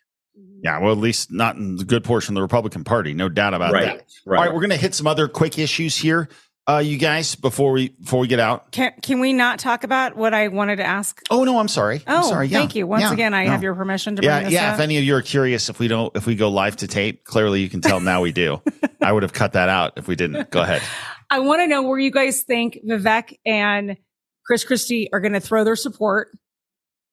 Yeah, 0.63 0.79
well, 0.79 0.91
at 0.93 0.97
least 0.97 1.31
not 1.31 1.57
in 1.57 1.75
the 1.75 1.85
good 1.85 2.03
portion 2.03 2.33
of 2.33 2.35
the 2.35 2.41
Republican 2.41 2.83
Party, 2.83 3.13
no 3.13 3.29
doubt 3.29 3.53
about 3.53 3.71
Right, 3.73 3.85
that. 3.85 4.05
right. 4.25 4.37
All 4.39 4.45
right, 4.45 4.53
we're 4.53 4.61
going 4.61 4.71
to 4.71 4.77
hit 4.77 4.95
some 4.95 5.05
other 5.05 5.27
quick 5.27 5.59
issues 5.59 5.95
here, 5.95 6.27
uh, 6.67 6.77
you 6.83 6.97
guys, 6.97 7.35
before 7.35 7.71
we 7.71 7.89
before 7.89 8.19
we 8.19 8.27
get 8.27 8.39
out. 8.39 8.71
Can 8.71 8.91
can 9.03 9.19
we 9.19 9.31
not 9.31 9.59
talk 9.59 9.83
about 9.83 10.15
what 10.15 10.33
I 10.33 10.47
wanted 10.47 10.77
to 10.77 10.83
ask? 10.83 11.21
Oh 11.29 11.43
no, 11.43 11.59
I'm 11.59 11.67
sorry. 11.67 12.01
I'm 12.07 12.23
Oh, 12.23 12.29
sorry. 12.29 12.47
Yeah, 12.47 12.57
thank 12.59 12.73
you. 12.75 12.87
Once 12.87 13.03
yeah, 13.03 13.13
again, 13.13 13.33
I 13.35 13.45
no. 13.45 13.51
have 13.51 13.61
your 13.61 13.75
permission 13.75 14.15
to 14.15 14.23
Yeah, 14.23 14.37
bring 14.39 14.45
this 14.45 14.53
yeah. 14.53 14.69
up. 14.69 14.75
If 14.75 14.79
any 14.79 14.97
of 14.97 15.03
you 15.03 15.15
are 15.15 15.21
curious, 15.21 15.69
if 15.69 15.77
we 15.77 15.87
don't, 15.87 16.15
if 16.15 16.25
we 16.25 16.35
go 16.35 16.49
live 16.49 16.77
to 16.77 16.87
tape, 16.87 17.23
clearly 17.25 17.61
you 17.61 17.69
can 17.69 17.81
tell 17.81 17.99
now 17.99 18.21
we 18.21 18.31
do. 18.31 18.59
I 19.01 19.11
would 19.11 19.21
have 19.21 19.33
cut 19.33 19.53
that 19.53 19.69
out 19.69 19.93
if 19.97 20.07
we 20.07 20.15
didn't. 20.15 20.49
Go 20.49 20.61
ahead. 20.61 20.81
I 21.29 21.39
want 21.39 21.61
to 21.61 21.67
know 21.67 21.83
where 21.83 21.99
you 21.99 22.11
guys 22.11 22.43
think 22.43 22.79
Vivek 22.87 23.37
and 23.45 23.97
Chris 24.45 24.63
Christie 24.63 25.09
are 25.11 25.19
going 25.19 25.33
to 25.33 25.39
throw 25.39 25.63
their 25.63 25.75
support 25.75 26.29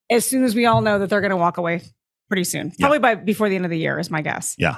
as 0.09 0.25
soon 0.25 0.43
as 0.43 0.55
we 0.55 0.65
all 0.65 0.81
know 0.81 0.99
that 0.99 1.09
they're 1.09 1.21
going 1.21 1.31
to 1.31 1.37
walk 1.37 1.57
away 1.57 1.81
pretty 2.27 2.43
soon. 2.43 2.71
Probably 2.79 2.99
by 2.99 3.15
before 3.15 3.49
the 3.49 3.55
end 3.55 3.65
of 3.65 3.71
the 3.71 3.77
year 3.77 3.99
is 3.99 4.11
my 4.11 4.21
guess. 4.21 4.55
Yeah. 4.57 4.77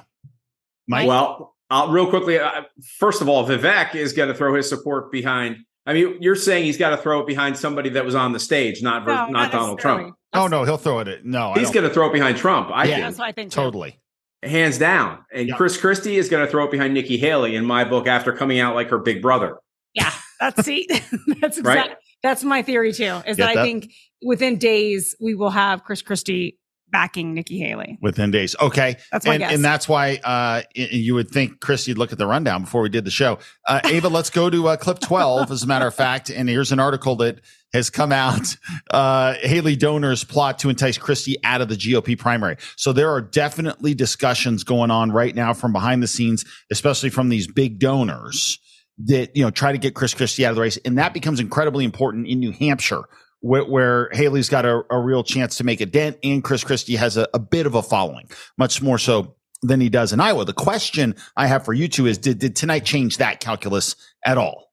Mike? 0.87 1.07
Well, 1.07 1.55
uh, 1.69 1.87
real 1.89 2.09
quickly, 2.09 2.39
uh, 2.39 2.61
first 2.99 3.21
of 3.21 3.29
all, 3.29 3.45
Vivek 3.47 3.95
is 3.95 4.13
going 4.13 4.29
to 4.29 4.35
throw 4.35 4.55
his 4.55 4.69
support 4.69 5.11
behind. 5.11 5.57
I 5.85 5.93
mean, 5.93 6.17
you're 6.21 6.35
saying 6.35 6.65
he's 6.65 6.77
got 6.77 6.91
to 6.91 6.97
throw 6.97 7.19
it 7.21 7.27
behind 7.27 7.57
somebody 7.57 7.89
that 7.89 8.05
was 8.05 8.15
on 8.15 8.33
the 8.33 8.39
stage, 8.39 8.81
not 8.81 9.05
No, 9.05 9.13
not, 9.13 9.31
not 9.31 9.51
Donald. 9.51 9.79
Trump. 9.79 10.15
Oh 10.33 10.47
no, 10.47 10.63
he'll 10.63 10.77
throw 10.77 10.99
it. 10.99 11.07
At, 11.07 11.25
no, 11.25 11.53
He's 11.53 11.71
going 11.71 11.87
to 11.87 11.93
throw 11.93 12.09
it 12.09 12.13
behind 12.13 12.37
Trump. 12.37 12.69
I 12.71 12.85
Yeah. 12.85 12.95
think 12.95 13.05
That's 13.05 13.17
what 13.19 13.27
I 13.27 13.31
think. 13.31 13.51
too. 13.51 13.55
totally. 13.55 13.99
Hands 14.45 14.77
down. 14.77 15.19
And 15.33 15.53
Chris 15.53 15.77
Christie 15.77 16.17
is 16.17 16.29
going 16.29 16.45
to 16.45 16.51
throw 16.51 16.65
it 16.65 16.71
behind 16.71 16.93
Nikki 16.93 17.17
Haley 17.17 17.55
in 17.55 17.65
my 17.65 17.83
book 17.83 18.07
after 18.07 18.31
coming 18.31 18.59
out 18.59 18.75
like 18.75 18.89
her 18.89 18.99
big 18.99 19.21
brother. 19.21 19.57
Yeah, 19.93 20.11
that's 20.39 20.63
see, 20.65 20.87
that's 21.41 21.59
Right? 21.61 21.95
that's 22.23 22.43
my 22.43 22.61
theory 22.61 22.93
too. 22.93 23.21
Is 23.25 23.37
that, 23.37 23.53
that? 23.53 23.57
I 23.57 23.63
think 23.63 23.91
within 24.21 24.57
days 24.57 25.15
we 25.19 25.35
will 25.35 25.49
have 25.49 25.83
Chris 25.83 26.01
Christie 26.01 26.57
backing 26.95 27.33
Nikki 27.33 27.59
Haley. 27.59 27.97
within 28.01 28.31
days. 28.31 28.55
Okay. 28.61 28.95
That's 29.11 29.25
my 29.25 29.33
and, 29.33 29.41
guess. 29.41 29.53
and 29.53 29.65
that's 29.65 29.89
why 29.89 30.21
uh, 30.23 30.61
you 30.75 31.13
would 31.13 31.29
think, 31.29 31.59
Chris, 31.59 31.89
you'd 31.89 31.97
look 31.97 32.13
at 32.13 32.17
the 32.17 32.25
rundown 32.25 32.61
before 32.61 32.81
we 32.81 32.87
did 32.87 33.03
the 33.03 33.11
show. 33.11 33.37
Uh, 33.67 33.81
Ava, 33.83 34.07
let's 34.07 34.29
go 34.29 34.49
to 34.49 34.69
uh, 34.69 34.77
clip 34.77 34.99
12, 34.99 35.51
as 35.51 35.63
a 35.63 35.67
matter 35.67 35.87
of 35.87 35.93
fact. 35.93 36.29
And 36.29 36.47
here's 36.47 36.71
an 36.71 36.79
article 36.79 37.17
that 37.17 37.41
has 37.73 37.89
come 37.89 38.13
out. 38.13 38.55
Uh, 38.91 39.33
Haley 39.41 39.75
donors 39.75 40.23
plot 40.23 40.59
to 40.59 40.69
entice 40.69 40.97
Christie 40.97 41.37
out 41.43 41.59
of 41.59 41.67
the 41.67 41.75
GOP 41.75 42.17
primary. 42.17 42.55
So 42.77 42.93
there 42.93 43.09
are 43.09 43.19
definitely 43.19 43.93
discussions 43.93 44.63
going 44.63 44.89
on 44.89 45.11
right 45.11 45.35
now 45.35 45.53
from 45.53 45.73
behind 45.73 46.01
the 46.01 46.07
scenes, 46.07 46.45
especially 46.71 47.09
from 47.09 47.27
these 47.27 47.47
big 47.47 47.79
donors 47.79 48.57
that, 49.05 49.35
you 49.35 49.43
know, 49.43 49.51
try 49.51 49.73
to 49.73 49.77
get 49.77 49.95
Chris 49.95 50.13
Christie 50.13 50.45
out 50.45 50.51
of 50.51 50.55
the 50.55 50.61
race. 50.61 50.77
And 50.85 50.97
that 50.97 51.13
becomes 51.13 51.41
incredibly 51.41 51.83
important 51.83 52.27
in 52.27 52.39
New 52.39 52.51
Hampshire 52.51 53.03
where, 53.45 53.63
where 53.63 54.09
Haley's 54.11 54.49
got 54.49 54.65
a, 54.65 54.83
a 54.89 54.99
real 54.99 55.23
chance 55.23 55.57
to 55.57 55.63
make 55.63 55.79
a 55.79 55.85
dent 55.85 56.17
and 56.23 56.43
Chris 56.43 56.63
Christie 56.63 56.95
has 56.95 57.15
a, 57.15 57.27
a 57.31 57.37
bit 57.37 57.67
of 57.67 57.75
a 57.75 57.83
following, 57.83 58.27
much 58.57 58.81
more 58.81 58.97
so 58.97 59.35
than 59.61 59.79
he 59.79 59.87
does 59.87 60.11
in 60.11 60.19
Iowa. 60.19 60.45
The 60.45 60.53
question 60.53 61.15
I 61.37 61.45
have 61.45 61.63
for 61.63 61.71
you 61.71 61.87
two 61.87 62.07
is, 62.07 62.17
did, 62.17 62.39
did 62.39 62.55
tonight 62.55 62.85
change 62.85 63.17
that 63.17 63.39
calculus 63.39 63.95
at 64.25 64.39
all? 64.39 64.71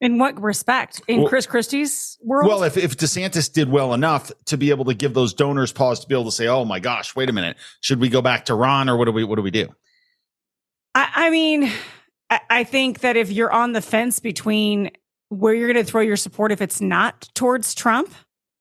In 0.00 0.18
what 0.18 0.40
respect? 0.42 1.00
In 1.06 1.20
Well- 1.20 1.28
Chris 1.28 1.46
Christie's 1.46 2.18
world? 2.24 2.48
Well, 2.48 2.64
if, 2.64 2.76
if 2.76 2.96
DeSantis 2.96 3.52
did 3.52 3.70
well 3.70 3.94
enough 3.94 4.32
to 4.46 4.56
be 4.58 4.70
able 4.70 4.86
to 4.86 4.94
give 4.94 5.14
those 5.14 5.32
donors 5.32 5.70
pause 5.70 6.00
to 6.00 6.08
be 6.08 6.14
able 6.16 6.24
to 6.24 6.32
say, 6.32 6.48
oh 6.48 6.64
my 6.64 6.80
gosh, 6.80 7.14
wait 7.14 7.30
a 7.30 7.32
minute, 7.32 7.56
should 7.80 8.00
we 8.00 8.08
go 8.08 8.20
back 8.20 8.46
to 8.46 8.54
Ron 8.56 8.88
or 8.88 8.96
what 8.96 9.04
do 9.04 9.12
we, 9.12 9.22
what 9.22 9.36
do 9.36 9.42
we 9.42 9.52
do? 9.52 9.68
I, 10.96 11.08
I 11.14 11.30
mean, 11.30 11.70
I, 12.30 12.40
I 12.50 12.64
think 12.64 13.00
that 13.00 13.16
if 13.16 13.30
you're 13.30 13.52
on 13.52 13.74
the 13.74 13.80
fence 13.80 14.18
between 14.18 14.90
where 15.28 15.54
you're 15.54 15.72
going 15.72 15.84
to 15.84 15.90
throw 15.90 16.00
your 16.02 16.16
support, 16.16 16.52
if 16.52 16.60
it's 16.60 16.80
not 16.80 17.28
towards 17.34 17.74
Trump, 17.74 18.12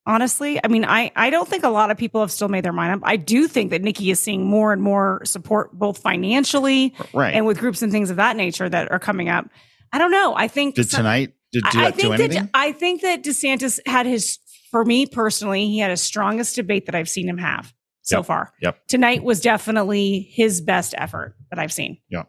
honestly, 0.06 0.60
I 0.64 0.68
mean, 0.68 0.86
I, 0.86 1.12
I 1.16 1.30
don't 1.30 1.48
think 1.48 1.64
a 1.64 1.70
lot 1.70 1.92
of 1.92 1.98
people 1.98 2.22
have 2.22 2.32
still 2.32 2.50
made 2.50 2.66
their 2.66 2.74
mind 2.74 2.94
up. 2.96 3.00
I 3.04 3.16
do 3.16 3.48
think 3.48 3.72
that 3.72 3.82
Nikki 3.82 4.10
is 4.12 4.20
seeing 4.20 4.46
more 4.46 4.74
and 4.74 4.82
more 4.82 5.22
support, 5.26 5.72
both 5.74 5.98
financially 6.00 6.94
Right. 7.14 7.34
and 7.34 7.46
with 7.46 7.60
groups 7.60 7.82
and 7.82 7.92
things 7.92 8.10
of 8.10 8.18
that 8.18 8.36
nature 8.36 8.68
that 8.70 8.92
are 8.92 9.00
coming 9.00 9.30
up. 9.30 9.50
I 9.92 9.98
don't 10.00 10.12
know. 10.12 10.34
I 10.36 10.48
think 10.48 10.76
Did 10.76 10.90
some- 10.90 11.00
tonight, 11.00 11.34
did, 11.52 11.64
did 11.72 11.76
I, 11.76 11.86
I 11.86 11.92
that 11.92 11.96
do 11.96 12.02
think 12.02 12.14
anything? 12.20 12.42
that 12.44 12.50
I 12.54 12.72
think 12.72 13.02
that 13.02 13.24
DeSantis 13.24 13.80
had 13.86 14.06
his, 14.06 14.40
for 14.72 14.84
me 14.84 15.06
personally, 15.06 15.68
he 15.68 15.78
had 15.80 15.92
his 15.92 16.02
strongest 16.02 16.56
debate 16.56 16.88
that 16.88 16.96
I've 16.96 17.10
seen 17.10 17.30
him 17.30 17.38
have 17.38 17.72
so 18.02 18.18
Yep. 18.18 18.26
far. 18.26 18.52
Yep. 18.62 18.88
Tonight 18.88 19.24
was 19.24 19.40
definitely 19.40 20.32
his 20.34 20.62
best 20.62 20.96
effort 20.98 21.36
that 21.52 21.60
I've 21.60 21.72
seen. 21.72 22.00
Yeah. 22.10 22.24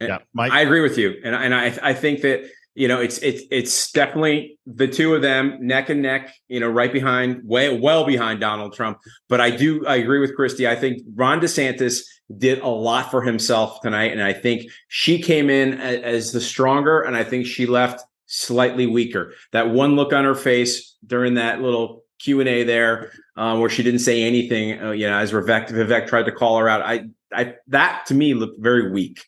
Yeah, 0.00 0.18
Mike? 0.34 0.52
I 0.52 0.60
agree 0.62 0.80
with 0.80 0.98
you, 0.98 1.14
and 1.24 1.32
and 1.34 1.54
I 1.54 1.66
I 1.80 1.94
think 1.94 2.22
that 2.22 2.42
you 2.74 2.88
know 2.88 3.00
it's 3.00 3.18
it's 3.18 3.42
it's 3.50 3.92
definitely 3.92 4.58
the 4.66 4.88
two 4.88 5.14
of 5.14 5.22
them 5.22 5.58
neck 5.60 5.90
and 5.90 6.02
neck, 6.02 6.34
you 6.48 6.60
know, 6.60 6.68
right 6.68 6.92
behind, 6.92 7.42
way 7.44 7.78
well 7.78 8.04
behind 8.04 8.40
Donald 8.40 8.74
Trump. 8.74 8.98
But 9.28 9.40
I 9.40 9.50
do 9.50 9.86
I 9.86 9.96
agree 9.96 10.20
with 10.20 10.34
Christie. 10.34 10.68
I 10.68 10.76
think 10.76 11.02
Ron 11.14 11.40
DeSantis 11.40 12.00
did 12.38 12.60
a 12.60 12.68
lot 12.68 13.10
for 13.10 13.22
himself 13.22 13.80
tonight, 13.82 14.12
and 14.12 14.22
I 14.22 14.32
think 14.32 14.70
she 14.88 15.20
came 15.20 15.50
in 15.50 15.74
as 15.74 16.32
the 16.32 16.40
stronger, 16.40 17.02
and 17.02 17.16
I 17.16 17.24
think 17.24 17.46
she 17.46 17.66
left 17.66 18.02
slightly 18.26 18.86
weaker. 18.86 19.34
That 19.52 19.70
one 19.70 19.94
look 19.94 20.12
on 20.12 20.24
her 20.24 20.34
face 20.34 20.96
during 21.06 21.34
that 21.34 21.60
little 21.60 22.04
Q 22.20 22.40
and 22.40 22.48
A 22.48 22.62
there, 22.62 23.12
uh, 23.36 23.58
where 23.58 23.68
she 23.68 23.82
didn't 23.82 24.00
say 24.00 24.22
anything, 24.22 24.82
uh, 24.82 24.90
you 24.92 25.06
know, 25.06 25.18
as 25.18 25.32
Vivek 25.32 25.68
Vivek 25.68 26.06
tried 26.06 26.24
to 26.24 26.32
call 26.32 26.58
her 26.58 26.68
out. 26.68 26.80
I 26.80 27.08
I 27.34 27.54
that 27.68 28.06
to 28.06 28.14
me 28.14 28.34
looked 28.34 28.60
very 28.60 28.90
weak. 28.90 29.24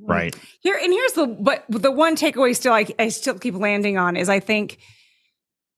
Right. 0.00 0.34
Here 0.60 0.78
and 0.80 0.92
here's 0.92 1.12
the 1.12 1.26
but 1.26 1.64
the 1.68 1.90
one 1.90 2.16
takeaway 2.16 2.54
still 2.56 2.72
I, 2.72 2.86
I 2.98 3.08
still 3.08 3.38
keep 3.38 3.54
landing 3.54 3.98
on 3.98 4.16
is 4.16 4.28
I 4.28 4.40
think 4.40 4.78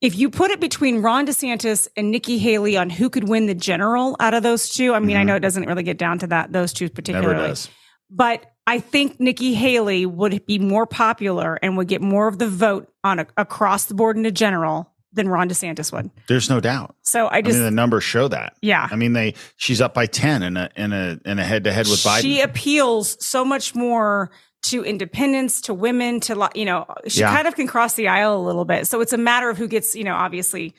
if 0.01 0.17
you 0.17 0.29
put 0.29 0.51
it 0.51 0.61
between 0.61 1.01
Ron 1.03 1.27
DeSantis 1.27 1.89
and 1.97 2.11
Nikki 2.11 2.37
Haley 2.39 2.77
on 2.77 2.91
who 2.91 3.09
could 3.09 3.29
win 3.29 3.47
the 3.47 3.55
general 3.55 4.17
out 4.21 4.35
of 4.35 4.43
those 4.43 4.69
two, 4.69 4.93
I 4.93 4.99
mean, 4.99 5.17
I 5.17 5.23
Mhm. 5.23 5.27
know 5.27 5.37
it 5.37 5.41
doesn't 5.41 5.65
really 5.67 5.83
get 5.83 5.97
down 5.97 6.19
to 6.19 6.27
that 6.27 6.53
those 6.53 6.73
two 6.75 6.91
particularly, 6.91 7.35
Never 7.37 7.49
does. 7.49 7.71
but 8.11 8.45
I 8.67 8.81
think 8.81 9.19
Nikki 9.21 9.55
Haley 9.55 10.05
would 10.07 10.45
be 10.47 10.59
more 10.59 10.87
popular 10.87 11.59
and 11.63 11.77
would 11.77 11.89
get 11.89 12.01
more 12.03 12.29
of 12.29 12.39
the 12.39 12.49
vote 12.49 12.91
on 13.03 13.19
a, 13.21 13.27
across 13.37 13.85
the 13.87 13.95
board 13.95 14.17
in 14.17 14.25
a 14.27 14.31
general 14.31 14.94
than 15.15 15.29
Ron 15.29 15.49
DeSantis 15.49 15.93
would. 15.93 16.11
There's 16.29 16.51
no 16.51 16.61
doubt. 16.61 16.95
So 17.03 17.27
I 17.27 17.37
I 17.37 17.43
just 17.43 17.55
mean, 17.57 17.65
the 17.65 17.71
numbers 17.71 18.05
show 18.05 18.29
that. 18.29 18.55
Yeah. 18.61 18.87
I 18.91 18.97
mean, 18.97 19.13
they, 19.15 19.35
she's 19.57 19.81
up 19.81 19.95
by 19.95 20.07
10 20.07 20.43
in 20.43 20.57
a, 20.57 20.69
in 20.77 20.93
a, 20.93 21.19
in 21.25 21.39
a 21.39 21.45
head 21.45 21.65
to 21.65 21.73
head 21.73 21.87
with 21.87 22.01
Biden. 22.01 22.21
She 22.23 22.41
appeals 22.41 23.17
so 23.25 23.45
much 23.45 23.75
more 23.75 24.31
to 24.65 24.83
independents, 24.85 25.61
to 25.63 25.75
women, 25.75 26.21
to 26.21 26.51
you 26.55 26.65
know, 26.65 26.87
she 27.07 27.21
Yeah. 27.21 27.35
kind 27.35 27.47
of 27.47 27.55
can 27.55 27.67
cross 27.67 27.95
the 27.95 28.09
aisle 28.09 28.37
a 28.37 28.45
little 28.45 28.65
bit. 28.65 28.87
So 28.87 29.01
it's 29.01 29.13
a 29.13 29.19
matter 29.19 29.49
of 29.51 29.59
who 29.59 29.69
gets, 29.69 29.95
you 29.95 30.05
know, 30.05 30.15
obviously, 30.15 30.75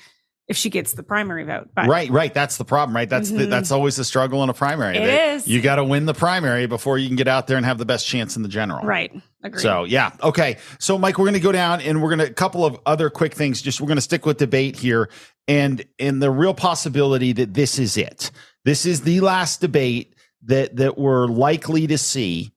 if 0.47 0.55
she 0.57 0.69
gets 0.69 0.93
the 0.93 1.01
primary 1.01 1.43
vote. 1.43 1.69
But 1.75 1.87
right, 1.87 2.07
right. 2.11 2.31
That's 2.31 2.57
the 2.57 2.65
problem, 2.65 2.95
right? 2.95 3.09
That's 3.09 3.31
the, 3.31 3.45
Mhm. 3.45 3.49
that's 3.49 3.71
always 3.71 3.95
the 3.95 4.03
struggle 4.03 4.43
in 4.43 4.49
a 4.49 4.53
primary. 4.53 4.97
It 4.97 5.09
is. 5.35 5.47
You 5.47 5.59
got 5.59 5.77
to 5.77 5.83
win 5.83 6.05
the 6.05 6.13
primary 6.13 6.67
before 6.67 6.99
you 6.99 7.07
can 7.07 7.15
get 7.15 7.27
out 7.27 7.47
there 7.47 7.57
and 7.57 7.65
have 7.65 7.79
the 7.79 7.85
best 7.85 8.05
chance 8.05 8.35
in 8.35 8.43
the 8.43 8.47
general. 8.49 8.85
right, 8.85 9.11
agreed. 9.45 9.61
So 9.61 9.83
yeah, 9.83 10.11
okay. 10.21 10.57
So 10.79 10.97
Mike, 10.97 11.17
we're 11.17 11.25
going 11.25 11.35
to 11.35 11.39
go 11.39 11.51
down 11.51 11.81
and 11.81 12.01
we're 12.01 12.15
going 12.15 12.25
to 12.25 12.31
a 12.31 12.33
couple 12.33 12.65
of 12.65 12.79
other 12.85 13.09
quick 13.09 13.33
things. 13.33 13.61
Just 13.61 13.81
we're 13.81 13.87
going 13.87 13.97
to 13.97 14.01
stick 14.01 14.25
with 14.25 14.37
debate 14.37 14.75
here, 14.75 15.09
and 15.47 15.85
and 15.99 16.21
the 16.21 16.31
real 16.31 16.53
possibility 16.53 17.33
that 17.33 17.53
this 17.53 17.79
is 17.79 17.97
it. 17.97 18.31
This 18.63 18.85
is 18.85 19.01
the 19.01 19.21
last 19.21 19.61
debate 19.61 20.15
that 20.43 20.75
that 20.77 20.97
we're 20.97 21.27
likely 21.27 21.87
to 21.87 21.97
see 21.97 22.51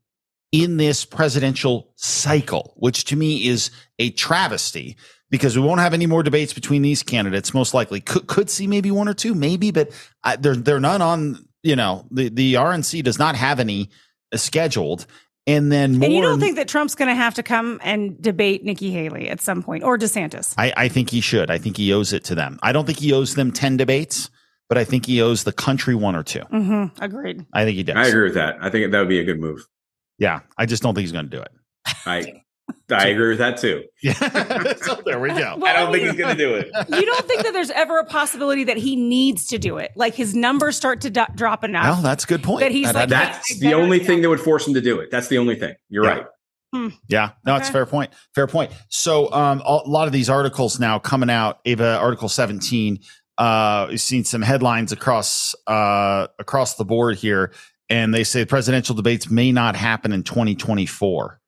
in 0.53 0.79
this 0.79 1.05
presidential 1.05 1.93
cycle, 1.97 2.73
which 2.77 3.05
to 3.05 3.17
me 3.17 3.47
is 3.47 3.71
a 3.99 4.11
travesty 4.11 4.97
because 5.31 5.57
we 5.57 5.63
won't 5.63 5.81
have 5.81 5.95
any 5.95 6.07
more 6.07 6.23
debates 6.23 6.55
between 6.55 6.83
these 6.83 7.03
candidates. 7.03 7.53
Most 7.53 7.75
likely, 7.75 8.01
could 8.01 8.27
could 8.27 8.51
see 8.51 8.67
maybe 8.67 8.91
one 8.91 9.09
or 9.09 9.15
two, 9.15 9.35
maybe, 9.35 9.71
but 9.71 9.91
uh, 10.25 10.37
they're 10.39 10.57
they're 10.57 10.81
none 10.81 11.03
on. 11.03 11.45
You 11.63 11.77
know, 11.77 12.07
the 12.11 12.29
the 12.29 12.55
RNC 12.55 13.03
does 13.03 13.19
not 13.19 13.35
have 13.35 13.61
any 13.61 13.91
scheduled. 14.35 15.07
And 15.49 15.73
then 15.73 15.97
more. 15.99 16.05
and 16.05 16.15
you 16.15 16.21
don't 16.21 16.41
think 16.41 16.57
that 16.57 16.69
Trump's 16.69 16.95
going 16.95 17.09
to 17.09 17.15
have 17.15 17.35
to 17.35 17.43
come 17.43 17.81
and 17.83 18.21
debate 18.21 18.65
Nikki 18.65 18.91
Haley 18.91 19.31
at 19.31 19.41
some 19.41 19.63
point 19.63 19.83
or 19.83 19.97
DeSantis? 19.97 20.55
I, 20.59 20.75
I 20.77 20.89
think 20.89 21.09
he 21.09 21.23
should. 21.23 21.51
I 21.51 21.57
think 21.57 21.79
he 21.79 21.91
owes 21.91 22.13
it 22.13 22.23
to 22.25 22.35
them. 22.35 22.59
I 22.63 22.71
don't 22.73 22.85
think 22.85 22.99
he 22.99 23.15
owes 23.15 23.35
them 23.35 23.51
10 23.51 23.79
debates, 23.79 24.29
but 24.69 24.77
I 24.77 24.85
think 24.85 25.07
he 25.07 25.23
owes 25.23 25.45
the 25.45 25.53
country 25.53 25.95
one 25.95 26.15
or 26.15 26.23
two. 26.23 26.41
Mm-hmm. 26.41 27.03
Agreed. 27.03 27.47
I 27.55 27.65
think 27.65 27.77
he 27.77 27.83
does. 27.83 27.97
I 27.97 28.09
agree 28.09 28.25
with 28.25 28.35
that. 28.35 28.59
I 28.61 28.69
think 28.69 28.93
that 28.93 28.99
would 28.99 29.09
be 29.09 29.21
a 29.21 29.25
good 29.25 29.41
move. 29.41 29.67
Yeah. 30.19 30.41
I 30.59 30.67
just 30.67 30.83
don't 30.83 30.95
think 30.95 31.05
he's 31.05 31.13
going 31.13 31.31
to 31.31 31.37
do 31.37 31.41
it. 31.41 31.51
I 32.05 32.43
I 32.91 33.09
agree 33.09 33.29
with 33.31 33.39
that 33.39 33.59
too. 33.59 33.85
Yeah. 34.03 34.13
so 34.77 35.01
there 35.05 35.19
we 35.21 35.29
go. 35.31 35.59
I 35.65 35.73
don't 35.75 35.93
think 35.93 36.05
he's 36.05 36.15
going 36.17 36.37
to 36.37 36.43
do 36.43 36.55
it. 36.55 36.67
you 36.89 37.05
don't 37.07 37.27
think 37.27 37.43
that 37.43 37.53
there's 37.53 37.71
ever 37.71 37.99
a 37.99 38.05
possibility 38.05 38.65
that 38.65 38.77
he 38.77 38.97
needs 38.97 39.47
to 39.49 39.59
do 39.59 39.79
it? 39.79 39.93
Like 39.97 40.15
his 40.15 40.35
numbers 40.35 40.77
start 40.77 41.01
to 41.03 41.11
do- 41.11 41.27
drop 41.35 41.65
enough. 41.65 41.85
Well, 41.85 42.03
that's 42.03 42.25
a 42.25 42.27
good 42.27 42.43
point. 42.43 42.61
That 42.61 42.71
he's 42.71 42.87
That- 42.87 42.95
like, 42.95 43.09
that- 43.11 43.33
That's 43.35 43.59
the 43.59 43.75
only 43.75 43.99
thing 43.99 44.23
that 44.23 44.29
would 44.29 44.41
force 44.41 44.67
him 44.67 44.75
to 44.75 44.81
do 44.81 45.01
it. 45.01 45.11
That's 45.11 45.29
the 45.29 45.39
only 45.39 45.57
thing. 45.57 45.75
You're 45.89 46.05
Yeah. 46.05 46.11
right. 46.11 46.27
Yeah, 47.09 47.31
no, 47.47 47.57
it's 47.57 47.71
a 47.71 47.73
fair 47.73 47.87
point. 47.87 48.11
Fair 48.35 48.47
point. 48.47 48.71
So, 48.91 49.33
um, 49.33 49.63
a 49.65 49.77
lot 49.87 50.07
of 50.07 50.13
these 50.13 50.29
articles 50.29 50.79
now 50.79 50.99
coming 50.99 51.31
out. 51.31 51.61
Ava, 51.65 51.97
Article 51.99 52.29
17. 52.29 53.01
Uh, 53.39 53.87
we've 53.89 54.01
seen 54.01 54.23
some 54.25 54.43
headlines 54.43 54.93
across 54.93 55.55
uh 55.67 56.27
across 56.39 56.75
the 56.75 56.85
board 56.85 57.17
here, 57.17 57.53
and 57.89 58.13
they 58.13 58.23
say 58.23 58.45
presidential 58.45 58.95
debates 58.95 59.31
may 59.31 59.51
not 59.51 59.77
happen 59.77 60.13
in 60.13 60.23
2024, 60.23 61.41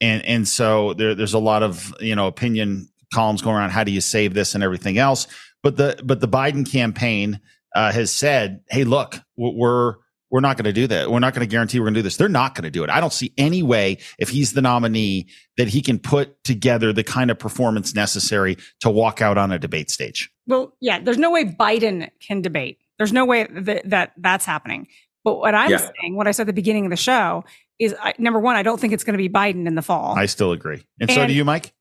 and 0.00 0.24
and 0.24 0.48
so 0.48 0.94
there, 0.94 1.14
there's 1.14 1.34
a 1.34 1.38
lot 1.38 1.62
of 1.62 1.94
you 2.00 2.14
know 2.14 2.26
opinion 2.26 2.88
columns 3.12 3.42
going 3.42 3.56
around. 3.56 3.70
How 3.70 3.84
do 3.84 3.92
you 3.92 4.00
save 4.00 4.34
this 4.34 4.54
and 4.54 4.62
everything 4.64 4.98
else? 4.98 5.26
But 5.62 5.76
the 5.76 6.00
but 6.04 6.20
the 6.20 6.28
Biden 6.28 6.70
campaign 6.70 7.40
uh, 7.74 7.92
has 7.92 8.12
said, 8.12 8.62
hey, 8.70 8.84
look, 8.84 9.16
we're 9.36 9.94
we're 10.30 10.40
not 10.40 10.56
going 10.56 10.64
to 10.64 10.72
do 10.72 10.86
that. 10.86 11.10
We're 11.10 11.18
not 11.18 11.34
going 11.34 11.46
to 11.46 11.50
guarantee 11.50 11.80
we're 11.80 11.86
going 11.86 11.94
to 11.94 11.98
do 12.00 12.02
this. 12.04 12.16
They're 12.16 12.28
not 12.28 12.54
going 12.54 12.62
to 12.62 12.70
do 12.70 12.84
it. 12.84 12.90
I 12.90 13.00
don't 13.00 13.12
see 13.12 13.32
any 13.36 13.64
way 13.64 13.98
if 14.18 14.28
he's 14.28 14.52
the 14.52 14.62
nominee 14.62 15.26
that 15.56 15.66
he 15.66 15.82
can 15.82 15.98
put 15.98 16.42
together 16.44 16.92
the 16.92 17.02
kind 17.02 17.32
of 17.32 17.38
performance 17.38 17.94
necessary 17.96 18.56
to 18.80 18.90
walk 18.90 19.20
out 19.20 19.38
on 19.38 19.50
a 19.50 19.58
debate 19.58 19.90
stage. 19.90 20.30
Well, 20.46 20.72
yeah, 20.80 21.00
there's 21.00 21.18
no 21.18 21.32
way 21.32 21.46
Biden 21.46 22.10
can 22.20 22.42
debate. 22.42 22.78
There's 22.98 23.12
no 23.12 23.24
way 23.24 23.48
that, 23.50 23.90
that 23.90 24.12
that's 24.18 24.44
happening. 24.44 24.86
But 25.24 25.38
what 25.38 25.54
I'm 25.54 25.70
Yeah. 25.70 25.78
saying, 26.00 26.14
what 26.14 26.28
I 26.28 26.30
said 26.30 26.42
at 26.44 26.46
the 26.46 26.52
beginning 26.52 26.86
of 26.86 26.90
the 26.90 26.96
show, 26.96 27.44
is 27.80 27.94
I, 28.00 28.14
number 28.18 28.38
one. 28.38 28.54
I 28.54 28.62
don't 28.62 28.78
think 28.80 28.92
it's 28.92 29.02
going 29.02 29.14
to 29.14 29.18
be 29.18 29.28
Biden 29.28 29.66
in 29.66 29.74
the 29.74 29.82
fall. 29.82 30.16
I 30.16 30.26
still 30.26 30.52
agree. 30.52 30.84
And, 31.00 31.10
so 31.10 31.26
do 31.26 31.32
you, 31.32 31.44
Mike? 31.44 31.72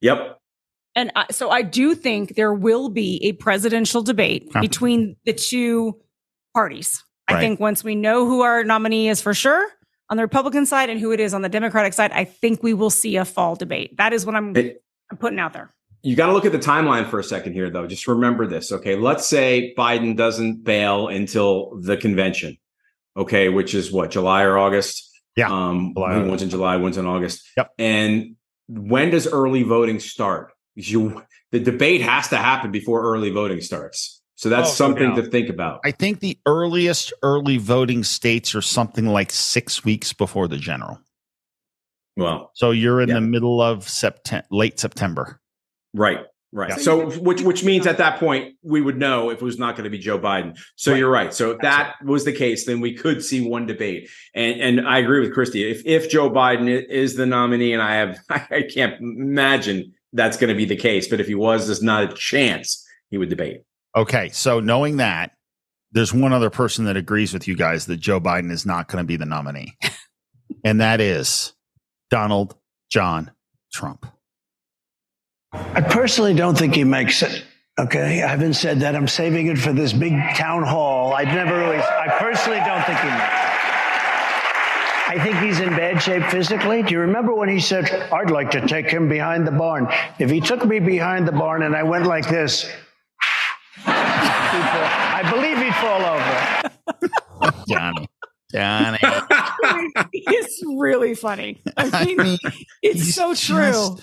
Yep. 0.00 0.38
And 0.94 1.10
I, 1.16 1.26
so 1.30 1.50
I 1.50 1.62
do 1.62 1.94
think 1.94 2.34
there 2.36 2.52
will 2.54 2.88
be 2.88 3.18
a 3.24 3.32
presidential 3.32 4.02
debate 4.02 4.48
Huh. 4.52 4.60
between 4.60 5.16
the 5.24 5.32
two 5.32 6.00
parties. 6.54 7.04
I 7.28 7.40
think 7.40 7.60
once 7.60 7.82
we 7.82 7.94
know 7.94 8.26
who 8.26 8.42
our 8.42 8.62
nominee 8.62 9.08
is 9.08 9.22
for 9.22 9.32
sure 9.32 9.66
on 10.10 10.18
the 10.18 10.22
Republican 10.22 10.66
side 10.66 10.90
and 10.90 11.00
who 11.00 11.12
it 11.12 11.20
is 11.20 11.32
on 11.32 11.40
the 11.40 11.48
Democratic 11.48 11.94
side, 11.94 12.12
I 12.12 12.24
think 12.24 12.62
we 12.62 12.74
will 12.74 12.90
see 12.90 13.16
a 13.16 13.24
fall 13.24 13.56
debate. 13.56 13.96
That 13.96 14.12
is 14.12 14.26
what 14.26 14.34
I'm, 14.34 14.54
It- 14.54 14.82
I'm 15.10 15.16
putting 15.16 15.38
out 15.38 15.54
there. 15.54 15.70
You 16.02 16.16
got 16.16 16.26
to 16.26 16.32
look 16.32 16.44
at 16.44 16.52
the 16.52 16.58
timeline 16.58 17.08
for 17.08 17.18
a 17.20 17.24
second 17.24 17.52
here, 17.54 17.70
though. 17.70 17.86
Just 17.86 18.06
remember 18.08 18.46
this. 18.46 18.72
Okay. 18.72 18.96
Let's 18.96 19.24
say 19.26 19.72
Biden 19.78 20.16
doesn't 20.16 20.64
bail 20.64 21.06
until 21.08 21.78
the 21.80 21.96
convention. 21.96 22.58
Okay. 23.16 23.48
Which 23.48 23.72
is 23.72 23.92
what, 23.92 24.10
July 24.10 24.42
or 24.42 24.58
August? 24.58 25.08
Yeah. 25.36 25.48
Um, 25.50 25.92
July, 25.94 26.18
one's 26.26 26.42
in 26.42 26.50
July, 26.50 26.76
one's 26.76 26.96
in 26.98 27.06
August. 27.06 27.42
Yep. 27.56 27.70
And 27.78 28.36
when 28.68 29.10
does 29.10 29.26
early 29.26 29.62
voting 29.62 29.98
start? 30.00 30.52
You, 30.74 31.22
the 31.52 31.60
debate 31.60 32.00
has 32.02 32.28
to 32.28 32.36
happen 32.36 32.70
before 32.70 33.02
early 33.02 33.30
voting 33.30 33.60
starts. 33.60 34.20
So 34.36 34.48
that's 34.48 34.70
Oh, 34.70 34.72
something 34.72 35.14
to 35.16 35.22
think 35.22 35.48
about. 35.48 35.80
I 35.84 35.90
think 35.92 36.20
the 36.20 36.38
earliest 36.46 37.12
early 37.22 37.58
voting 37.58 38.02
states 38.04 38.54
are 38.54 38.62
something 38.62 39.06
like 39.06 39.30
six 39.30 39.84
weeks 39.84 40.12
before 40.12 40.48
the 40.48 40.56
general. 40.56 40.98
Well, 42.16 42.50
So 42.54 42.72
you're 42.72 43.00
in 43.00 43.08
Yeah. 43.08 43.14
the 43.16 43.20
middle 43.22 43.60
of 43.62 43.88
September, 43.88 44.46
late 44.50 44.78
September. 44.80 45.40
Right. 45.94 46.20
Right. 46.54 46.68
Yeah. 46.68 46.76
So, 46.76 47.10
which 47.18 47.40
which 47.40 47.64
means 47.64 47.86
at 47.86 47.96
that 47.96 48.20
point 48.20 48.56
we 48.62 48.82
would 48.82 48.98
know 48.98 49.30
if 49.30 49.40
it 49.40 49.44
was 49.44 49.58
not 49.58 49.74
going 49.74 49.84
to 49.84 49.90
be 49.90 49.98
Joe 49.98 50.18
Biden. 50.18 50.58
So 50.76 50.90
Right. 50.92 50.98
you're 50.98 51.10
right. 51.10 51.32
So 51.32 51.52
if 51.52 51.60
that 51.60 51.94
was 52.04 52.26
the 52.26 52.32
case, 52.32 52.66
then 52.66 52.80
we 52.80 52.92
could 52.92 53.24
see 53.24 53.46
one 53.46 53.64
debate. 53.64 54.10
And 54.34 54.60
and 54.60 54.86
I 54.88 54.98
agree 54.98 55.20
with 55.20 55.32
Christy. 55.32 55.70
If 55.70 55.80
if 55.86 56.10
Joe 56.10 56.28
Biden 56.30 56.68
is 56.68 57.16
the 57.16 57.24
nominee, 57.24 57.72
and 57.72 57.80
I 57.80 57.94
have 57.94 58.18
I 58.28 58.64
can't 58.72 59.00
imagine 59.00 59.94
that's 60.12 60.36
going 60.36 60.48
to 60.50 60.54
be 60.54 60.66
the 60.66 60.76
case, 60.76 61.08
but 61.08 61.20
if 61.20 61.26
he 61.26 61.34
was, 61.34 61.66
there's 61.66 61.82
not 61.82 62.04
a 62.04 62.14
chance 62.14 62.86
he 63.08 63.16
would 63.16 63.30
debate. 63.30 63.62
Okay. 63.96 64.28
So 64.28 64.60
knowing 64.60 64.98
that, 64.98 65.32
there's 65.92 66.12
one 66.12 66.34
other 66.34 66.50
person 66.50 66.84
that 66.84 66.98
agrees 66.98 67.32
with 67.32 67.48
you 67.48 67.56
guys 67.56 67.86
that 67.86 67.96
Joe 67.96 68.20
Biden 68.20 68.50
is 68.50 68.66
not 68.66 68.88
going 68.88 69.02
to 69.02 69.06
be 69.06 69.16
the 69.16 69.24
nominee, 69.24 69.74
and 70.64 70.82
that 70.82 71.00
is 71.00 71.54
Donald 72.10 72.56
John 72.90 73.30
Trump. 73.72 74.04
I 75.52 75.80
personally 75.80 76.34
don't 76.34 76.56
think 76.56 76.74
he 76.74 76.84
makes 76.84 77.22
it. 77.22 77.44
Okay, 77.78 78.22
I 78.22 78.26
haven't 78.28 78.54
said 78.54 78.80
that. 78.80 78.94
I'm 78.94 79.08
saving 79.08 79.46
it 79.46 79.58
for 79.58 79.72
this 79.72 79.92
big 79.92 80.12
town 80.34 80.62
hall. 80.62 81.14
I'd 81.14 81.28
never 81.28 81.58
really. 81.58 81.78
I 81.78 82.16
personally 82.18 82.58
don't 82.60 82.84
think 82.84 82.98
he 82.98 83.08
makes 83.08 83.22
it. 83.22 83.48
I 85.08 85.18
think 85.22 85.36
he's 85.38 85.60
in 85.60 85.70
bad 85.70 86.00
shape 86.02 86.22
physically. 86.30 86.82
Do 86.82 86.92
you 86.92 87.00
remember 87.00 87.34
when 87.34 87.48
he 87.48 87.60
said, 87.60 87.90
"I'd 88.12 88.30
like 88.30 88.50
to 88.52 88.66
take 88.66 88.88
him 88.90 89.08
behind 89.08 89.46
the 89.46 89.52
barn"? 89.52 89.88
If 90.18 90.30
he 90.30 90.40
took 90.40 90.64
me 90.64 90.80
behind 90.80 91.26
the 91.28 91.32
barn 91.32 91.62
and 91.62 91.74
I 91.76 91.82
went 91.82 92.06
like 92.06 92.28
this, 92.28 92.70
I 93.86 95.22
believe 95.30 95.58
he'd 95.58 95.74
fall 95.74 96.02
over. 97.50 97.64
Johnny. 97.68 98.08
Johnny. 98.52 98.98
it's 100.12 100.62
really 100.76 101.14
funny. 101.14 101.60
I 101.76 101.90
I 101.92 102.04
mean, 102.04 102.16
mean, 102.18 102.38
it's 102.82 103.00
he's 103.04 103.14
so 103.14 103.34
true. 103.34 103.66
just- 103.72 104.02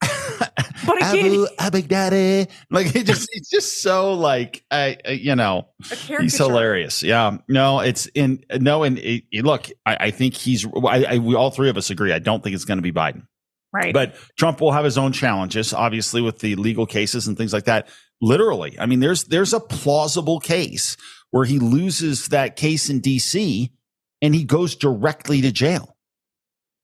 but 0.00 1.02
Abu, 1.02 1.46
Abu 1.58 1.82
Daddy. 1.82 2.50
Like 2.70 2.94
it 2.94 3.04
just, 3.04 3.28
it's 3.32 3.50
just 3.50 3.82
so 3.82 4.14
like, 4.14 4.64
I, 4.70 4.96
I 5.06 5.10
you 5.12 5.34
know, 5.34 5.68
he's 6.20 6.36
hilarious. 6.36 7.02
Yeah. 7.02 7.38
No, 7.48 7.80
it's 7.80 8.06
in, 8.14 8.44
no, 8.60 8.84
and 8.84 8.98
it, 8.98 9.24
it- 9.32 9.44
look, 9.44 9.68
I, 9.86 9.96
I 10.00 10.10
think 10.10 10.34
he's, 10.34 10.66
I, 10.66 11.04
I, 11.04 11.18
we 11.18 11.34
all 11.34 11.50
three 11.50 11.68
of 11.70 11.76
us 11.76 11.90
agree. 11.90 12.12
I 12.12 12.18
don't 12.18 12.42
think 12.42 12.54
it's 12.54 12.64
going 12.64 12.78
to 12.78 12.82
be 12.82 12.92
Biden. 12.92 13.26
Right. 13.72 13.92
But 13.92 14.14
Trump 14.36 14.60
will 14.60 14.72
have 14.72 14.84
his 14.84 14.96
own 14.96 15.12
challenges, 15.12 15.74
obviously, 15.74 16.22
with 16.22 16.38
the 16.38 16.56
legal 16.56 16.86
cases 16.86 17.26
and 17.28 17.36
things 17.36 17.52
like 17.52 17.64
that. 17.64 17.88
Literally, 18.20 18.76
I 18.80 18.86
mean, 18.86 19.00
there's 19.00 19.24
there's 19.24 19.52
a 19.52 19.60
plausible 19.60 20.40
case 20.40 20.96
where 21.30 21.44
he 21.44 21.58
loses 21.58 22.28
that 22.28 22.56
case 22.56 22.88
in 22.88 23.00
D.C. 23.00 23.70
and 24.22 24.34
he 24.34 24.42
goes 24.44 24.74
directly 24.74 25.42
to 25.42 25.52
jail. 25.52 25.96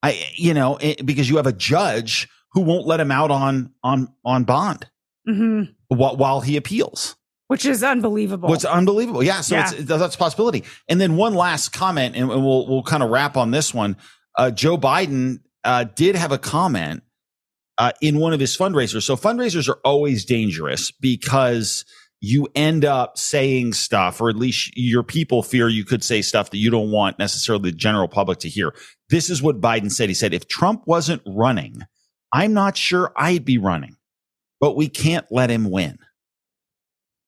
I, 0.02 0.22
you 0.34 0.52
know, 0.52 0.76
it, 0.76 1.04
because 1.06 1.28
you 1.30 1.38
have 1.38 1.46
a 1.46 1.52
judge 1.52 2.28
who 2.54 2.62
won't 2.62 2.86
let 2.86 3.00
him 3.00 3.10
out 3.10 3.30
on 3.30 3.72
on 3.82 4.08
on 4.24 4.44
bond 4.44 4.88
hmm 5.26 5.64
while, 5.88 6.16
while 6.16 6.40
he 6.40 6.56
appeals. 6.56 7.14
which 7.48 7.66
is 7.66 7.82
unbelievable. 7.84 8.48
What's 8.48 8.64
unbelievable? 8.64 9.22
Yeah, 9.22 9.42
so 9.42 9.56
Yeah. 9.56 9.70
It's, 9.72 9.84
that's 9.84 10.14
a 10.14 10.18
possibility. 10.18 10.64
And 10.88 11.00
then 11.00 11.16
one 11.16 11.34
last 11.34 11.72
comment, 11.72 12.16
and 12.16 12.28
we'll 12.28 12.66
we'll 12.66 12.82
kind 12.82 13.02
of 13.02 13.10
wrap 13.10 13.36
on 13.36 13.50
this 13.50 13.74
one. 13.74 13.96
Uh, 14.36 14.50
Joe 14.50 14.76
Biden 14.78 15.40
uh, 15.62 15.84
did 15.84 16.16
have 16.16 16.32
a 16.32 16.38
comment 16.38 17.02
uh, 17.78 17.92
in 18.00 18.18
one 18.18 18.32
of 18.32 18.40
his 18.40 18.56
fundraisers. 18.56 19.02
So 19.02 19.16
fundraisers 19.16 19.68
are 19.68 19.78
always 19.84 20.24
dangerous 20.24 20.90
because 20.90 21.84
you 22.20 22.48
end 22.54 22.84
up 22.84 23.18
saying 23.18 23.74
stuff, 23.74 24.20
or 24.20 24.30
at 24.30 24.36
least 24.36 24.72
your 24.76 25.02
people 25.02 25.42
fear 25.42 25.68
you 25.68 25.84
could 25.84 26.02
say 26.02 26.22
stuff 26.22 26.50
that 26.50 26.58
you 26.58 26.70
don't 26.70 26.90
want 26.90 27.18
necessarily 27.18 27.70
the 27.70 27.76
general 27.76 28.08
public 28.08 28.38
to 28.38 28.48
hear. 28.48 28.74
This 29.10 29.28
is 29.30 29.42
what 29.42 29.60
Biden 29.60 29.92
said. 29.92 30.08
He 30.08 30.14
said, 30.14 30.32
"If 30.32 30.48
Trump 30.48 30.82
wasn't 30.86 31.22
running, 31.26 31.82
I'm 32.34 32.52
not 32.52 32.76
sure 32.76 33.12
I'd 33.16 33.44
be 33.44 33.56
running, 33.58 33.96
but 34.60 34.76
we 34.76 34.88
can't 34.88 35.24
let 35.30 35.48
him 35.50 35.70
win." 35.70 35.98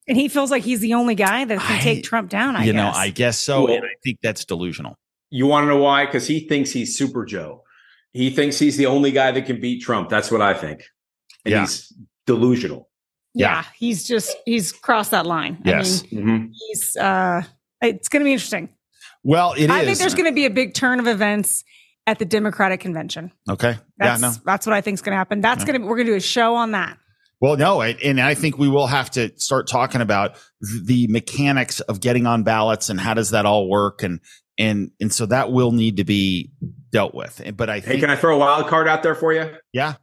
and 0.08 0.16
he 0.16 0.28
feels 0.28 0.52
like 0.52 0.62
he's 0.62 0.78
the 0.78 0.94
only 0.94 1.16
guy 1.16 1.44
that 1.44 1.58
can 1.58 1.76
I- 1.78 1.80
take 1.80 2.04
Trump 2.04 2.30
down. 2.30 2.54
I 2.54 2.60
you 2.64 2.72
guess. 2.72 2.76
know, 2.76 2.90
I 3.00 3.10
guess 3.10 3.38
so. 3.40 3.64
Well- 3.64 3.74
and 3.74 3.84
I 3.84 3.94
think 4.04 4.18
that's 4.22 4.44
delusional. 4.44 4.96
You 5.30 5.46
want 5.48 5.64
to 5.64 5.68
know 5.68 5.78
why? 5.78 6.06
Because 6.06 6.28
he 6.28 6.46
thinks 6.46 6.70
he's 6.70 6.96
Super 6.96 7.24
Joe. 7.24 7.64
He 8.12 8.30
thinks 8.30 8.56
he's 8.58 8.76
the 8.76 8.86
only 8.86 9.10
guy 9.10 9.32
that 9.32 9.46
can 9.46 9.60
beat 9.60 9.82
Trump. 9.82 10.08
That's 10.08 10.30
what 10.30 10.40
I 10.40 10.54
think. 10.54 10.84
And 11.44 11.52
Yeah. 11.52 11.60
he's 11.62 11.92
delusional. 12.26 12.88
yeah, 13.34 13.64
he's 13.76 14.06
just 14.06 14.34
he's 14.46 14.70
crossed 14.72 15.10
that 15.10 15.26
line. 15.26 15.58
Yes. 15.64 16.04
I 16.04 16.14
mean, 16.14 16.24
Mhm. 16.26 16.50
he's 16.68 16.96
uh, 16.96 17.42
it's 17.82 18.08
going 18.08 18.20
to 18.20 18.24
be 18.24 18.32
interesting. 18.32 18.68
Well, 19.24 19.52
it 19.54 19.64
is. 19.64 19.70
I 19.70 19.84
think 19.84 19.98
there's 19.98 20.14
going 20.14 20.30
to 20.30 20.34
be 20.34 20.46
a 20.46 20.50
big 20.50 20.72
turn 20.72 21.00
of 21.00 21.06
events 21.08 21.64
at 22.06 22.18
the 22.18 22.24
Democratic 22.24 22.80
convention. 22.80 23.32
Okay. 23.48 23.76
That's 23.98 24.22
yeah. 24.22 24.28
No. 24.30 24.34
that's 24.44 24.66
what 24.66 24.74
I 24.74 24.80
think 24.80 24.94
is 24.94 25.02
going 25.02 25.12
to 25.12 25.16
happen. 25.18 25.40
That's 25.40 25.60
Yeah. 25.62 25.66
going 25.72 25.80
to 25.82 25.86
we're 25.86 25.96
going 25.96 26.06
to 26.06 26.12
do 26.12 26.16
a 26.16 26.20
show 26.20 26.54
on 26.54 26.72
that. 26.72 26.98
Well, 27.40 27.56
no, 27.56 27.82
I- 27.82 27.96
and 28.02 28.20
I 28.20 28.34
think 28.34 28.56
we 28.58 28.68
will 28.68 28.86
have 28.86 29.10
to 29.12 29.30
start 29.38 29.68
talking 29.68 30.00
about 30.00 30.36
the 30.84 31.06
mechanics 31.08 31.80
of 31.80 32.00
getting 32.00 32.26
on 32.26 32.44
ballots 32.44 32.88
and 32.88 32.98
how 33.00 33.12
does 33.14 33.30
that 33.30 33.44
all 33.44 33.68
work, 33.68 34.02
and 34.02 34.20
and 34.58 34.90
and 35.00 35.12
so 35.12 35.26
that 35.26 35.52
will 35.52 35.72
need 35.72 35.98
to 35.98 36.04
be 36.04 36.50
dealt 36.92 37.14
with. 37.14 37.42
But 37.56 37.68
I 37.68 37.74
Hey, 37.80 37.80
think, 37.80 38.00
can 38.00 38.10
I 38.10 38.16
throw 38.16 38.36
a 38.36 38.38
wild 38.38 38.68
card 38.68 38.88
out 38.88 39.02
there 39.02 39.14
for 39.14 39.34
you? 39.34 39.50
yeah, 39.74 39.94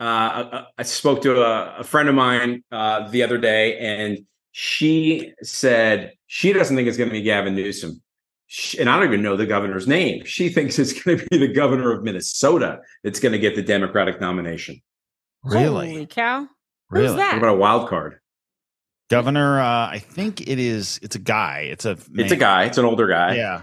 uh, 0.00 0.04
I, 0.04 0.64
I 0.78 0.82
spoke 0.84 1.20
to 1.22 1.42
a, 1.42 1.80
a 1.80 1.84
friend 1.84 2.08
of 2.08 2.14
mine 2.14 2.62
uh, 2.72 3.08
the 3.10 3.22
other 3.22 3.36
day, 3.36 3.76
and 3.78 4.20
she 4.52 5.32
said 5.42 6.12
she 6.26 6.54
doesn't 6.54 6.74
think 6.74 6.88
it's 6.88 6.96
going 6.96 7.10
to 7.10 7.14
be 7.14 7.20
Gavin 7.22 7.54
Newsom. 7.54 8.00
She, 8.48 8.78
and 8.78 8.88
I 8.88 8.96
don't 8.98 9.08
even 9.08 9.22
know 9.22 9.36
the 9.36 9.46
governor's 9.46 9.88
name. 9.88 10.24
She 10.24 10.48
thinks 10.48 10.78
it's 10.78 10.92
going 11.02 11.18
to 11.18 11.26
be 11.30 11.38
the 11.38 11.52
governor 11.52 11.90
of 11.92 12.02
Minnesota 12.04 12.78
that's 13.02 13.18
going 13.20 13.32
to 13.32 13.38
get 13.38 13.56
the 13.56 13.62
Democratic 13.62 14.20
nomination. 14.20 14.80
really, 15.42 15.92
Holy 15.92 16.06
cow! 16.06 16.46
Who's 16.90 17.00
really, 17.02 17.16
What 17.16 17.38
about 17.38 17.54
a 17.54 17.58
wild 17.58 17.88
card? 17.88 18.20
Governor. 19.10 19.60
Uh, 19.60 19.88
I 19.88 19.98
think 19.98 20.40
it 20.42 20.58
is. 20.58 20.98
It's 21.02 21.16
a 21.16 21.20
guy. 21.20 21.68
It's 21.70 21.84
a. 21.84 21.96
It's 22.14 22.32
a 22.32 22.36
guy. 22.36 22.64
It's 22.64 22.78
an 22.78 22.84
older 22.84 23.06
guy. 23.08 23.34
Yeah, 23.36 23.62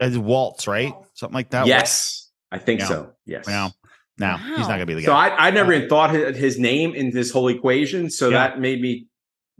it's 0.00 0.16
Walz, 0.16 0.66
right? 0.66 0.92
Something 1.14 1.34
like 1.34 1.50
that. 1.50 1.66
Yes, 1.66 2.30
I 2.50 2.58
think 2.58 2.80
Yeah. 2.80 2.88
so. 2.88 3.12
Yes. 3.26 3.46
Now 3.46 3.72
no, 4.18 4.36
he's 4.36 4.58
not 4.60 4.68
going 4.68 4.80
to 4.80 4.86
be 4.86 4.94
the 4.94 5.00
guy. 5.02 5.06
So. 5.06 5.12
I, 5.14 5.48
I 5.48 5.50
never 5.50 5.72
even 5.72 5.88
thought 5.88 6.10
his, 6.14 6.36
his 6.36 6.58
name 6.58 6.94
in 6.94 7.10
this 7.10 7.30
whole 7.30 7.48
equation. 7.48 8.10
So 8.10 8.28
Yeah. 8.28 8.48
that 8.48 8.60
made 8.60 8.80
me 8.80 9.06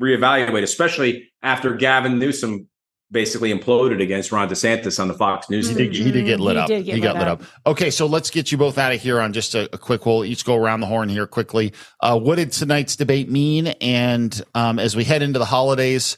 reevaluate, 0.00 0.62
especially 0.62 1.30
after 1.42 1.74
Gavin 1.74 2.18
Newsom 2.18 2.68
basically 3.12 3.52
imploded 3.52 4.02
against 4.02 4.32
Ron 4.32 4.48
DeSantis 4.48 4.98
on 4.98 5.06
the 5.06 5.14
Fox 5.14 5.48
News. 5.50 5.68
He 5.68 5.74
did, 5.74 5.94
he 5.94 6.10
did 6.10 6.24
get 6.24 6.40
lit 6.40 6.56
He 6.56 6.62
up. 6.62 6.66
did 6.68 6.84
get 6.86 6.94
he 6.94 7.00
got 7.00 7.14
lit 7.16 7.20
lit 7.20 7.28
up. 7.28 7.42
up. 7.42 7.48
Okay, 7.66 7.90
so 7.90 8.06
let's 8.06 8.30
get 8.30 8.50
you 8.50 8.58
both 8.58 8.78
out 8.78 8.92
of 8.92 9.00
here 9.00 9.20
on 9.20 9.32
just 9.32 9.54
a, 9.54 9.72
a 9.74 9.78
quick. 9.78 10.04
We'll 10.06 10.24
each 10.24 10.44
go 10.44 10.56
around 10.56 10.80
the 10.80 10.86
horn 10.86 11.08
here 11.08 11.26
quickly. 11.26 11.72
Uh, 12.00 12.18
what 12.18 12.36
did 12.36 12.50
tonight's 12.50 12.96
debate 12.96 13.30
mean? 13.30 13.68
And 13.80 14.42
um, 14.54 14.78
as 14.78 14.96
we 14.96 15.04
head 15.04 15.22
into 15.22 15.38
the 15.38 15.44
holidays, 15.44 16.16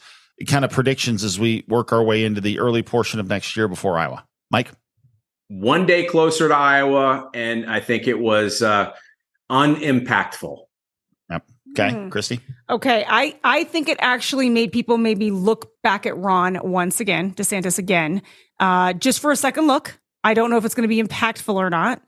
kind 0.49 0.65
of 0.65 0.71
predictions 0.71 1.25
as 1.25 1.39
we 1.39 1.65
work 1.69 1.93
our 1.93 2.03
way 2.03 2.25
into 2.25 2.41
the 2.41 2.59
early 2.61 2.83
portion 2.83 3.21
of 3.21 3.27
next 3.29 3.57
year 3.57 3.69
before 3.69 3.99
Iowa. 3.99 4.25
Mike, 4.51 4.71
One 5.49 5.87
day 5.87 6.05
closer 6.05 6.49
to 6.49 6.55
Iowa, 6.57 7.29
and 7.35 7.69
I 7.71 7.81
think 7.81 8.07
it 8.07 8.19
was 8.19 8.63
uh, 8.63 8.93
unimpactful. 9.51 10.69
Okay, 11.79 11.91
Hmm. 11.93 12.09
Christy, 12.09 12.41
Okay, 12.71 13.05
I 13.09 13.37
I 13.45 13.65
think 13.65 13.89
it 13.89 13.99
actually 14.01 14.49
made 14.51 14.73
people 14.73 14.97
maybe 14.99 15.31
look 15.31 15.73
back 15.83 16.07
at 16.07 16.17
Ron 16.17 16.59
once 16.63 17.01
again, 17.01 17.33
DeSantis 17.35 17.79
again, 17.79 18.23
uh, 18.61 18.93
just 18.95 19.21
for 19.21 19.31
a 19.31 19.37
second 19.37 19.67
look. 19.67 19.99
I 20.23 20.33
don't 20.35 20.49
know 20.51 20.57
if 20.57 20.65
it's 20.65 20.75
going 20.75 20.89
to 20.89 20.95
be 20.95 21.03
impactful 21.03 21.55
or 21.55 21.69
not. 21.71 22.01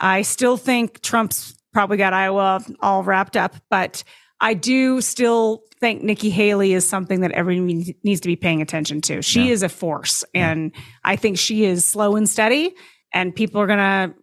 I 0.00 0.22
still 0.22 0.56
think 0.56 1.00
Trump's 1.02 1.54
probably 1.72 1.96
got 1.98 2.12
Iowa 2.12 2.60
all 2.80 3.04
wrapped 3.04 3.36
up, 3.36 3.54
but 3.70 4.02
I 4.40 4.54
do 4.54 5.00
still 5.00 5.62
think 5.80 6.02
Nikki 6.02 6.30
Haley 6.30 6.72
is 6.72 6.88
something 6.88 7.20
that 7.20 7.30
everyone 7.32 7.84
needs 8.02 8.20
to 8.20 8.26
be 8.28 8.34
paying 8.36 8.60
attention 8.62 9.00
to. 9.02 9.22
She 9.22 9.44
Yeah. 9.46 9.52
is 9.52 9.62
a 9.62 9.68
force, 9.68 10.24
and 10.34 10.72
I 11.04 11.14
think 11.16 11.38
she 11.38 11.64
is 11.64 11.84
slow 11.84 12.16
and 12.16 12.28
steady, 12.28 12.74
and 13.14 13.34
people 13.34 13.60
are 13.60 13.66
gonna 13.66 14.14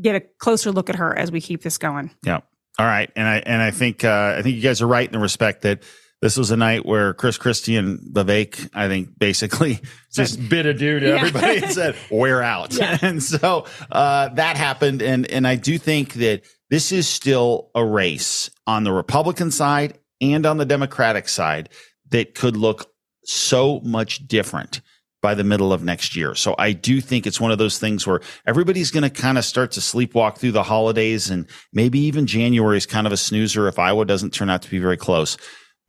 get 0.00 0.16
a 0.16 0.20
closer 0.38 0.72
look 0.72 0.90
at 0.90 0.96
her 0.96 1.16
as 1.16 1.30
we 1.30 1.40
keep 1.40 1.62
this 1.62 1.78
going. 1.78 2.10
Yeah. 2.24 2.40
All 2.80 2.86
right. 2.86 3.10
And 3.14 3.28
I 3.28 3.36
and 3.44 3.60
I 3.60 3.72
think 3.72 4.04
uh, 4.04 4.36
I 4.38 4.42
think 4.42 4.56
you 4.56 4.62
guys 4.62 4.80
are 4.80 4.86
right 4.86 5.06
in 5.06 5.12
the 5.12 5.18
respect 5.18 5.60
that 5.62 5.82
this 6.22 6.38
was 6.38 6.50
a 6.50 6.56
night 6.56 6.86
where 6.86 7.12
Chris 7.12 7.36
Christie 7.36 7.76
and 7.76 7.98
Vivek, 8.14 8.70
I 8.72 8.88
think, 8.88 9.18
basically 9.18 9.80
just 10.14 10.48
bit 10.48 10.64
a 10.64 10.72
due 10.72 10.98
to 10.98 11.06
Yeah. 11.08 11.14
everybody 11.16 11.58
and 11.62 11.70
said, 11.80 11.94
"We're 12.10 12.40
out." 12.40 12.80
and 13.02 13.22
so 13.22 13.66
uh, 13.92 14.30
that 14.30 14.56
happened. 14.56 15.02
And 15.02 15.26
and 15.26 15.46
I 15.46 15.56
do 15.56 15.76
think 15.76 16.14
that 16.14 16.40
this 16.70 16.90
is 16.90 17.06
still 17.06 17.70
a 17.74 17.84
race 17.84 18.50
on 18.66 18.84
the 18.84 18.92
Republican 18.92 19.50
side 19.50 19.98
and 20.22 20.46
on 20.46 20.56
the 20.56 20.64
Democratic 20.64 21.28
side 21.28 21.68
that 22.08 22.34
could 22.34 22.56
look 22.56 22.90
so 23.26 23.80
much 23.80 24.26
different 24.26 24.80
by 25.22 25.34
the 25.34 25.44
middle 25.44 25.72
of 25.72 25.84
next 25.84 26.16
year. 26.16 26.34
So 26.34 26.54
I 26.58 26.72
do 26.72 27.00
think 27.00 27.26
it's 27.26 27.40
one 27.40 27.50
of 27.50 27.58
those 27.58 27.78
things 27.78 28.06
where 28.06 28.20
everybody's 28.46 28.90
going 28.90 29.02
to 29.02 29.10
kind 29.10 29.38
of 29.38 29.44
start 29.44 29.72
to 29.72 29.80
sleepwalk 29.80 30.38
through 30.38 30.52
the 30.52 30.62
holidays 30.62 31.30
and 31.30 31.46
maybe 31.72 31.98
even 32.00 32.26
January 32.26 32.76
is 32.76 32.86
kind 32.86 33.06
of 33.06 33.12
a 33.12 33.16
snoozer 33.16 33.68
if 33.68 33.78
Iowa 33.78 34.04
doesn't 34.04 34.32
turn 34.32 34.50
out 34.50 34.62
to 34.62 34.70
be 34.70 34.78
very 34.78 34.96
close. 34.96 35.36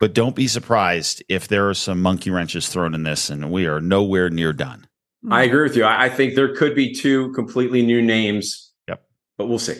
But 0.00 0.14
don't 0.14 0.34
be 0.34 0.48
surprised 0.48 1.22
if 1.28 1.48
there 1.48 1.68
are 1.68 1.74
some 1.74 2.02
monkey 2.02 2.30
wrenches 2.30 2.68
thrown 2.68 2.94
in 2.94 3.04
this 3.04 3.30
and 3.30 3.50
we 3.50 3.66
are 3.66 3.80
nowhere 3.80 4.28
near 4.28 4.52
done. 4.52 4.86
I 5.30 5.44
agree 5.44 5.62
with 5.62 5.76
you. 5.76 5.84
I, 5.84 6.04
I 6.04 6.08
think 6.08 6.34
there 6.34 6.54
could 6.56 6.74
be 6.74 6.92
two 6.92 7.32
completely 7.32 7.82
new 7.82 8.02
names. 8.02 8.72
Yep. 8.88 9.04
But 9.38 9.46
we'll 9.46 9.60
see. 9.60 9.76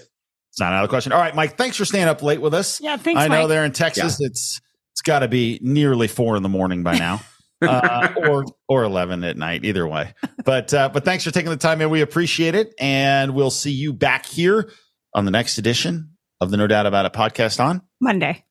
It's 0.52 0.60
not 0.60 0.72
out 0.72 0.84
of 0.84 0.88
the 0.88 0.92
question. 0.92 1.12
All 1.12 1.18
right, 1.18 1.34
Mike, 1.34 1.56
thanks 1.56 1.76
for 1.76 1.84
staying 1.84 2.08
up 2.08 2.22
late 2.22 2.40
with 2.40 2.54
us. 2.54 2.80
Yeah, 2.80 2.96
thanks, 2.98 3.20
I 3.20 3.28
know 3.28 3.40
Mike. 3.40 3.48
there 3.48 3.64
in 3.64 3.72
Texas, 3.72 4.20
it's 4.20 4.60
it's 4.92 5.00
got 5.00 5.20
to 5.20 5.28
be 5.28 5.58
nearly 5.62 6.08
four 6.08 6.36
in 6.36 6.42
the 6.42 6.50
morning 6.50 6.82
by 6.82 6.98
now. 6.98 7.22
uh, 7.62 8.14
or 8.28 8.44
or 8.68 8.84
eleven 8.84 9.24
at 9.24 9.36
night, 9.36 9.64
either 9.64 9.86
way. 9.86 10.14
But 10.44 10.72
uh, 10.74 10.88
but 10.88 11.04
thanks 11.04 11.24
for 11.24 11.30
taking 11.30 11.50
the 11.50 11.56
time, 11.56 11.80
and 11.80 11.90
We 11.90 12.00
appreciate 12.00 12.54
it, 12.54 12.74
and 12.78 13.34
we'll 13.34 13.50
see 13.50 13.72
you 13.72 13.92
back 13.92 14.26
here 14.26 14.70
on 15.14 15.24
the 15.24 15.30
next 15.30 15.58
edition 15.58 16.16
of 16.40 16.50
the 16.50 16.56
No 16.56 16.66
Doubt 16.66 16.86
About 16.86 17.06
It 17.06 17.12
podcast. 17.12 17.60
On 17.64 17.82
Monday. 18.00 18.44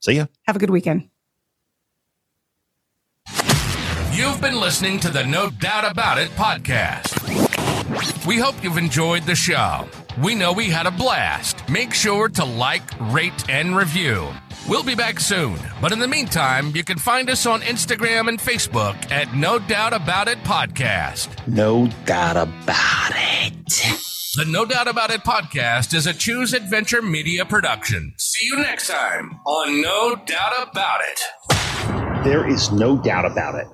see 0.00 0.14
ya. 0.14 0.26
Have 0.46 0.56
a 0.56 0.58
good 0.58 0.70
weekend. 0.70 1.08
You've 4.12 4.40
been 4.40 4.58
listening 4.58 4.98
to 5.00 5.10
the 5.10 5.24
No 5.24 5.50
Doubt 5.50 5.90
About 5.90 6.18
It 6.18 6.30
podcast. 6.30 8.26
We 8.26 8.38
hope 8.38 8.54
you've 8.64 8.78
enjoyed 8.78 9.24
the 9.24 9.34
show. 9.34 9.86
We 10.22 10.34
know 10.34 10.52
we 10.52 10.70
had 10.70 10.86
a 10.86 10.90
blast. 10.90 11.68
Make 11.68 11.92
sure 11.92 12.30
to 12.30 12.44
like, 12.44 12.82
rate, 13.12 13.50
and 13.50 13.76
review. 13.76 14.28
We'll 14.66 14.82
be 14.82 14.94
back 14.94 15.20
soon, 15.20 15.58
but 15.82 15.92
in 15.92 15.98
the 15.98 16.08
meantime, 16.08 16.72
you 16.74 16.82
can 16.84 16.98
find 16.98 17.28
us 17.28 17.44
on 17.44 17.60
Instagram 17.60 18.28
and 18.28 18.38
Facebook 18.38 19.10
at 19.12 19.34
No 19.34 19.58
Doubt 19.58 19.92
About 19.92 20.26
It 20.26 20.38
Podcast. 20.38 21.46
No 21.46 21.88
doubt 22.06 22.36
about 22.38 23.12
it. 23.14 23.66
The 24.36 24.46
No 24.46 24.64
Doubt 24.64 24.88
About 24.88 25.10
It 25.10 25.20
podcast 25.20 25.92
is 25.92 26.06
a 26.06 26.14
Choose 26.14 26.54
Adventure 26.54 27.02
Media 27.02 27.44
production. 27.44 28.14
See 28.16 28.46
you 28.46 28.56
next 28.56 28.88
time 28.88 29.38
on 29.44 29.82
No 29.82 30.16
Doubt 30.16 30.70
About 30.70 31.00
It. 31.02 32.24
There 32.24 32.48
is 32.48 32.72
no 32.72 32.96
doubt 32.96 33.26
about 33.30 33.54
it. 33.56 33.66